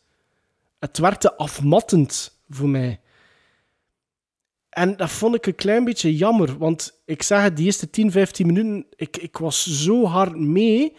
[0.80, 3.00] Het werkte afmattend voor mij.
[4.76, 8.12] En dat vond ik een klein beetje jammer, want ik zeg het, die eerste 10,
[8.12, 10.94] 15 minuten, ik, ik was zo hard mee.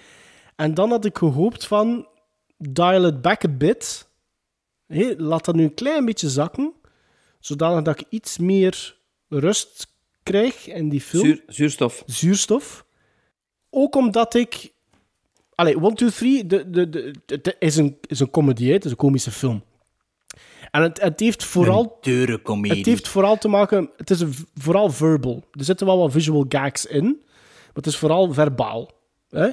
[0.55, 2.09] En dan had ik gehoopt van,
[2.59, 4.09] dial it back a bit.
[4.87, 6.73] Hé, laat dat nu een klein beetje zakken,
[7.41, 8.99] zodanig dat ik iets meer
[9.29, 9.87] rust
[10.23, 11.25] krijg in die film.
[11.25, 12.03] Zuur- zuurstof.
[12.07, 12.87] Zuurstof.
[13.71, 14.73] Ook omdat ik...
[15.55, 18.73] Allee, 1, 2, 3 de, de, de, het is een, is een comedy, hè.
[18.73, 19.65] het is een komische film.
[20.71, 21.99] En het, het heeft vooral...
[22.01, 22.77] Een comedie.
[22.77, 23.91] Het heeft vooral te maken...
[23.97, 25.45] Het is een, vooral verbal.
[25.53, 28.91] Er zitten wel wat visual gags in, maar het is vooral verbaal.
[29.31, 29.47] Hè?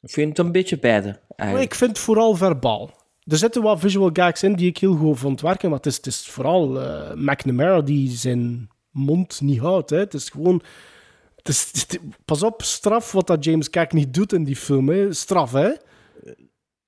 [0.00, 1.72] Ik vind het een beetje beide, eigenlijk.
[1.72, 2.90] ik vind het vooral verbaal.
[3.24, 5.96] Er zitten wat visual gags in die ik heel goed vond werken, maar het is,
[5.96, 9.90] het is vooral eh, McNamara die zijn mond niet houdt.
[9.90, 9.98] Hè.
[9.98, 10.62] Het is gewoon...
[11.36, 14.88] Het is, het is- pas op, straf wat dat James Cagney doet in die film.
[14.88, 15.12] Hè.
[15.12, 15.70] Straf, hè.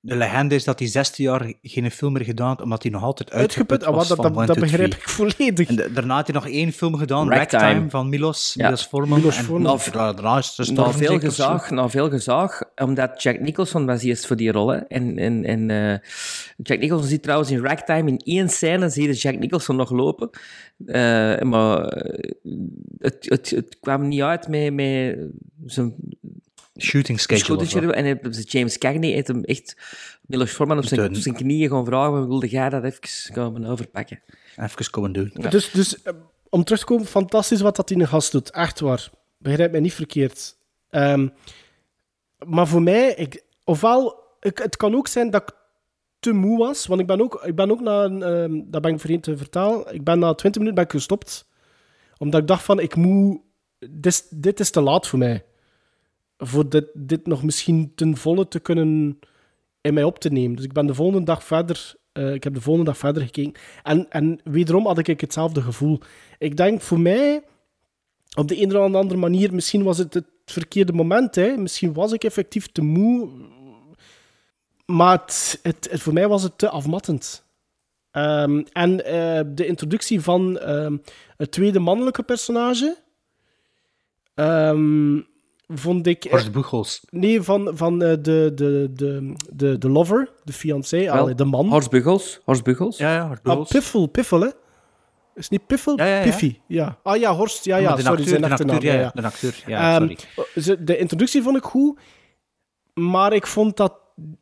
[0.03, 3.03] De legende is dat hij 16 jaar geen film meer gedaan had, omdat hij nog
[3.03, 5.01] altijd Uitgeput, uitgeput ah, was dat, van dat, 1, dat 2, begrijp 3.
[5.03, 5.67] ik volledig.
[5.69, 7.61] En de- daarna had hij nog één film gedaan, Ragtime.
[7.63, 8.63] Ragtime, van Milos, Ja.
[8.65, 9.19] Milos Forman.
[9.19, 9.79] Milos en Forman.
[9.79, 14.35] en daarna is Na veel, gezaag, na veel gezaag, omdat Jack Nicholson was eerst voor
[14.35, 14.67] die rol.
[14.67, 14.77] Hè.
[14.77, 15.97] En, en, en eh,
[16.57, 20.29] Jack Nicholson ziet trouwens in Ragtime in één scène zie je Jack Nicholson nog lopen.
[20.85, 21.81] Eh, maar
[22.97, 25.17] het, het, het kwam niet uit met, met
[25.65, 25.93] zijn
[26.79, 27.57] Shooting schedule.
[27.57, 27.67] wat.
[27.69, 27.93] schedule.
[27.93, 29.75] En James Cagney heeft hem echt
[30.21, 33.65] Milos Forman op zijn, De- op zijn knieën gaan vragen, wilde jij dat even komen
[33.65, 34.21] overpakken?
[34.55, 35.31] Even komen doen.
[35.49, 36.13] Dus, dus eh,
[36.49, 38.51] om terug te komen, fantastisch wat dat in een gast doet.
[38.51, 39.09] Echt waar.
[39.37, 40.55] Begrijp mij niet verkeerd.
[40.89, 41.27] Ehm,
[42.45, 45.55] Maar voor mij, ik, ofwel, ik, het kan ook zijn dat ik
[46.19, 46.85] te moe was.
[46.87, 49.37] Want ik ben ook, ik ben ook na een, ehm, dat ben ik vergeten te
[49.37, 51.47] vertellen, ik ben na 20 minuten ben ik gestopt.
[52.17, 53.41] Omdat ik dacht van, ik moet,
[53.89, 55.43] dit, dit is te laat voor mij.
[56.43, 59.19] Voor dit, dit nog misschien ten volle te kunnen
[59.81, 60.55] in mij op te nemen.
[60.55, 63.61] Dus ik ben de volgende dag verder, eh, ik heb de volgende dag verder gekeken.
[63.83, 65.99] En, en wederom had ik hetzelfde gevoel.
[66.37, 67.43] Ik denk voor mij,
[68.35, 71.35] op de een of andere manier, misschien was het het verkeerde moment.
[71.35, 71.57] Hè.
[71.57, 73.29] Misschien was ik effectief te moe.
[74.85, 77.45] Maar het, het, voor mij was het te afmattend.
[78.11, 80.97] Ehm, en eh, de introductie van ehm,
[81.37, 82.97] het tweede mannelijke personage
[84.33, 85.19] ehm,
[85.73, 86.27] vond ik.
[86.29, 86.99] Horst Buchholz.
[87.09, 91.67] Nee, van, van eh, de, de, de, de, de lover, de fiancé, allee, de man.
[91.69, 92.37] Horst Buchholz.
[92.43, 92.97] Horst Buchholz.
[92.97, 93.67] Ja, ja, Horst Ah.
[93.67, 94.47] Piffel, Piffel, hè?
[95.35, 95.97] Is het niet Piffel?
[95.97, 96.23] Ja, ja, ja.
[96.23, 96.97] Piffy, ja.
[97.03, 99.63] Ah ja, Horst, ja, Ja, sorry, acteur- zijn de echte acteur, naam, ja, de acteur,
[99.67, 100.63] ja, Ehm, sorry.
[100.63, 101.99] ze- de introductie vond ik goed,
[102.93, 103.93] maar ik vond dat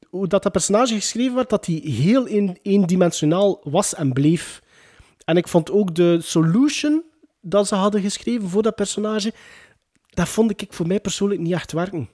[0.09, 4.61] hoe dat, dat personage geschreven werd, dat hij heel een, eendimensionaal was en bleef.
[5.25, 7.03] En ik vond ook de solution
[7.41, 9.33] dat ze hadden geschreven voor dat personage,
[10.19, 12.09] dat vond ik voor mij persoonlijk niet echt werken.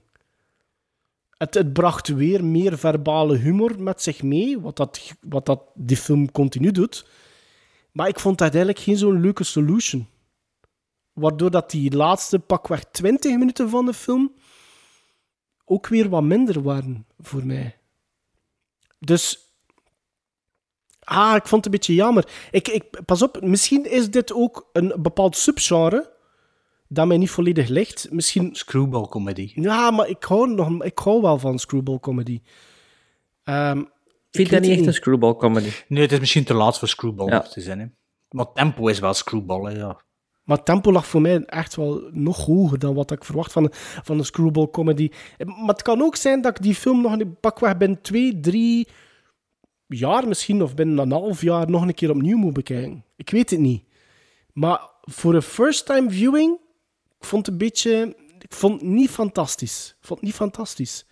[1.38, 5.98] Het, het bracht weer meer verbale humor met zich mee, wat, dat, wat dat die
[5.98, 7.07] film continu doet.
[7.91, 10.07] Maar ik vond uiteindelijk geen zo'n leuke solution.
[11.14, 14.34] Waardoor dat die laatste pakweg 20 minuten van de film
[15.65, 17.77] ook weer wat minder waren voor mij.
[18.99, 19.40] Dus.
[20.99, 22.30] Ah, ik vond het een beetje jammer.
[22.52, 26.14] Ik, ik, pas op, misschien is dit ook een bepaald subgenre
[26.88, 28.07] dat mij niet volledig ligt.
[28.12, 28.56] Misschien...
[28.56, 29.52] Screwball comedy.
[29.56, 32.41] Ja, maar ik hou, nog, ik hou wel van screwball comedy.
[33.44, 33.88] Ehm, Ik
[34.32, 35.70] vind dat niet echt een screwball comedy.
[35.88, 37.40] Nee, het is misschien te laat voor Screwball Ja.
[37.40, 37.80] te zijn.
[37.80, 37.86] Hè.
[38.30, 40.03] Maar tempo is wel Screwball, hè, ja.
[40.44, 43.68] Maar het tempo lag voor mij echt wel nog hoger dan wat ik verwacht van,
[44.03, 45.10] van een screwball comedy.
[45.45, 48.88] Maar het kan ook zijn dat ik die film nog een pakweg binnen twee, drie
[49.88, 53.03] jaar misschien, of binnen een half jaar, nog een keer opnieuw moet bekijken.
[53.16, 53.84] Ik weet het niet.
[54.53, 56.60] Maar voor een first-time viewing,
[57.26, 58.15] ik vond het een beetje...
[58.39, 59.95] Ik vond het niet fantastisch.
[59.99, 61.06] Ik vond het niet fantastisch.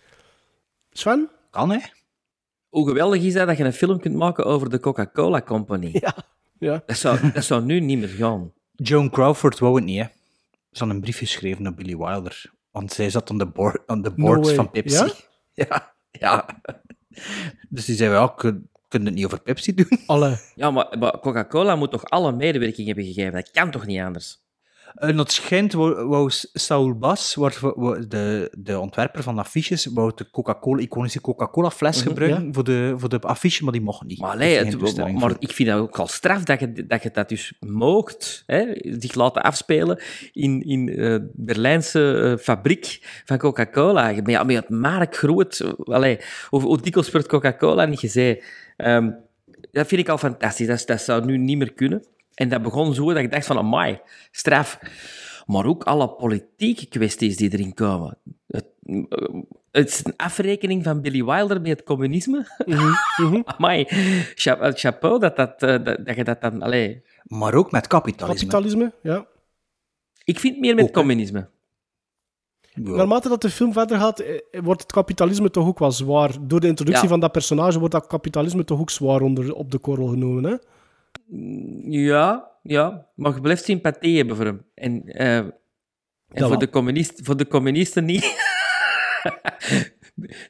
[0.90, 1.30] Sven?
[1.50, 1.78] Kan, hè?
[2.68, 5.90] Hoe geweldig is dat dat je een film kunt maken over de Coca-Cola Company?
[6.00, 6.14] Ja.
[6.58, 6.82] ja.
[6.86, 8.52] Dat, zou, dat zou nu niet meer gaan.
[8.72, 10.06] Joan Crawford wou het niet, hè.
[10.70, 12.52] Ze had een brief geschreven naar Billy Wilder.
[12.70, 15.04] Want zij zat aan de, board, aan de boards van Pepsi.
[15.04, 15.12] Ja?
[15.66, 16.46] Ja, ja.
[17.68, 19.98] Dus die zei, ja, kun, kun je het niet over Pepsi doen?
[20.06, 20.38] Alle.
[20.54, 23.32] Ja, maar, maar Coca-Cola moet toch alle medewerking hebben gegeven?
[23.32, 24.43] Dat kan toch niet anders?
[24.94, 26.96] En dat schijnt, wou, Saul
[27.60, 32.64] wou- de, de ontwerper van de affiches, wou de Coca-Cola, iconische Coca-Cola-fles Mhm, gebruiken voor,
[32.64, 34.18] de, voor de affiche, maar die mocht niet.
[34.20, 34.74] Maar, het-
[35.20, 38.42] maar ik vind dat ook al straf dat je dat, je dat dus moogt.
[38.46, 38.64] Hè?
[38.98, 40.00] Zich laten afspelen
[40.32, 44.12] in, in eh Berlijnse eh, fabriek van Coca-Cola.
[44.12, 45.74] Met, ja, met het merk groot.
[45.84, 46.18] Allee,
[46.48, 48.44] hoe, dikwijls wordt Coca-Cola niet gezegd?
[48.76, 49.10] Ehm,
[49.72, 50.66] dat vind ik al fantastisch.
[50.66, 52.04] Dat, dat zou nu niet meer kunnen.
[52.34, 54.00] En dat begon zo dat ik dacht van, amai,
[54.30, 54.78] straf.
[55.46, 58.18] Maar ook alle politieke kwesties die erin komen.
[58.46, 58.66] Het,
[59.70, 62.46] het is een afrekening van Billy Wilder met het communisme.
[64.34, 66.62] Cha- eh, chapeau dat, dat, eh, dat, dat je dat dan...
[66.62, 67.02] Allee.
[67.24, 68.48] Maar ook met kapitalisme.
[68.48, 69.26] Kapitalisme, ja.
[70.24, 71.48] Ik vind meer met communisme.
[72.74, 76.30] Naarmate dat de film verder gaat, eh, wordt het kapitalisme toch ook wel zwaar.
[76.40, 77.10] Door de introductie Ja.
[77.10, 80.44] van dat personage wordt dat kapitalisme toch ook zwaar onder, op de korrel genomen.
[80.44, 80.56] Hè?
[81.86, 84.66] Ja, ja, maar je blijft sympathie hebben voor hem.
[84.74, 85.54] En, eh, en
[86.28, 86.48] wel.
[86.48, 88.22] voor, de communist, voor de communisten niet.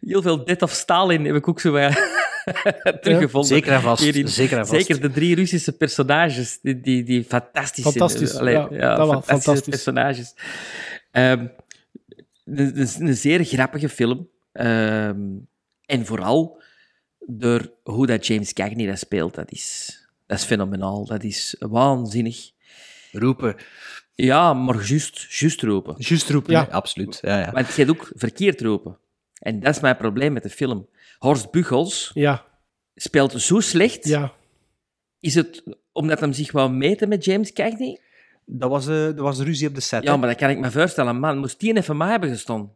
[0.00, 1.92] Heel veel Death of Stalin heb ik ook zo wat
[3.02, 3.48] teruggevonden.
[3.48, 4.86] Zeker en vast, zeker en vast.
[4.86, 7.96] Zeker de drie Russische personages, die, die, die fantastisch zijn.
[7.96, 9.68] Fantastisch, Allee, ja, dat fantastische fantastisch.
[9.68, 10.34] personages.
[11.10, 11.46] Ehm,
[12.44, 14.28] een, een, een zeer grappige film.
[14.52, 15.20] Ehm,
[15.86, 16.62] en vooral
[17.18, 19.34] door hoe dat James Cagney dat speelt.
[19.34, 21.04] Dat is, dat is fenomenaal.
[21.06, 22.50] Dat is waanzinnig.
[23.12, 23.56] Roepen.
[24.14, 25.94] Ja, maar juist, juist roepen.
[25.98, 26.62] Juist roepen, Ja.
[26.70, 27.18] absoluut.
[27.22, 27.50] Ja, ja.
[27.52, 28.98] Want je hebt ook verkeerd roepen.
[29.38, 30.88] En dat is mijn probleem met de film.
[31.18, 32.44] Horst Buchholz Ja.
[32.94, 34.04] speelt zo slecht.
[34.04, 34.32] Ja.
[35.20, 38.00] Is het omdat hij zich wou meten met James Cagney?
[38.46, 40.02] Dat was, eh, dat was de ruzie op de set.
[40.02, 40.18] Ja, hè.
[40.18, 41.18] maar dat kan ik me voorstellen.
[41.18, 42.72] Man, moest die even mij hebben gestaan?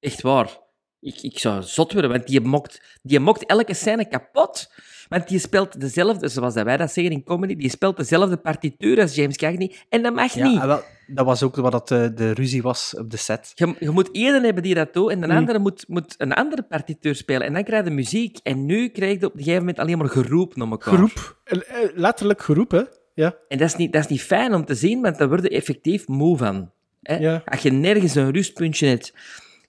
[0.00, 0.58] Echt waar.
[1.00, 4.72] Ik, ik zou zot worden, want die mokt, die mokt elke scène kapot.
[5.08, 9.00] Want die speelt dezelfde, zoals dat wij dat zeggen in comedy, die speelt dezelfde partituur
[9.00, 9.74] als James Cagney.
[9.88, 10.60] En dat mag Ja, niet.
[10.60, 13.52] en wel, dat was ook wat dat, eh, de ruzie was op de set.
[13.54, 15.36] Je, je moet één hebben die dat doet en de Mm.
[15.36, 17.46] andere moet, moet een andere partituur spelen.
[17.46, 18.38] En dan krijg je muziek.
[18.42, 20.94] En nu krijg je op een gegeven moment alleen maar geroep naar elkaar.
[20.94, 21.40] Geroep.
[21.44, 22.82] Eh, eh, Letterlijk geroep, hè?
[23.14, 23.34] Ja.
[23.48, 25.48] En dat is, niet, dat is niet fijn om te zien, want daar word je
[25.48, 26.70] effectief moe van.
[27.02, 27.16] Hè?
[27.16, 27.42] Ja.
[27.44, 29.14] Als je nergens een rustpuntje hebt,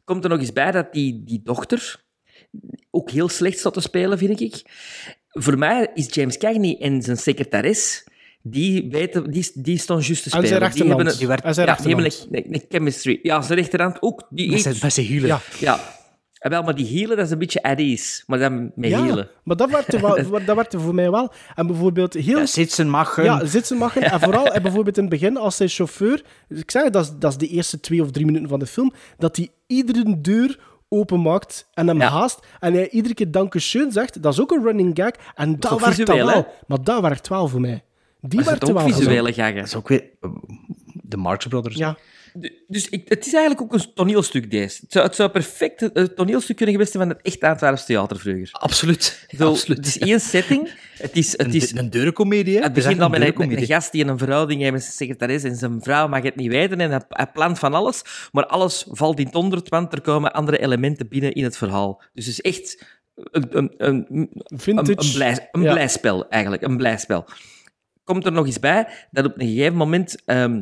[0.03, 2.03] komt er nog eens bij dat die, die dochter
[2.89, 4.61] ook heel slecht staat te spelen, vind ik.
[5.27, 8.03] Voor mij is James Cagney en zijn secretaris...
[8.43, 10.47] Die, weten, die, die staan juist te En spelen.
[10.47, 10.97] zijn die rechterhand.
[10.97, 12.45] hebben, Die werkt- en zijn ja, die hebben rechterhand.
[12.45, 13.19] een, een chemistry.
[13.23, 14.27] Ja, zijn rechterhand ook.
[14.29, 15.27] Die Met zijn- met zijn hielen.
[15.27, 15.41] Ja.
[15.59, 15.99] ja.
[16.41, 18.23] En wel, maar die hielen, dat is een beetje Addis.
[18.27, 19.29] Maar dan met ja, hielen.
[19.43, 20.15] maar dat werkte, wel,
[20.45, 21.31] dat werkte voor mij wel.
[21.55, 22.37] En bijvoorbeeld heel...
[22.37, 23.23] Ja, zitten mag.
[23.23, 23.97] Ja, zitten mag.
[23.97, 26.23] En vooral en bijvoorbeeld in het begin, als zijn chauffeur...
[26.49, 28.93] Ik zeg, dat is, dat is de eerste twee of drie minuten van de film,
[29.17, 30.59] dat hij iedere deur
[30.89, 32.39] openmaakt en hem haast.
[32.59, 34.21] En hij iedere keer dankeschön zegt.
[34.21, 35.11] Dat is ook een running gag.
[35.35, 36.35] En dat ook werkt visueel, wel.
[36.35, 36.41] hè?
[36.67, 37.83] Maar dat werkt wel voor mij.
[38.21, 38.81] Die Maar er werkte zitten ook wel.
[38.81, 38.99] voor mij.
[38.99, 39.55] visuele gaggen.
[39.55, 40.29] Dat is ook weer eh,
[41.01, 41.75] de Marx Brothers.
[41.75, 41.97] Ja.
[42.67, 44.79] Dus ik, het is eigenlijk ook een toneelstuk, deze.
[44.81, 48.19] Het zou, het zou perfect een toneelstuk kunnen geweest zijn van het echt Antwerps theater
[48.19, 48.49] vroeger.
[48.51, 49.25] Absoluut.
[49.37, 49.77] Zo, Absoluut.
[49.77, 50.69] Het is één setting.
[50.97, 51.31] Het is...
[51.37, 52.63] Het is Een, een deurencomedie, hè?
[52.63, 55.55] het begint dan met een, een gast die een verhouding heeft met zijn secretaris en
[55.55, 58.01] zijn vrouw mag het niet weten en hij, hij plant van alles,
[58.31, 62.01] maar alles valt in het onderd, want er komen andere elementen binnen in het verhaal.
[62.13, 62.85] Dus het is echt
[63.15, 64.29] een, een, een, een,
[64.59, 65.07] Vintage.
[65.07, 65.71] een, blij, een Ja.
[65.73, 66.63] blijspel, eigenlijk.
[66.63, 67.25] Een blijspel.
[68.03, 70.61] Komt er nog eens bij dat op een gegeven moment ehm,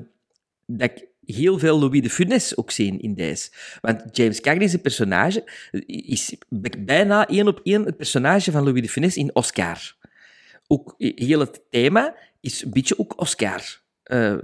[0.65, 3.49] dat ik heel veel Louis de Funès ook zie in deze.
[3.81, 5.49] Want James Cagney's personage
[5.85, 6.35] is
[6.77, 9.95] bijna één op één het personage van Louis de Funès in Oscar.
[10.67, 13.79] Ook heel het thema is een beetje ook Oscar.
[14.03, 14.35] Eh,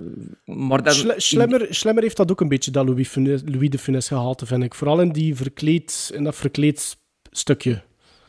[0.45, 0.93] maar dan...
[0.93, 4.45] Schle- Schlemmer, Schlemmer heeft dat ook een beetje, dat Louis, Funès- Louis de Funès gehalte,
[4.45, 4.75] vind ik.
[4.75, 6.97] Vooral in, die verkleed, in dat verkleed
[7.31, 7.83] stukje.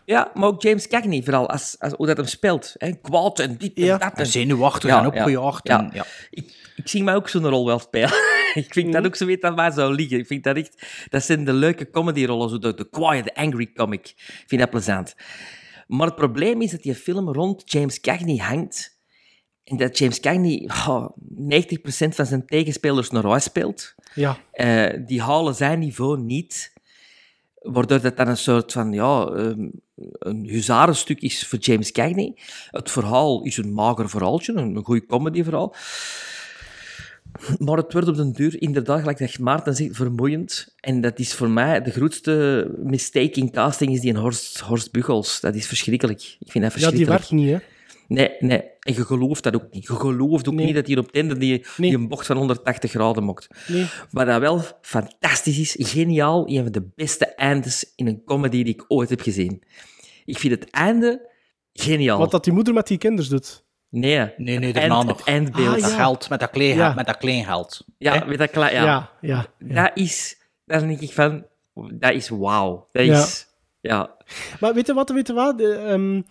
[0.06, 2.74] Ja, maar ook James Cagney, vooral als, als, hoe dat hem speelt.
[2.78, 2.92] Hè?
[2.92, 3.98] Kwaad en dit en Ja.
[3.98, 4.12] dat.
[4.18, 5.68] En zenuwachtig en opgejaagd.
[5.68, 5.78] Ja.
[5.78, 6.04] en- ja.
[6.30, 8.12] Ik, ik zie mij ook zo'n rol wel spelen.
[8.54, 10.18] ik vind dat ook zo weet dat mij zou liggen.
[10.18, 10.86] Ik vind dat echt...
[11.08, 14.06] Dat zijn de leuke comedyrollen, zo de, de quiet, de angry comic.
[14.16, 15.14] Ik vind dat plezant.
[15.86, 18.98] Maar het probleem is dat die film rond James Cagney hangt.
[19.64, 21.08] En dat James Cagney oh,
[21.52, 23.94] 90% van zijn tegenspelers naar huis speelt.
[24.14, 24.36] Ja.
[24.52, 26.72] Eh, die halen zijn niveau niet.
[27.66, 29.68] Waardoor dat dan een soort van, ja, ehm,
[30.18, 32.36] een huzarenstuk is voor James Cagney.
[32.70, 35.74] Het verhaal is een mager verhaaltje, een, een goed comedyverhaal.
[37.58, 40.74] Maar het wordt op den duur inderdaad, gelijk dat Maarten zegt, vermoeiend.
[40.80, 44.92] En dat is voor mij de grootste mistake in casting, is die een Horst, Horst
[44.92, 45.40] Buchels.
[45.40, 46.36] Dat is verschrikkelijk.
[46.38, 47.08] Ik vind dat Ja, die verschrikkelijk.
[47.08, 47.75] werkt niet, hè.
[48.08, 48.62] Nee, nee.
[48.80, 49.86] En je gelooft dat ook niet.
[49.86, 50.66] Je gelooft ook Nee.
[50.66, 53.46] niet dat hij op het einde die, die een bocht van 180 graden mokt.
[53.68, 53.86] Nee.
[54.10, 58.74] Wat dat wel fantastisch is, geniaal, een van de beste eindes in een comedy die
[58.74, 59.62] ik ooit heb gezien.
[60.24, 61.30] Ik vind het einde
[61.72, 62.18] geniaal.
[62.18, 63.64] Wat dat die moeder met die kinderen doet.
[63.88, 65.18] Nee, Nee, nee, het daarna eind- nog.
[65.18, 65.66] Het eindbeeld.
[65.66, 65.96] Ah, Dat ja.
[65.96, 66.92] geld, met dat klein, Ja.
[66.94, 67.84] met dat klein geld.
[67.98, 68.68] Ja, met dat ja.
[68.70, 69.46] Ja, ja.
[69.58, 69.82] ja.
[69.82, 70.36] Dat is...
[70.64, 71.46] Dat denk ik van...
[71.74, 72.88] Dat is wauw.
[72.92, 73.46] Dat is...
[73.80, 74.16] Ja.
[74.60, 75.58] Maar weet je wat, weet je wat?
[75.58, 76.22] De, ehm,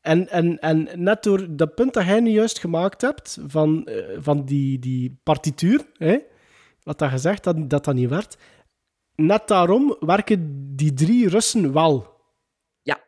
[0.00, 4.18] en, en, en net door dat punt dat jij nu juist gemaakt hebt, van, eh,
[4.18, 6.18] van die, die partituur, hè,
[6.82, 8.36] wat dat gezegd, dat, dat dat niet werd,
[9.14, 12.18] net daarom werken die drie Russen wel.
[12.82, 13.00] Ja.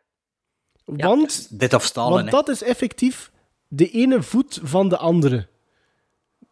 [0.85, 3.31] Want, Dit of Stalin, want dat is effectief
[3.67, 5.47] de ene voet van de andere.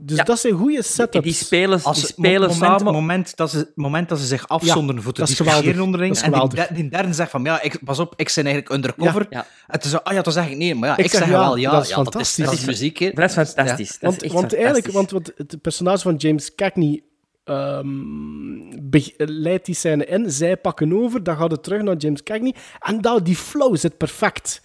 [0.04, 0.24] Dus Ja.
[0.24, 1.26] dat zijn goede setups.
[1.26, 2.94] Die spelen, Als die het spelen moment, samen...
[2.94, 6.20] moment, dat ze, moment dat ze zich afzonderen voor te dat discussiëren onderling.
[6.20, 9.28] Dat en die, die derde zegt van, ja, ik, pas op, ik ben eigenlijk undercover.
[9.30, 9.46] Ja.
[9.68, 11.30] Het is zo, ah ja, dan zeg ik nee, maar ja, Ik ik, zeg zeg
[11.30, 11.72] ja, wel ja.
[11.72, 12.46] dat is ja, fantastisch.
[12.46, 13.12] Dat is, dat is muziek, hè.
[13.12, 13.90] Dat is fantastisch.
[13.90, 17.04] Dat Want, is want eigenlijk, want wat het personage van James Cagney
[17.44, 22.56] ehm, leidt die scène in, zij pakken over, dan gaat het terug naar James Cagney,
[22.80, 24.62] en dat, die flow zit perfect.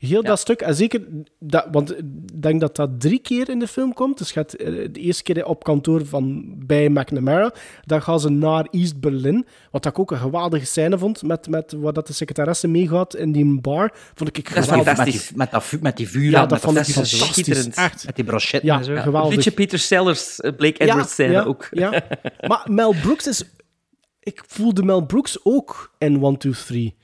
[0.00, 1.00] Heel dat stuk, en zeker,
[1.38, 4.18] dat, want ik denk dat dat drie keer in de film komt.
[4.18, 7.52] Dus gaat eh, de eerste keer op kantoor van, bij McNamara,
[7.84, 11.72] dan gaan ze naar East Berlin, wat ik ook een geweldige scène vond, met, met
[11.72, 14.86] waar dat de secretaresse meegaat in die bar, vond ik Dat is geweldig.
[14.86, 15.32] Met die, fantastisch.
[15.36, 17.26] met, dat, vu- met die vuur, Ja, met dat vond ik fantastisch.
[17.32, 17.74] schitterend.
[17.74, 18.06] Echt.
[18.06, 18.92] Met die brochetten Ja, en zo.
[18.92, 19.30] Ja, geweldig.
[19.30, 21.68] Een beetje Peter Sellers, eh, Blake Edwards scène ja, ook.
[21.70, 22.02] Ja.
[22.48, 23.44] Maar Mel Brooks is...
[24.20, 26.96] Ik voelde Mel Brooks ook in 1, 2, 3.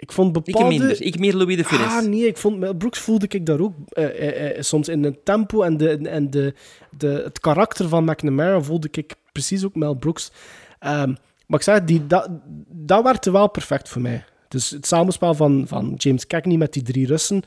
[0.00, 0.68] Ik vond Ik bepaalde...
[0.78, 1.02] minder.
[1.02, 1.86] Ik meer Louis de Funès.
[1.86, 5.02] Ah, nee, ik vond Mel Brooks voelde ik daar ook eh, eh, eh, soms in
[5.04, 6.54] het tempo en, de, en de,
[6.96, 10.30] de, het karakter van McNamara voelde ik precies ook Mel Brooks.
[10.78, 11.14] Ehm,
[11.46, 12.28] maar ik zeg, die, dat,
[12.68, 14.24] dat werkte wel perfect voor mij.
[14.48, 17.42] Dus het samenspel van, van James Cagney met die drie Russen,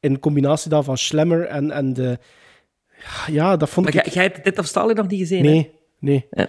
[0.00, 2.18] in combinatie dan van Schlemmer en, en de...
[3.26, 4.04] Ja, dat vond Maar ik...
[4.04, 5.50] jij- jij hebt dit of Stalin nog niet gezien, hè?
[5.50, 6.26] Nee, nee.
[6.30, 6.48] Ja.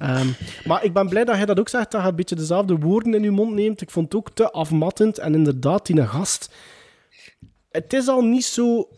[0.00, 0.26] Ehm,
[0.64, 3.14] maar ik ben blij dat jij dat ook zegt, dat je een beetje dezelfde woorden
[3.14, 3.80] in je mond neemt.
[3.80, 5.18] Ik vond het ook te afmattend.
[5.18, 6.54] En inderdaad, die gast...
[7.70, 8.88] Het is al niet zo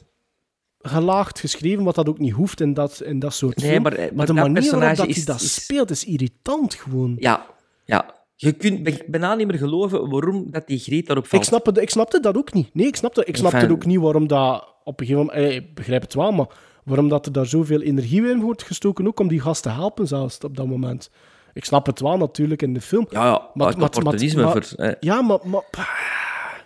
[0.80, 3.82] gelaagd geschreven, wat dat ook niet hoeft in dat, in dat soort Nee, film.
[3.82, 7.16] maar- maar de manier waarop personage dat is- hij dat is- speelt, is irritant gewoon.
[7.18, 7.46] Ja,
[7.84, 8.14] ja.
[8.36, 11.42] Je kunt bij- bijna niet meer geloven waarom dat die Griet daarop valt.
[11.42, 12.74] Ik, snapte, ik snapte dat ook niet.
[12.74, 15.44] Nee, ik snapte, ik snapte Enfin- ook niet waarom dat op een gegeven moment...
[15.50, 16.46] eh, Ik begrijp het wel, maar
[16.84, 20.06] waarom dat er daar zoveel energie in wordt gestoken, ook om die gast te helpen
[20.06, 21.10] zelfs op dat moment.
[21.52, 23.06] Ik snap het wel natuurlijk in de film.
[23.10, 24.96] Ja, ja maar, het opportunisme maar- voor...
[25.00, 25.64] Ja, maar, maar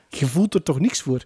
[0.09, 1.25] je voelt er toch niks voor?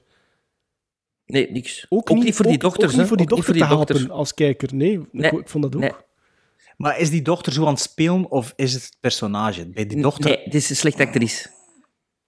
[1.26, 1.86] nee, niks.
[1.88, 3.06] Ook, niet, voor die ook- dochters, Ook niet hè.
[3.06, 4.18] voor die Ook dochter niet te voor die helpen dochters.
[4.18, 4.74] als kijker.
[4.74, 5.80] Nee, ik- Nee, ik, vond dat ook.
[5.80, 5.92] nee.
[6.76, 9.68] Maar is die dochter zo aan het spelen of is het personage?
[9.68, 10.30] Bij die dochter...
[10.30, 11.48] Nee, het is een slechte actrice.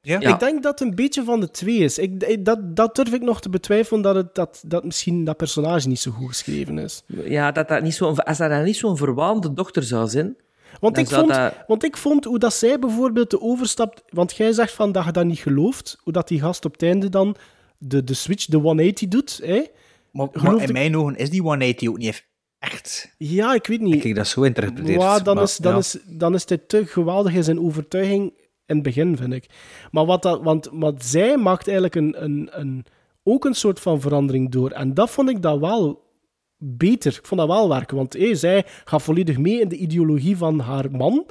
[0.05, 0.20] Ja?
[0.20, 0.33] Ja.
[0.35, 1.99] Ik denk dat het een beetje van de twee is.
[1.99, 5.37] Ik, ik- dat, dat durf ik nog te betwijfelen, dat, het, dat, dat misschien dat
[5.37, 7.03] personage niet zo goed geschreven is.
[7.07, 10.37] Ja, dat dat niet zo, als dat dan niet zo'n verwaande dochter zou zijn...
[10.81, 14.03] Want ik, vond, dat- want ik vond hoe dat zij bijvoorbeeld de overstap...
[14.09, 16.83] Want jij zegt van dat je dat niet gelooft, hoe dat die gast op het
[16.83, 17.37] einde dan
[17.79, 19.41] de, de switch, de 180 doet.
[19.45, 19.65] Hè?
[20.12, 22.24] Maar, in ik- mijn ogen is die 180 ook niet
[22.59, 23.15] echt...
[23.19, 24.05] Ja, ik weet niet.
[24.05, 24.99] Ik dat zo interpreteerd.
[24.99, 25.79] Maar dan, is, dan, ja.
[25.79, 28.33] is, dan is hij te geweldig in zijn overtuiging
[28.73, 29.47] in het begin, vind ik.
[29.90, 32.85] Maar wat dat, want wat zij maakt eigenlijk een, een, een,
[33.23, 34.70] ook een soort van verandering door.
[34.70, 36.11] En dat vond ik dat wel
[36.57, 37.12] beter.
[37.12, 37.97] Ik vond dat wel werken.
[37.97, 41.27] Want hé, zij gaat volledig mee in de ideologie van haar man.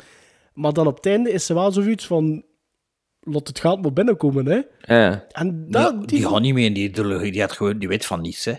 [0.53, 2.43] Maar dan op het einde is ze wel zoiets van...
[3.23, 4.61] Laat het geld maar binnenkomen, hè.
[4.95, 5.25] Ja.
[5.31, 7.31] En dat, die gaat niet mee in die ideologie.
[7.31, 8.53] Die, had gewoon, die weet van niets, hè.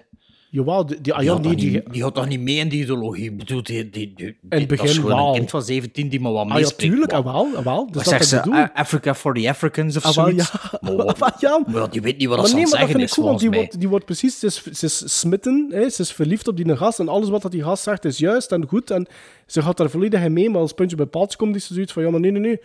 [0.54, 3.24] Jawel, die, die, nee, toch die, niet, die gaat toch niet mee in die ideologie?
[3.24, 5.26] Ik bedoel, die, die, die, het dat begin gewoon wel.
[5.28, 6.92] een kind van 17 die maar wat Ah ja, meespreekt.
[6.92, 7.86] tuurlijk, ah, wel, wel.
[7.92, 8.52] Dus Wat dat ze?
[8.52, 10.52] A- Africa for the Africans of Ah, wel, zoiets?
[10.52, 10.78] ja.
[10.80, 11.62] Maar wat- ja.
[11.66, 13.50] maar die weet niet wat Maar ze nee, maar dat zeggen vind is, want die
[13.50, 14.38] wordt, die wordt precies...
[14.38, 17.42] Ze is, ze is smitten, hè, ze is verliefd op die gast en alles wat
[17.42, 19.06] dat die gast zegt is juist en goed en
[19.46, 21.92] ze gaat daar volledig in mee, maar als puntje bij paaltje komt, is ze zoiets
[21.92, 22.60] van, ja, maar nee, nee, nee.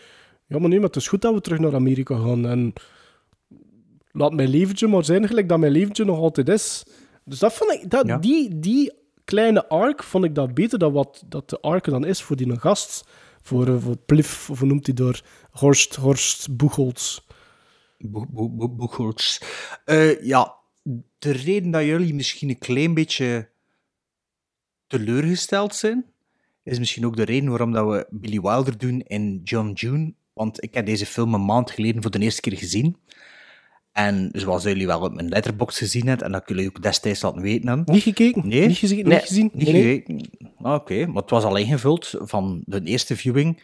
[0.48, 2.74] Ja, maar nee, maar het is goed dat we terug naar Amerika gaan en
[4.12, 6.84] laat mijn leventje maar zijn gelijk dat mijn leventje nog altijd is.
[7.28, 7.90] Dus dat vond ik...
[7.90, 8.18] Dat, Ja.
[8.18, 8.94] die, die
[9.26, 12.60] kleine arc vond ik dat beter dan wat dat de arc dan is voor die
[12.60, 13.08] gast.
[13.42, 15.22] Voor, eh, voor Pliff, of hoe noemt hij door?
[15.52, 17.20] Horst, Horst Boegholz.
[18.00, 19.40] Bo- bo- bo- Boegholz.
[19.86, 20.54] Eh, ja,
[21.20, 23.50] de reden dat jullie misschien een klein beetje
[24.88, 26.06] teleurgesteld zijn,
[26.64, 30.14] is misschien ook de reden waarom dat we Billy Wilder doen in John June.
[30.34, 32.98] Want ik heb deze film een maand geleden voor de eerste keer gezien.
[33.98, 37.42] En zoals jullie wel op mijn letterbox gezien hebben, en dat jullie ook destijds laten
[37.42, 37.94] weten hebben.
[37.94, 38.48] Niet gekeken?
[38.48, 38.68] Nee?
[38.68, 39.50] Niet, gezien, Nee, niet gezien?
[39.54, 40.30] Niet Nee, gekeken.
[40.62, 43.62] Ah, Oké, maar het was al ingevuld van de eerste viewing.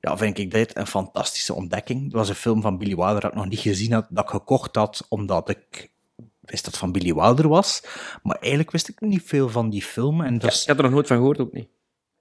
[0.00, 2.02] Ja, vind ik dit een fantastische ontdekking.
[2.04, 4.30] Het was een film van Billy Wilder dat ik nog niet gezien had, dat ik
[4.30, 5.90] gekocht had omdat ik
[6.40, 7.82] wist dat het van Billy Wilder was.
[8.22, 10.20] Maar eigenlijk wist ik niet veel van die film.
[10.22, 11.68] En dat is- Ik had er nog nooit van gehoord, ook niet.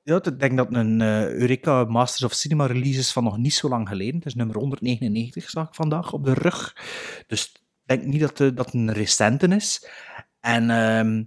[0.08, 3.54] Ja, ik denk dat een eh, Eureka Masters of Cinema release is van nog niet
[3.54, 4.16] zo lang geleden.
[4.16, 6.76] Het is nummer 199, zag ik vandaag op de rug.
[7.28, 9.90] Dus ik denk niet dat, eh, dat een recente is.
[10.40, 11.24] En ehm,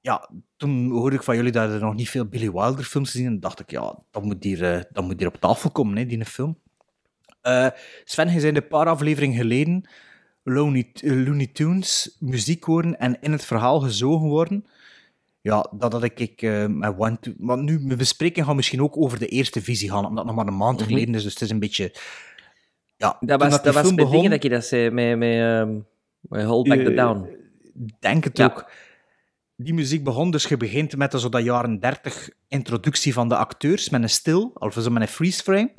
[0.00, 3.26] ja, toen hoorde ik van jullie dat er nog niet veel Billy Wilder films gezien.
[3.26, 6.06] En dacht ik, ja, dat moet hier, eh, dat moet hier op tafel komen, hè,
[6.06, 6.58] die film.
[8.04, 9.88] Sven, je zei een paar afleveringen geleden
[10.42, 14.66] Looney, Looney Tunes muziek horen en in het verhaal gezogen worden.
[15.42, 16.20] Ja, dat had ik...
[16.20, 19.90] ik met One to- want nu, mijn bespreking gaat misschien ook over de eerste visie
[19.90, 20.88] gaan, omdat het nog maar een maand Mhm.
[20.88, 21.94] geleden is, dus het is een beetje...
[22.96, 25.78] Ja, Dat was, die dat was begon- dingen dat je dat zei, met, met, ehm,
[26.20, 27.28] met Hold Back the Eh, Down.
[27.98, 28.44] denk het Ja.
[28.44, 28.70] ook.
[29.56, 33.88] Die muziek begon, dus je begint met zo dat jaren 30 introductie van de acteurs,
[33.88, 35.74] met een stil, of zo met een freeze frame.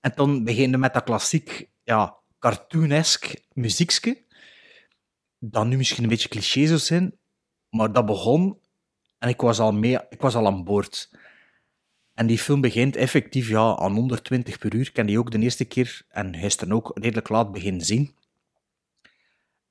[0.00, 4.22] En dan begin je met dat klassiek, ja, cartoonesk muziekje.
[5.38, 7.14] Dat nu misschien een beetje cliché zou zijn,
[7.70, 8.58] maar dat begon
[9.20, 11.10] en ik was al, mee, ik was al aan boord.
[12.14, 14.86] En die film begint effectief ja, aan 120 per uur.
[14.86, 18.14] Ik ken die ook de eerste keer en gisteren ook redelijk laat beginnen zien.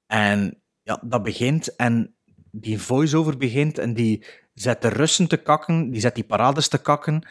[0.08, 2.14] En ja, dat begint en
[2.52, 4.24] die voice-over begint en die
[4.54, 7.28] zet de Russen te kakken, die zet die parades te kakken.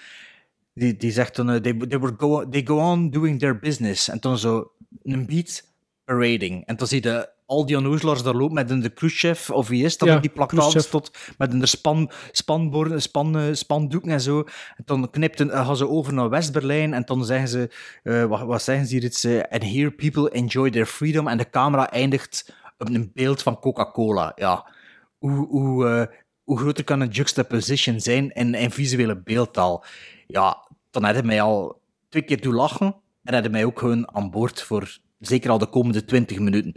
[0.75, 4.09] Die, die zegt dan, eh, they, they, were go, they go on doing their business.
[4.09, 4.73] En dan zo
[5.03, 5.65] een beat
[6.05, 6.67] parading.
[6.67, 9.85] En dan zie je al die onnozelaars daar lopen met een de Khrushchev, of wie
[9.85, 10.85] is dat, Ja, die Khrushchev.
[10.85, 14.39] tot met een span, spanborden, span, eh, spandoeken en zo.
[14.77, 17.71] En dan knipt een, eh, gaan ze over naar West-Berlijn en dan zeggen ze,
[18.03, 19.49] eh, wat, wat zeggen ze hier?
[19.49, 21.29] And here people enjoy their freedom.
[21.29, 24.33] En de camera eindigt op een beeld van Coca-Cola.
[24.35, 24.71] Ja,
[25.19, 29.85] hoe, hoe, eh, hoe groter kan een juxtaposition zijn in, in visuele beeldtaal?
[30.27, 34.15] Ja, dan had hij mij al twee keer doen lachen en had mij ook gewoon
[34.15, 36.75] aan boord voor zeker al de komende 20 minuten.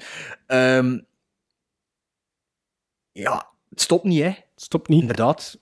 [0.47, 0.99] Ehm,
[3.11, 4.27] ja, het stopt niet, hè.
[4.27, 5.01] Het stopt niet.
[5.01, 5.59] Inderdaad.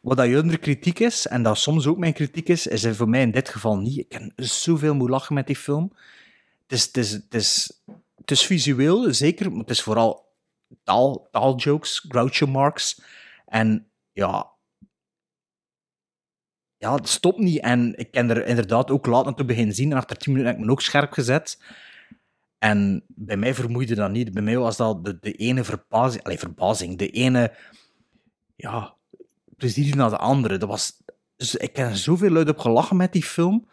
[0.00, 3.08] Wat dat andere kritiek is, en dat soms ook mijn kritiek is, is er voor
[3.08, 3.98] mij in dit geval niet.
[3.98, 5.92] Ik kan zoveel moet lachen met die film.
[6.66, 7.82] Het is, het is, het is,
[8.16, 10.32] het is visueel, zeker, maar het is vooral
[10.82, 13.00] taal, taaljokes, groucho marks.
[13.46, 14.54] En ja,
[16.84, 17.60] ja, het stopt niet.
[17.60, 19.90] En ik ken er inderdaad ook laat naartoe beginnen zien.
[19.90, 21.58] En achter 10 minuten heb ik me ook scherp gezet.
[22.64, 24.32] En bij mij vermoeide dat niet.
[24.32, 27.52] Bij mij was dat de, de ene verbazing, allee, verbazing, de ene
[28.56, 28.94] ja,
[29.56, 30.56] plezier naar de andere.
[30.56, 31.02] Dat was
[31.36, 33.68] dus ik heb zoveel luid op gelachen met die film.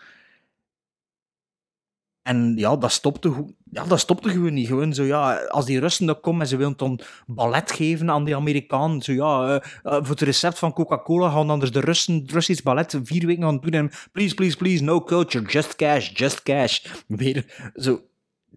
[2.22, 4.68] En ja, dat stopte, ja, dat stopte gewoon niet.
[4.68, 8.24] Gewoon zo, ja, als die Russen dan komen en ze willen dan ballet geven aan
[8.24, 9.02] die Amerikanen.
[9.02, 12.64] Zo, ja, eh, eh, voor het recept van Coca-Cola gaan dan dus de Russen Russisch
[12.64, 13.72] ballet vier weken gaan doen.
[13.72, 16.86] En please, please, please, no culture, just cash, just cash.
[17.08, 18.02] Weer zo.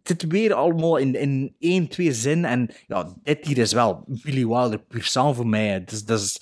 [0.03, 2.45] Het zit weer allemaal in, in één, twee zin.
[2.45, 5.85] En ja, dit hier is wel Billy Wilder puur voor mij.
[5.85, 6.41] Dus, dat is,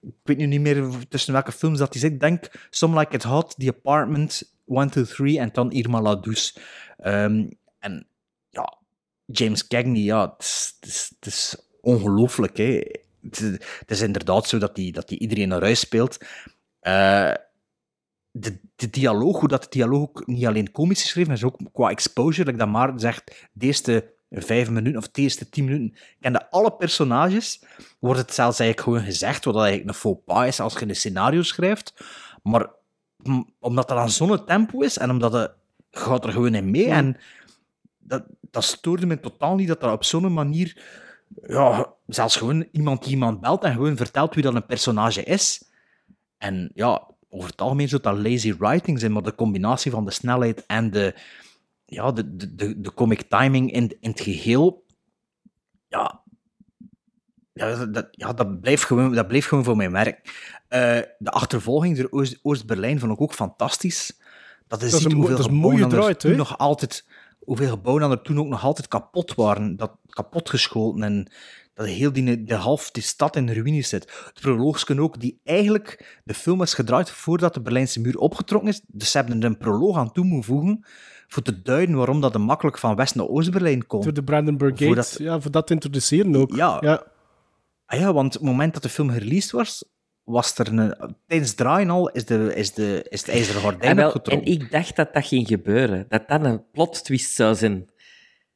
[0.00, 2.12] ik weet nu niet meer tussen welke films dat zit.
[2.12, 6.14] Ik denk Some Like It Hot, The Apartment, 1, 2, 3 en dan Irma La
[6.14, 6.54] Douce.
[6.96, 7.46] Ehm,
[7.78, 8.06] en
[8.50, 8.78] ja,
[9.26, 12.58] James Cagney, ja, het is, is, is ongelooflijk.
[12.58, 12.84] Is,
[13.78, 16.18] het is inderdaad zo dat hij dat die iedereen naar huis speelt.
[16.80, 17.34] Eh,
[18.32, 21.58] de, de dialoog, hoe dat de dialoog ook niet alleen komisch is geschreven, is ook
[21.72, 25.64] qua exposure, dat ik dat maar zegt, de eerste vijf minuten of de eerste tien
[25.64, 27.62] minuten kende alle personages,
[27.98, 30.96] wordt het zelfs eigenlijk gewoon gezegd, wat eigenlijk een faux pas is als je een
[30.96, 32.04] scenario schrijft,
[32.42, 32.70] maar
[33.58, 35.52] omdat dat aan zo'n tempo is en omdat het
[35.90, 37.16] gaat er gewoon in mee en
[37.98, 40.82] dat, dat stoorde me totaal niet dat dat op zo'n manier
[41.46, 45.70] ja, zelfs gewoon iemand die iemand belt en gewoon vertelt wie dat een personage is.
[46.38, 50.10] En ja, over het algemeen zou dat lazy writing zijn, maar de combinatie van de
[50.10, 51.14] snelheid en de,
[51.84, 54.84] ja, de, de, de, de comic timing in, in het geheel,
[55.88, 56.22] ja,
[57.52, 60.20] ja, dat, ja dat, blijft gewoon, dat bleef gewoon voor mijn werk.
[60.68, 64.20] Eh, de achtervolging door Oost- Oost-Berlijn vond ik ook fantastisch.
[64.66, 67.06] Dat is, Dat is een hoeveel dat is mooie er draait, toen nog altijd,
[67.38, 71.32] hoeveel gebouwen er toen ook nog altijd kapot waren, dat kapot geschoten en
[71.86, 74.22] dat heel die, de half die stad in ruïnes zit.
[74.24, 78.80] Het proloogsken ook, die eigenlijk de film is gedraaid voordat de Berlijnse muur opgetrokken is.
[78.86, 80.84] Dus ze hebben er een proloog aan toe moeten voegen
[81.28, 84.00] voor te duiden waarom dat er makkelijk van West naar Oost-Berlijn kon.
[84.02, 86.54] Door de Brandenburg Gate, Voordat- ja, voor dat te introduceren ook.
[86.54, 86.76] Ja.
[86.80, 87.02] ja.
[87.86, 89.84] Ah ja, want het moment dat de film gereleased was,
[90.24, 91.14] was er een...
[91.26, 94.14] Tijdens het draaien al is, de, is, de, is het ijzeren En, gordijn wel, en
[94.14, 94.52] opgetrokken.
[94.52, 96.06] ik dacht dat dat ging gebeuren.
[96.08, 97.86] Dat dat een plot twist zou zijn.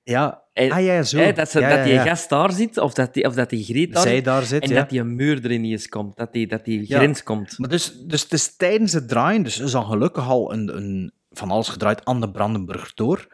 [0.09, 1.19] Ja, En, ah, ja, zo.
[1.19, 2.03] hè, dat, ze, Ja, dat ja, die ja.
[2.03, 4.63] gast daar zit, of dat die, of dat die Greet daar Zij zit, daar zit,
[4.63, 6.17] en dat die een muur erin eens komt.
[6.17, 7.59] Dat die, dat die grens komt.
[7.59, 11.13] Maar dus, dus het is tijdens het draaien, dus is dan gelukkig al een, een,
[11.31, 13.27] van alles gedraaid aan de Brandenburg door.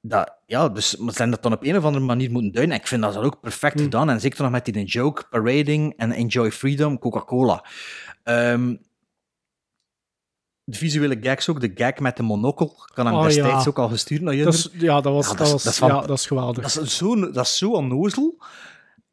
[0.00, 2.74] Dat, ja, dus ze zijn dat dan op een of andere manier moeten duiden.
[2.74, 4.10] En ik vind dat ook perfect gedaan.
[4.10, 7.64] En zeker nog met die joke, parading en enjoy freedom, Coca-Cola.
[8.22, 8.74] Ehm,
[10.70, 13.68] de visuele gags ook, de gag met de monokel, ik kan hem Oh, destijds ja.
[13.70, 14.44] ook al gestuurd naar je.
[14.44, 16.72] Dat is, ja, dat was, Ja, dat, was, van- ja, dat is geweldig.
[16.72, 18.42] dat is zo, dat is zo onnozel.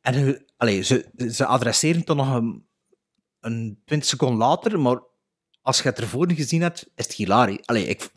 [0.02, 2.66] En je- allee, ze, ze adresseren het dan nog een,
[3.40, 5.00] een 20 seconden later, maar
[5.62, 7.66] als je het ervoor niet gezien hebt, is het hilarisch.
[7.66, 8.10] Allee, ik,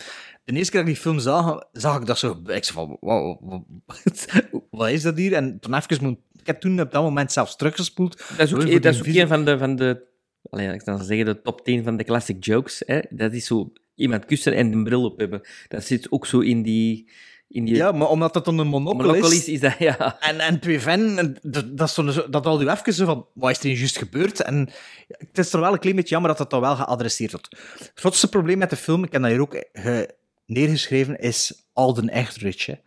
[0.45, 2.41] de eerste keer dat ik die film zag, zag ik dat zo.
[2.47, 3.63] Ik zei van, wow,
[4.71, 5.33] wat is dat hier?
[5.33, 8.19] En toen even, moet- ik heb toen op dat moment zelfs teruggespoeld.
[8.19, 10.09] Dat is ook, voor dat is ook een van de, van de
[10.51, 12.83] allee, ik kan zeggen, de top 10 van de classic jokes.
[12.87, 13.01] Hè?
[13.11, 15.41] Dat is zo iemand kussen en een bril op hebben.
[15.69, 17.11] Dat zit ook zo in die...
[17.49, 20.21] In die Ja, maar omdat dat dan een monocle, is, is, is dat, ja.
[20.21, 23.27] En, en twee van, en dat, dat, is zo, dat al je even zo van,
[23.35, 24.41] wat is er juist gebeurd?
[24.41, 24.69] En
[25.09, 27.49] het is er wel een klein beetje jammer dat dat dan wel geadresseerd wordt.
[27.79, 30.01] Het grootste probleem met de film, ik heb dat hier ook eh,
[30.47, 32.71] neergeschreven, is Alden Echtridge.
[32.71, 32.79] Hè.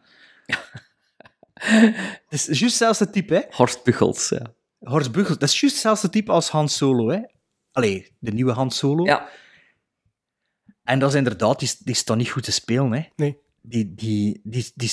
[2.30, 3.41] Het is juist hetzelfde type, hè?
[3.49, 4.53] Horst Buchholz, ja.
[4.80, 7.19] Horst Buchholz, dat is juist hetzelfde type als Han Solo, hè?
[7.73, 9.03] Allee, de nieuwe Han Solo.
[9.05, 9.27] Ja.
[10.83, 13.01] En dat is inderdaad, die, is- die is toch niet goed te spelen, hè?
[13.15, 13.37] Nee.
[13.61, 14.91] Die, die, die, die,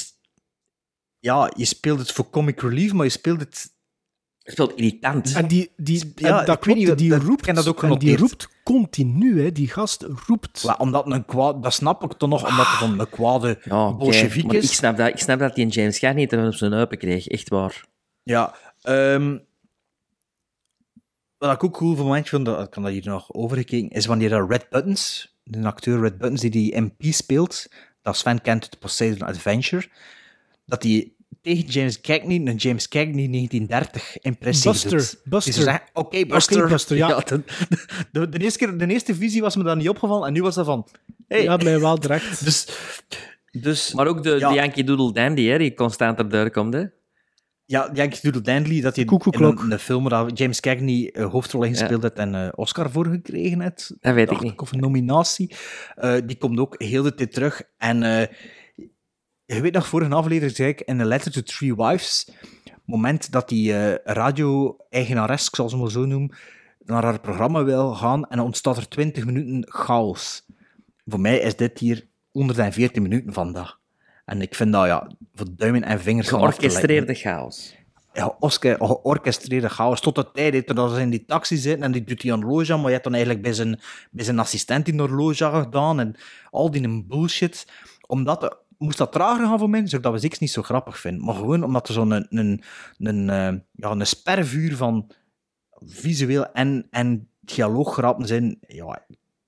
[1.19, 3.78] ja, je speelt het voor comic relief, maar je speelt het...
[4.39, 5.35] Je speelt irritant.
[5.35, 7.82] En die, die, Ja, en dat ik weet klopt, niet, die dat- roept, dat ook
[7.82, 9.52] en die roept continu, hè.
[9.52, 10.62] Die gast roept.
[10.62, 13.89] Wel, omdat een kwaad, dat snap ik toch nog, omdat het van een kwade Ja,
[13.89, 14.74] oké, bolsjewiek maar Ik is.
[14.77, 17.27] snap, dat, ik snap dat die een James Gunn niet op zijn heupen kreeg.
[17.27, 17.85] Echt waar.
[18.23, 19.39] Ja, ehm,
[21.49, 24.07] wat ik ook cool voor momentje vond, dat ik kan dat hier nog overgekeken, is
[24.07, 27.67] wanneer er Red Buttons, de acteur Red Buttons die die MP speelt,
[28.03, 29.87] dat Sven kent uit Poseidon Adventure,
[30.67, 31.12] dat hij
[31.43, 35.21] tegen James Cagney, een James Cagney 1930 impressie Buster, doet.
[35.25, 35.55] Buster.
[35.55, 36.69] Die zegt, Oké, Buster.
[36.69, 37.19] Buster, ja.
[37.21, 37.43] de,
[38.12, 40.55] de, de eerste keer, de eerste visie was me dat niet opgevallen, en nu was
[40.55, 40.87] dat van...
[41.29, 41.43] Hey.
[41.43, 42.45] Ja, mij wel direct.
[42.45, 42.67] Dus,
[43.51, 44.49] dus Maar ook de, Ja.
[44.49, 46.75] de Yankee Doodle Dandy, hè, die constant erbij komt.
[46.75, 46.85] Hè.
[47.71, 49.61] Ja, Yankee Doodle Dandy, dat hij in Koekoeklok.
[49.61, 53.61] een film waar James Cagney eh, hoofdrol in gespeeld heeft en eh, Oscar voor gekregen
[53.61, 53.97] heeft.
[54.01, 54.59] Dat weet ik niet.
[54.59, 55.55] Of een nominatie.
[55.95, 57.63] Eh, die komt ook heel de tijd terug.
[57.77, 58.27] En eh,
[59.45, 62.31] je weet nog, vorige aflevering zei ik in A Letter to Three Wives,
[62.85, 66.37] moment dat die eh, radio-eigenares, ik zal ze maar zo noemen,
[66.85, 70.47] naar haar programma wil gaan en dan ontstaat er 20 minuten chaos.
[71.05, 73.80] Voor mij is dit hier 114 minuten vandaag.
[74.31, 76.28] En ik vind dat, ja, voor duimen en vingers.
[76.28, 77.74] Georchestreerde chaos.
[78.12, 80.01] ja, Oscar, georchestreerde chaos.
[80.01, 82.78] Tot de tijd dat ze in die taxi zitten en die doet die horloge aan,
[82.78, 83.81] maar je hebt dan eigenlijk bij zijn,
[84.11, 86.16] bij zijn assistent die horloge aan gedaan en
[86.51, 87.66] al die bullshit.
[88.07, 91.24] Omdat, moest dat trager gaan voor mensen, zodat we ziks niet zo grappig vinden.
[91.24, 92.62] Maar gewoon omdat er zo'n een, een,
[92.98, 95.11] een, eh, ja, een spervuur van
[95.86, 98.59] visueel en, en dialooggrappen zijn.
[98.61, 99.05] Ja,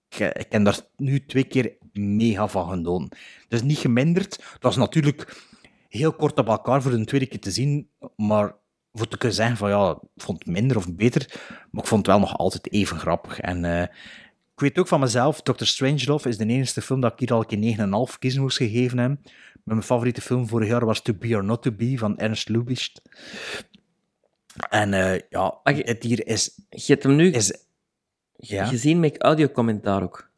[0.09, 3.19] ik, ik heb daar nu twee keer mega van genoten.
[3.43, 4.37] Het is niet geminderd.
[4.39, 5.47] Dat was natuurlijk
[5.89, 8.55] heel kort op elkaar voor de tweede keer te zien, maar
[8.93, 11.41] voor te kunnen zeggen van ja, ik vond het minder of beter,
[11.71, 13.41] maar ik vond het wel nog altijd even grappig.
[13.41, 13.83] En eh,
[14.55, 15.65] ik weet ook van mezelf, Dr.
[15.65, 18.99] Strangelove is de enige film dat ik hier al een keer 9,5 kiezen moest gegeven
[18.99, 19.19] heb.
[19.65, 22.97] Mijn favoriete film vorig jaar was To Be or Not To Be van Ernst Lubitsch.
[24.69, 26.61] En uh, ja, het hier is...
[26.69, 27.65] Je hebt hem nu is,
[28.37, 28.65] ja?
[28.65, 30.31] gezien met audiocommentaar ook.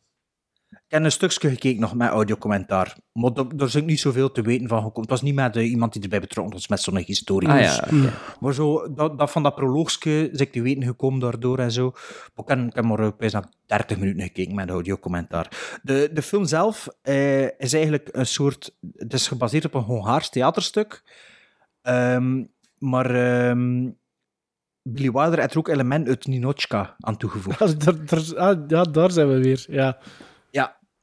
[0.94, 2.96] Ik heb een stukje gekeken nog met audiocommentaar.
[3.12, 5.00] Maar daar is ook niet zoveel te weten van gekomen.
[5.00, 7.48] Het was niet met uh, iemand die erbij betrokken was, met zo'n historie.
[7.48, 8.10] Ah, ja, okay.
[8.40, 11.90] Maar zo, dat, dat van dat proloogske is ik te weten gekomen daardoor en zo.
[12.34, 15.78] Maar ik heb, ik heb maar bijna 30 minuten gekeken met audiocommentaar.
[15.82, 18.76] De, de film zelf uh, is eigenlijk een soort...
[18.96, 21.02] Het is gebaseerd op een Hongaars theaterstuk.
[21.82, 23.10] Um, maar...
[23.48, 23.96] Um,
[24.82, 27.58] Billy Wilder heeft er ook elementen uit Ninochka aan toegevoegd.
[27.64, 29.64] Ja, daar, daar, ah, ja, daar zijn we weer.
[29.68, 29.98] Ja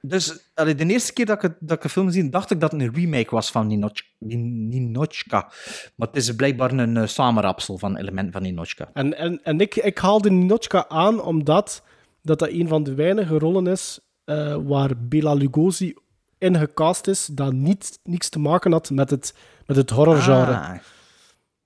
[0.01, 2.71] dus allee, de eerste keer dat ik, dat ik een film zie, dacht ik dat
[2.71, 5.51] het een remake was van Ninoch, Ninochka.
[5.95, 8.89] Maar het is blijkbaar een uh, samenrapsel van elementen van Ninochka.
[8.93, 11.83] En, en, en ik, ik haalde Ninochka aan omdat
[12.21, 15.93] dat, dat een van de weinige rollen is uh, waar Bela Lugosi
[16.37, 19.33] in gecast is dat niet, niks te maken had met het,
[19.65, 20.57] met het horrorgenre.
[20.57, 20.75] Ah.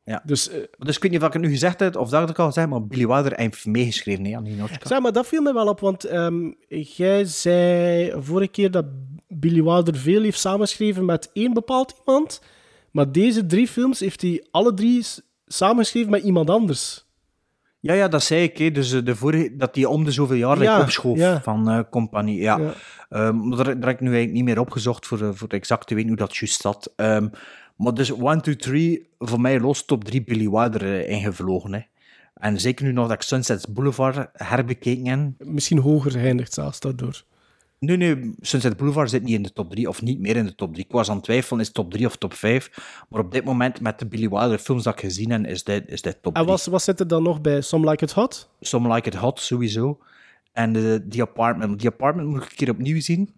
[0.05, 0.21] Ja.
[0.25, 2.27] Dus, uh, dus ik weet niet of ik het nu gezegd heb, of dat ik
[2.27, 4.87] het al zei, maar Billy Wilder heeft meegeschreven nee, aan Ninochka.
[4.87, 8.85] Zeg maar, dat viel me wel op, want um, jij zei vorige keer dat
[9.27, 12.41] Billy Wilder veel heeft samengeschreven met één bepaald iemand,
[12.91, 15.05] maar deze drie films heeft hij alle drie
[15.45, 17.05] samengeschreven met iemand anders.
[17.79, 18.57] Ja, ja, dat zei ik.
[18.57, 18.71] Hè.
[18.71, 21.41] Dus de vorige, dat hij om de zoveel jaar ja, opschoof ja.
[21.41, 22.41] van uh, compagnie.
[22.41, 22.57] Ja.
[23.09, 23.27] Ja.
[23.27, 26.09] Um, daar, daar heb ik nu eigenlijk niet meer opgezocht voor, voor exact te weten
[26.09, 26.93] hoe dat juist zat.
[26.95, 27.29] Um,
[27.75, 31.73] maar dus 1, 2, 3, voor mij los top 3 Billy Wilder uh, ingevlogen.
[31.73, 31.79] Hè.
[32.33, 35.47] En zeker nu nog dat ik Sunset Boulevard herbekeken heb.
[35.47, 37.23] Misschien hoger geëindigd zelfs daardoor.
[37.79, 40.55] Nee, nee, Sunset Boulevard zit niet in de top 3, of niet meer in de
[40.55, 40.85] top 3.
[40.85, 43.03] Ik was aan het twijfelen, is top 3 of top 5.
[43.09, 45.83] Maar op dit moment, met de Billy Wilder films dat ik gezien heb, is dit,
[45.87, 46.45] is dit top 3.
[46.45, 47.61] En wat, wat zit er dan nog bij?
[47.61, 48.49] Some Like It Hot?
[48.59, 49.99] Some Like It Hot, sowieso.
[50.51, 51.79] En uh, The Apartment.
[51.79, 53.33] The Apartment moet ik een keer opnieuw zien.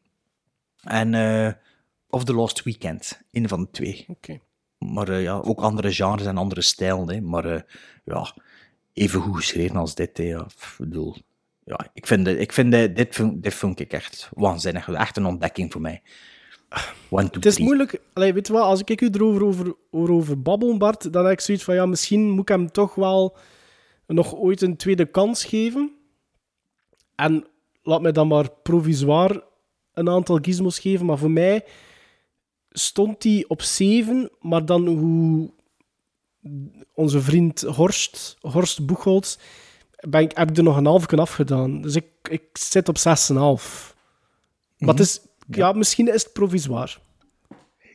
[0.84, 1.14] En...
[1.14, 1.51] Uh,
[2.09, 4.05] of The Lost Weekend, een van de twee.
[4.07, 4.41] Okay.
[4.77, 7.09] Maar uh, ja, ook andere genres en andere stijlen.
[7.09, 7.21] Hè.
[7.21, 7.61] Maar uh,
[8.05, 8.34] ja,
[8.93, 10.17] even goed geschreven als dit.
[10.17, 10.23] Hè.
[10.23, 11.15] Ja, ik bedoel,
[11.63, 14.89] ja, ik vind, ik vind dit, vind, dit vond ik echt waanzinnig.
[14.89, 16.01] Echt een ontdekking voor mij.
[17.09, 18.01] One, two, het is moeilijk.
[18.13, 21.39] Allee, weet je wat, als ik u erover over, over babbel, Bart, dan heb ik
[21.39, 23.38] zoiets van, ja, misschien moet ik hem toch wel
[24.07, 25.95] nog ooit een tweede kans geven.
[27.15, 27.47] En
[27.81, 29.43] laat mij dan maar provisoir
[29.93, 31.65] een aantal gizmos geven, maar voor mij
[32.80, 35.52] stond hij op 7, maar dan hoe
[36.94, 39.38] onze vriend Horst, Horst Boegholz,
[40.10, 41.82] ben ik, heb ik er nog een half afgedaan.
[41.82, 43.04] Dus ik, ik zit op 6,5.
[44.78, 45.68] Maar het is, ja.
[45.68, 46.99] ja, misschien is het provisoir.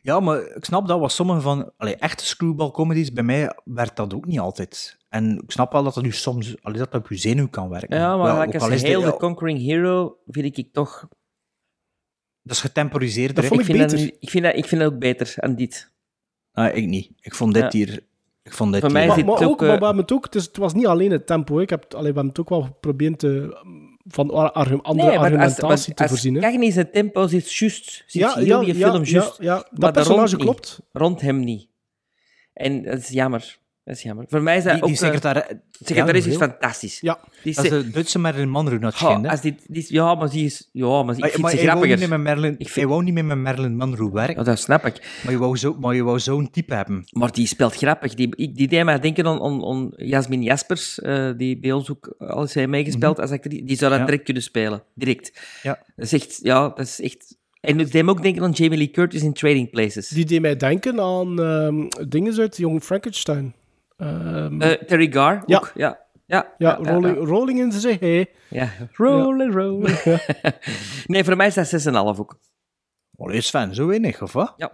[0.01, 3.95] Ja, maar ik snap dat was sommige van allee, echte screwball comedies, bij mij werd
[3.95, 4.97] dat ook niet altijd.
[5.09, 7.97] En ik snap wel dat dat nu soms allee, dat op je zenuw kan werken.
[7.97, 11.07] Ja, maar wel, like als heel de Conquering Hero vind ik toch
[12.43, 13.35] dat is getemporiseerd.
[13.35, 14.05] Dat vond ik, ik, vind beter.
[14.05, 15.91] Dat, ik, vind dat, ik vind dat ook beter aan dit.
[16.51, 17.11] Ah, ik niet.
[17.21, 17.69] Ik vond dit ja.
[17.71, 18.03] hier...
[18.43, 19.59] Ik vond dit Voor mij maar, het ook, ook...
[19.59, 21.59] maar we hebben het, ook het, is, het was niet alleen het tempo.
[21.59, 23.57] Ik heb, allee, we hebben het ook wel geprobeerd te,
[24.05, 26.39] van argu andere nee, argumentatie als, te als voorzien.
[26.39, 28.03] Kijk niet, zijn tempo zit juist.
[28.07, 29.37] Zit Ja, heel ja, die ja, film ja, juist.
[29.39, 29.55] ja.
[29.55, 30.77] Dat maar personage rond klopt.
[30.79, 30.89] Niet.
[30.91, 31.67] Rond hem niet.
[32.53, 33.57] En dat is jammer.
[33.85, 34.25] Dat is jammer.
[34.29, 34.87] Voor mij is dat die, ook...
[34.87, 35.47] die secretar...
[35.71, 36.99] secretaris ja, is fantastisch.
[36.99, 37.19] Ja.
[37.43, 40.45] Die dat is de Duitse Marilyn Monroe oh, schijnt, als die, die, Ja, maar die
[40.45, 40.69] is...
[40.71, 41.99] Ja, maar ik vind maar ze hij wou grappiger.
[41.99, 45.19] niet met Marilyn, Ik vind- wou niet met Marilyn Monroe werken, Ja, dat snap ik.
[45.23, 47.05] maar je wou zo- maar je wou zo'n type hebben.
[47.11, 48.13] Maar die speelt grappig.
[48.13, 51.91] Die, ik- die deed mij denken aan, aan, aan Jasmin Jaspers, eh, die bij ons
[51.91, 53.63] ook al eens heeft meegespeeld als actrice.
[53.63, 54.05] Die zou dat Ja.
[54.05, 54.83] direct kunnen spelen.
[54.95, 55.41] Direct.
[55.63, 55.79] Ja.
[55.95, 56.39] Dat is echt...
[56.41, 57.37] Ja, dat is echt...
[57.61, 60.07] En het deed me ook denken aan Jamie Lee Curtis in Trading Places.
[60.07, 63.53] Die deed mij denken aan ehm, dingen uit Young Frankenstein.
[63.97, 65.57] Ehm, Eh, Terry Gar Ja.
[65.57, 65.71] ook.
[65.75, 66.01] Ja.
[66.25, 67.97] Ja, ja, rolling, rolling in de zee.
[67.99, 68.29] Hey.
[68.49, 69.99] Ja, rolling, rolling.
[71.05, 72.37] nee, voor mij is dat 6,5 ook.
[73.17, 74.53] Allee, Sven, zo weinig, of wat?
[74.57, 74.71] Ja.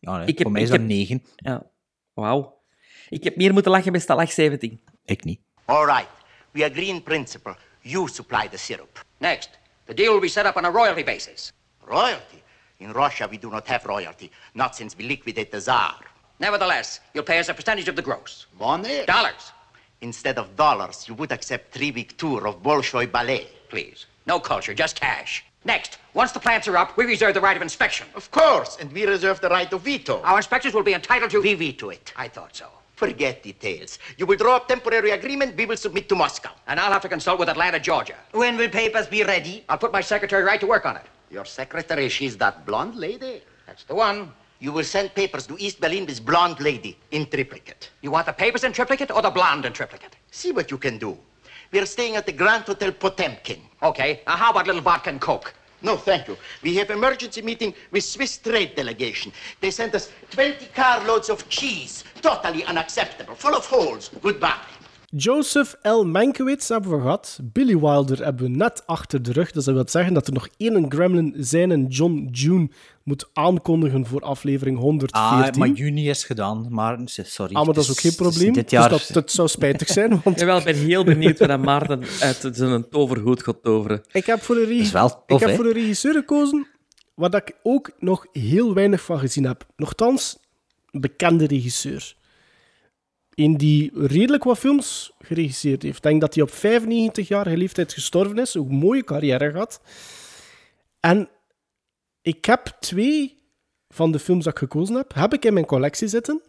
[0.00, 1.22] Ja, nee, Ik heb- voor mij is ik dat heb- 9.
[1.36, 1.66] Ja.
[2.14, 2.62] Wauw.
[3.08, 4.80] Ik heb meer moeten lachen bij Stalag 17.
[5.04, 5.40] Ik niet.
[5.64, 6.08] All right.
[6.50, 7.56] We agree in principle.
[7.80, 9.04] You supply the syrup.
[9.18, 9.50] Next,
[9.84, 11.52] the deal will be set up on a royalty basis.
[11.84, 12.36] Royalty?
[12.76, 14.30] In Russia, we do not have royalty.
[14.52, 16.12] Not since we liquidate the Tsar.
[16.40, 18.46] Nevertheless, you'll pay us a percentage of the gross.
[18.58, 19.04] Money?
[19.06, 19.52] Dollars.
[20.00, 23.46] Instead of dollars, you would accept three-week tour of Bolshoi Ballet.
[23.68, 24.06] Please.
[24.26, 25.44] No culture, just cash.
[25.64, 28.06] Next, once the plants are up, we reserve the right of inspection.
[28.14, 30.20] Of course, and we reserve the right of veto.
[30.22, 31.40] Our inspectors will be entitled to.
[31.40, 32.12] We veto it.
[32.16, 32.66] I thought so.
[32.96, 33.98] Forget details.
[34.18, 36.50] You will draw up temporary agreement, we will submit to Moscow.
[36.66, 38.16] And I'll have to consult with Atlanta, Georgia.
[38.32, 39.64] When will papers be ready?
[39.68, 41.02] I'll put my secretary right to work on it.
[41.30, 43.42] Your secretary, she's that blonde lady.
[43.66, 44.32] That's the one.
[44.64, 47.90] You will send papers to East Berlin with blonde lady in triplicate.
[48.00, 50.16] You want the papers in triplicate or the blonde in triplicate?
[50.30, 51.18] See what you can do.
[51.70, 53.60] We are staying at the Grand Hotel Potemkin.
[53.82, 54.22] Okay.
[54.26, 55.52] Now, how about little vodka and coke?
[55.82, 56.38] No, thank you.
[56.62, 59.32] We have emergency meeting with Swiss trade delegation.
[59.60, 62.02] They sent us 20 carloads of cheese.
[62.22, 63.34] Totally unacceptable.
[63.34, 64.08] Full of holes.
[64.22, 64.62] Goodbye.
[65.16, 66.02] Joseph L.
[66.02, 67.38] Mankiewicz hebben we gehad.
[67.42, 69.52] Billy Wilder hebben we net achter de rug.
[69.52, 72.68] Dus dat wil zeggen dat er nog één gremlin zijn en John June
[73.02, 75.52] moet aankondigen voor aflevering 114.
[75.52, 77.54] Ah, maar juni is gedaan, maar sorry.
[77.54, 78.52] Ah, maar dat is ook geen probleem.
[78.52, 78.88] Dit jaar...
[78.88, 80.20] Dus dat, dat zou spijtig zijn.
[80.24, 80.38] Want...
[80.38, 84.02] Jawel, ik ben heel benieuwd wat Maarten uit zijn toverhoed gaat toveren.
[84.12, 86.66] Ik heb voor een, tof, ik heb voor een regisseur gekozen
[87.14, 89.66] waar dat ik ook nog heel weinig van gezien heb.
[89.76, 90.38] Nochtans,
[90.90, 92.14] een bekende regisseur.
[93.34, 95.96] Een die redelijk wat films geregisseerd heeft.
[95.96, 98.54] Ik denk dat hij op 95-jarige leeftijd gestorven is.
[98.54, 99.80] Een mooie carrière gehad.
[101.00, 101.28] En
[102.22, 103.42] ik heb twee
[103.88, 106.42] van de films dat ik gekozen heb, heb ik in mijn collectie zitten.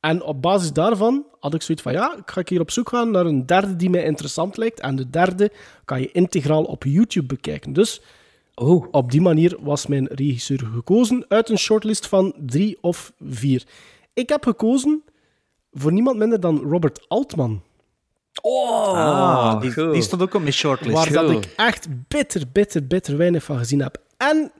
[0.00, 3.10] En op basis daarvan had ik zoiets van, ja, ik ga hier op zoek gaan
[3.10, 4.80] naar een derde die mij interessant lijkt.
[4.80, 5.52] En de derde
[5.84, 7.72] kan je integraal op YouTube bekijken.
[7.72, 8.00] Dus
[8.54, 8.86] oh.
[8.90, 13.64] op die manier was mijn regisseur gekozen uit een shortlist van drie of vier.
[14.14, 15.02] Ik heb gekozen
[15.78, 17.62] voor niemand minder dan Robert Altman.
[18.42, 20.94] Oh, ah, die, die stond ook op mijn shortlist.
[20.94, 24.02] Waar dat ik echt bitter, bitter, bitter weinig van gezien heb.
[24.16, 24.52] En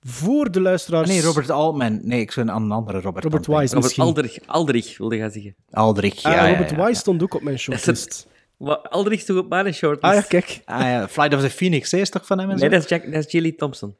[0.00, 1.08] voor de luisteraars...
[1.08, 2.00] Nee, Robert Altman.
[2.02, 3.60] Nee, ik zou een andere Robert Robert Altman.
[3.60, 4.04] Wise Robert misschien.
[4.04, 5.54] Aldrich, Aldrich wilde gaan zeggen.
[5.70, 6.86] Aldrich, ja, Ah, ja, ja, Robert ja.
[6.86, 8.26] Wise stond ook op mijn shortlist.
[8.56, 10.14] Wat, Aldrich stond op mijn shortlist.
[10.14, 10.60] Ah ja, kijk.
[10.64, 11.08] Ah, ja.
[11.08, 12.60] Flight of the Phoenix, hè, is toch van hem en zo?
[12.60, 13.96] Nee, dat is, Jack, dat is Jilly Thompson.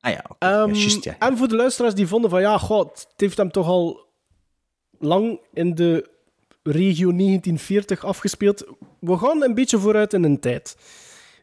[0.00, 0.46] Ah ja, oké.
[0.46, 1.16] Ehm, ja, juist, ja.
[1.18, 4.09] En voor de luisteraars die vonden van ja, god, het heeft hem toch al
[5.00, 6.08] lang in de
[6.62, 8.64] regio 1940 afgespeeld.
[8.98, 10.76] We gaan een beetje vooruit in een tijd.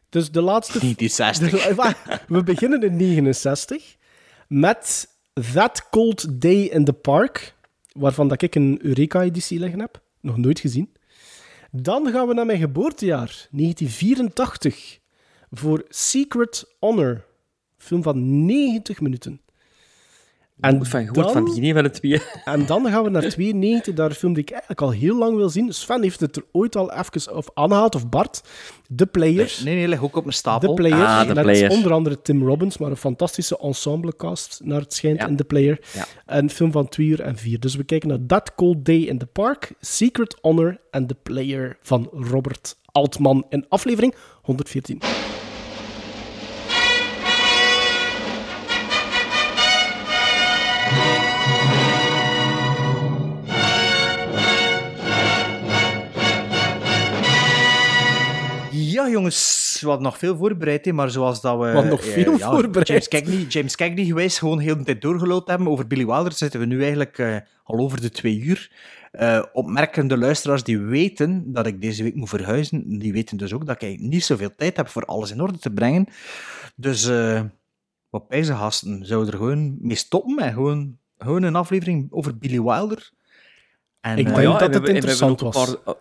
[0.08, 0.78] Dus de laatste...
[0.78, 1.76] 1960.
[1.76, 3.96] De- we beginnen in 69
[4.48, 5.08] met
[5.54, 7.54] That Cold Day in the Park,
[7.92, 10.00] waarvan dat ik een Eureka-editie liggen heb.
[10.20, 10.92] Nog nooit gezien.
[11.70, 14.98] Dan gaan we naar mijn geboortejaar, 1984,
[15.50, 17.24] voor Secret Honor.
[17.76, 19.40] Film van 90 minuten.
[20.60, 22.22] En Goed van, goed van geen van de twee.
[22.44, 25.36] en dan gaan we naar 92, daar een film die ik eigenlijk al heel lang
[25.36, 25.72] wil zien.
[25.72, 28.42] Sven heeft het er ooit al even of aangehaald, of Bart.
[28.96, 29.62] The Players.
[29.62, 30.68] Nee, nee, leg ook op mijn stapel.
[30.74, 31.04] The Player.
[31.06, 31.70] Ah, The met Player.
[31.70, 35.26] onder andere Tim Robbins, maar een fantastische ensemblecast naar het schijnt Ja.
[35.26, 35.80] in The Player.
[35.94, 36.06] Ja.
[36.26, 37.60] Een film van 2 uur en 4.
[37.60, 41.78] Dus we kijken naar That Cold Day in the Park, Secret Honor en The Player
[41.82, 45.00] van Robert Altman in aflevering 114.
[59.08, 61.64] Ja, jongens, we hadden nog veel voorbereid, hè, maar zoals dat we...
[61.64, 62.88] We hadden nog eh, veel ja, voorbereid.
[62.88, 65.68] James Cagney, James Cagney geweest, gewoon heel de tijd doorgelood hebben.
[65.68, 68.70] Over Billy Wilder zitten we nu eigenlijk eh, al over de twee uur.
[69.12, 73.66] Eh, opmerkende luisteraars die weten dat ik deze week moet verhuizen, die weten dus ook
[73.66, 76.06] dat ik niet zoveel tijd heb voor alles in orde te brengen.
[76.76, 77.40] Dus eh
[78.10, 82.38] wat bij ze gasten, zouden er gewoon mee stoppen en gewoon, gewoon een aflevering over
[82.38, 83.10] Billy Wilder.
[84.00, 85.68] En, Ik eh, denk ja, dat het interessant was.
[85.68, 85.94] een paar-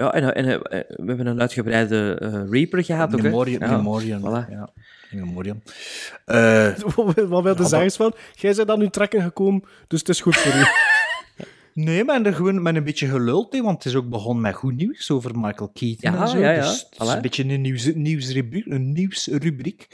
[0.00, 3.28] ja, en, en eh, we hebben een uitgebreide eh, Reaper gehad ook, hè?
[3.28, 4.50] Memoriam, Ja, Memoriam, voilà.
[4.50, 4.70] ja.
[5.10, 5.62] Memoriam.
[6.24, 6.76] Eh,
[7.28, 8.12] Wat wil je zeggen, Sven?
[8.34, 10.64] Jij bent dan nu trekken gekomen, dus het is goed voor u.
[11.74, 14.54] Nee, maar er gewoon met een beetje geluld, hè, want het is ook begonnen met
[14.54, 16.38] goed nieuws over Michael Keaton Ja, en zo.
[16.38, 18.66] ja, ja, Dus het is een beetje een, nieuws, nieuwsrubriek.
[18.66, 19.86] Een nieuwsrubriek.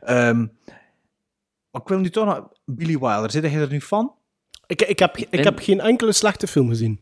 [0.00, 0.38] Ehm,
[1.70, 2.48] maar ik wil nu toch nog...
[2.64, 4.12] Billy Wilder, zit jij er nu van?
[4.66, 7.00] Ik, ik, heb, ik heb geen enkele slechte film gezien.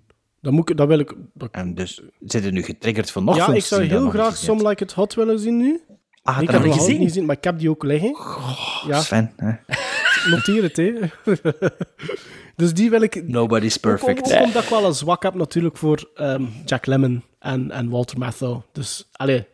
[0.48, 1.14] Dat, moet ik, dat wil ik...
[1.34, 4.44] dat- En dus zit je nu getriggerd van nog ja, ik zou heel graag gezien?
[4.58, 5.80] Some Like It Hot willen zien nu.
[6.22, 7.02] Ah, ik dat heb hem niet nog niet gezien?
[7.08, 8.16] gezien, maar ik heb die ook liggen.
[8.86, 9.52] ja, Sven, hè?
[10.30, 10.92] noteer het, hè.
[12.56, 13.28] dus die wil ik...
[13.28, 14.26] Nobody's perfect.
[14.26, 17.88] Ook, ook omdat ik wel een zwak heb natuurlijk voor ehm, Jack Lemmon en, en
[17.90, 18.60] Walter Matthau.
[18.72, 19.46] Dus, allee...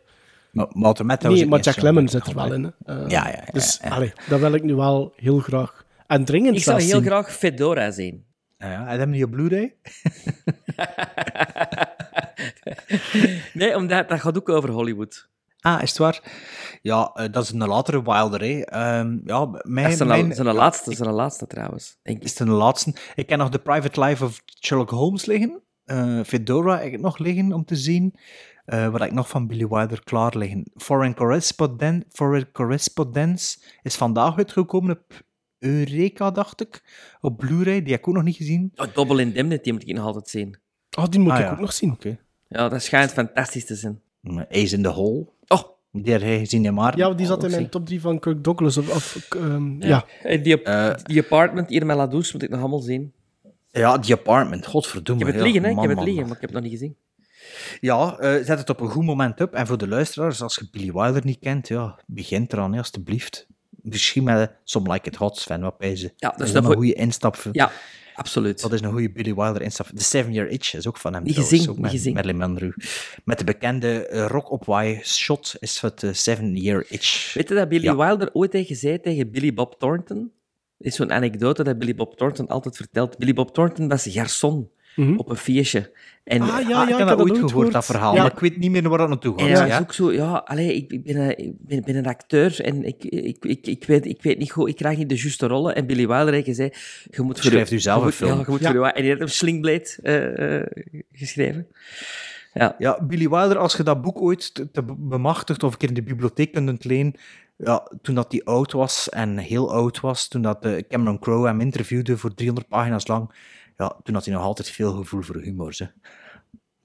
[0.51, 2.63] Maar Walter Matthau Nee, zit maar niet Jack Lemmon zit er wel in.
[2.85, 3.03] Hè.
[3.03, 3.89] Eh, Ja, ja, ja, Dus, ja.
[3.89, 5.85] allee, dat wil ik nu wel heel graag.
[6.07, 7.03] En dringend Ik zou heel zien.
[7.05, 8.24] graag Fedora zien.
[8.57, 9.75] Ja, ja, en hem niet op Blu-ray?
[13.53, 15.29] Nee, omdat dat gaat ook over Hollywood.
[15.59, 16.21] Ah, is het waar?
[16.81, 18.61] Ja, eh, dat is een latere Wilder, hè.
[18.61, 21.97] Ehm, ja, mijn, Dat is zijn, mijn- zijn laatste, zijn laatste trouwens.
[22.03, 22.23] Denk ik.
[22.23, 22.93] is het een laatste.
[23.15, 25.61] Ik ken nog The Private Life of Sherlock Holmes liggen.
[25.85, 28.13] Eh, Fedora heb ik nog liggen om te zien.
[28.65, 30.71] Eh, wat ik nog van Billy Wilder klaar liggen?
[30.75, 35.23] Foreign Correspondent, Foreign Correspondence is vandaag uitgekomen op
[35.59, 36.83] Eureka, dacht ik.
[37.21, 38.71] Op Blu-ray, die heb ik ook nog niet gezien.
[38.75, 40.57] Oh, Double Indemnity moet ik nog altijd zien.
[40.97, 41.51] Oh, die moet Ah, ik ja.
[41.51, 41.91] ook nog zien.
[41.91, 42.17] Oké.
[42.47, 44.01] Ja, dat schijnt fantastisch te zijn.
[44.49, 45.25] Ace in the Hole.
[45.47, 45.63] Oh.
[45.91, 46.97] Die heb jij gezien, maar.
[46.97, 48.77] Ja, die zat in mijn top 3 van Kirk Douglas.
[48.77, 50.05] Of, of, ehm, ja.
[50.23, 50.61] En die,
[51.03, 53.13] die apartment hier met La Douce moet ik nog allemaal zien.
[53.71, 55.21] Ja, The Apartment, godverdomme.
[55.21, 55.69] Ik heb het liggen, hè?
[55.69, 56.25] ik heb het liggen, man.
[56.27, 56.95] maar ik heb het nog niet gezien.
[57.79, 59.53] Ja, eh, zet het op een goed moment op.
[59.53, 63.47] En voor de luisteraars, als je Billy Wilder niet kent, ja, begint eraan, hè, alstublieft.
[63.85, 66.11] Misschien met Some Like It Hot, Sven, wat bij ze.
[66.15, 67.49] Ja, dat is dat een goe- goede instap.
[67.51, 67.71] Ja,
[68.15, 68.61] absoluut.
[68.61, 69.87] Dat is een goede Billy Wilder instap.
[69.95, 71.23] The Seven Year Itch is ook van hem.
[71.23, 72.13] Niet trouwens, gezien, ook met.
[72.13, 72.73] Marilyn Monroe.
[73.23, 77.33] Met de bekende uh, rock op why shot is het uh, Seven Year Itch.
[77.33, 77.95] Weet je dat Billy Ja.
[77.95, 80.31] Wilder ooit tegen zei tegen Billy Bob Thornton?
[80.77, 83.17] Is zo'n anekdote dat Billy Bob Thornton altijd vertelt.
[83.17, 84.69] Billy Bob Thornton was garçon
[85.17, 85.91] op een feestje.
[86.23, 88.15] En, Ah, ja, Ah, ik heb dat ooit gehoord, dat verhaal.
[88.15, 88.21] Ja.
[88.21, 89.57] Maar ik weet niet meer waar dat naartoe En gaat.
[89.57, 89.79] hij was ja.
[89.79, 93.03] ook zo, ja, allee, ik, ik, ben een, ik ben, ben een acteur en ik,
[93.03, 95.75] ik, ik, ik, weet, ik weet niet goed, ik krijg niet de juiste rollen.
[95.75, 98.31] En Billy Wilder heeft gezegd, je moet voor Schrijft u zelf je een film.
[98.31, 98.71] Ja, je moet Ja.
[98.71, 100.65] voor je- en die heeft een Slingblade eh, eh,
[101.11, 101.67] geschreven.
[102.53, 102.75] Ja.
[102.77, 105.95] Ja, Billy Wilder, als je dat boek ooit te, te bemachtigt of een keer in
[105.95, 107.13] de bibliotheek kunt lenen,
[107.57, 111.47] ja, toen dat hij oud was en heel oud was, toen dat eh, Cameron Crowe
[111.47, 113.29] hem interviewde voor 300 pagina's lang,
[113.77, 115.75] ja, toen had hij nog altijd veel gevoel voor humor.
[115.77, 115.85] Hè.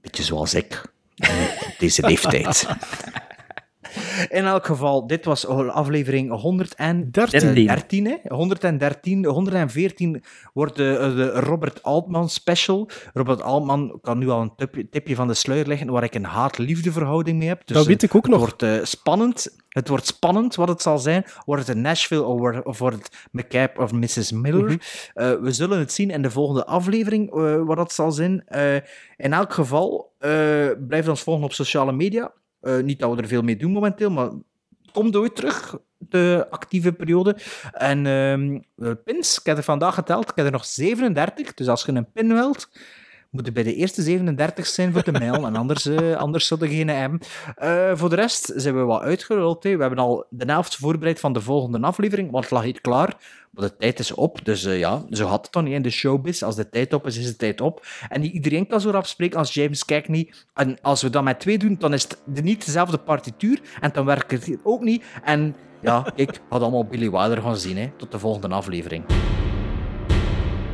[0.00, 2.66] Beetje zoals ik, eh, deze leeftijd.
[4.38, 8.06] In elk geval, dit was aflevering 113.
[8.06, 8.16] hè?
[8.34, 10.22] 113, 114
[10.52, 12.88] wordt de, de Robert Altman special.
[13.14, 16.24] Robert Altman kan nu al een tipje, tipje van de sluier leggen waar ik een
[16.24, 17.62] haat-liefde verhouding mee heb.
[17.66, 18.40] Dus Dat weet ik ook het nog.
[18.40, 19.58] wordt eh, spannend.
[19.68, 21.24] Het wordt spannend wat het zal zijn.
[21.44, 24.32] Wordt het in Nashville of wordt, of wordt het McCabe of Mrs.
[24.32, 24.64] Miller?
[24.64, 24.76] Mhm.
[25.14, 28.44] Eh, we zullen het zien in de volgende aflevering eh, wat dat zal zijn.
[29.16, 30.12] In elk geval,
[30.88, 32.32] blijf ons volgen op sociale media.
[32.60, 36.46] Eh, niet dat we er veel mee doen momenteel, maar het komt ooit terug, de
[36.50, 37.36] actieve periode.
[37.72, 41.54] En ehm, eh, pins, ik heb er vandaag geteld, ik heb er nog 37.
[41.54, 42.68] Dus als je een pin wilt,
[43.30, 45.46] moet bij de eerste 37 zijn voor de mail.
[45.46, 47.20] En anders, eh, anders zullen geen hebben.
[47.56, 49.62] Eh, voor de rest zijn we wat uitgerold.
[49.62, 49.76] hè.
[49.76, 53.16] We hebben al de helft voorbereid van de volgende aflevering, want het lag hier klaar.
[53.50, 55.90] Maar de tijd is op, dus eh, ja, zo had het dan niet in de
[55.90, 56.42] showbiz.
[56.42, 57.86] Als de tijd op is, is de tijd op.
[58.08, 60.32] En iedereen kan zo rap spreken als James Cagney.
[60.54, 63.60] En als we dat met twee doen, dan is het niet dezelfde partituur.
[63.80, 65.04] En dan werkt het ook niet.
[65.24, 67.76] En ja, kijk, had allemaal Billy Wilder gaan zien.
[67.76, 67.90] Hè.
[67.96, 69.04] Tot de volgende aflevering.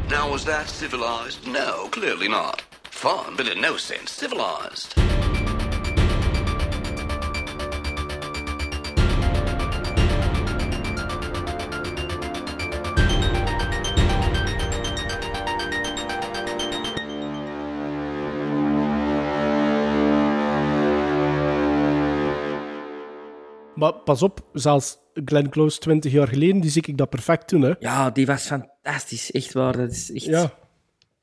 [0.08, 1.46] Now, was that civilized?
[1.46, 2.62] No, clearly not.
[2.90, 4.94] Fun, but in no sense civilized.
[23.74, 27.62] Maar pas op, zelfs Glenn Close 20 jaar geleden, die zie ik dat perfect doen.
[27.62, 27.72] Hè.
[27.78, 29.30] Ja, die was fantastisch.
[29.30, 29.76] Echt waar.
[29.76, 30.24] Dat is echt...
[30.24, 30.54] Ja.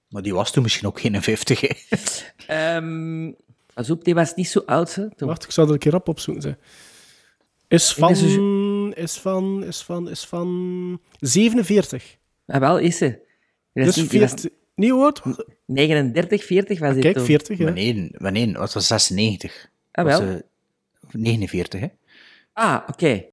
[0.10, 1.62] Maar die was toen misschien ook geen 50.
[1.62, 1.68] Hè.
[2.48, 3.32] Ehm,
[3.74, 4.96] pas op, die was niet zo oud.
[4.96, 5.28] Hè, toen.
[5.28, 6.44] Wacht, ik zal dat een keer rap opzoeken.
[6.44, 6.56] Zeg.
[7.68, 8.10] Is van,
[8.96, 12.18] is van, is van, is van 47.
[12.48, 13.20] Ah, wel, is ze.
[13.74, 14.52] Was Dus niet- die was 40.
[14.76, 15.22] Niet oud?
[15.66, 17.26] 39, 40 was dit Kijk, toen.
[17.26, 17.64] 40, ja.
[17.66, 18.10] Wanneer?
[18.12, 18.58] Wanneer?
[18.60, 19.70] Wat was 96?
[19.92, 20.30] Ah, Was, wel.
[20.30, 20.40] eh,
[21.12, 21.88] 49, hè?
[22.54, 23.26] Ah, oké.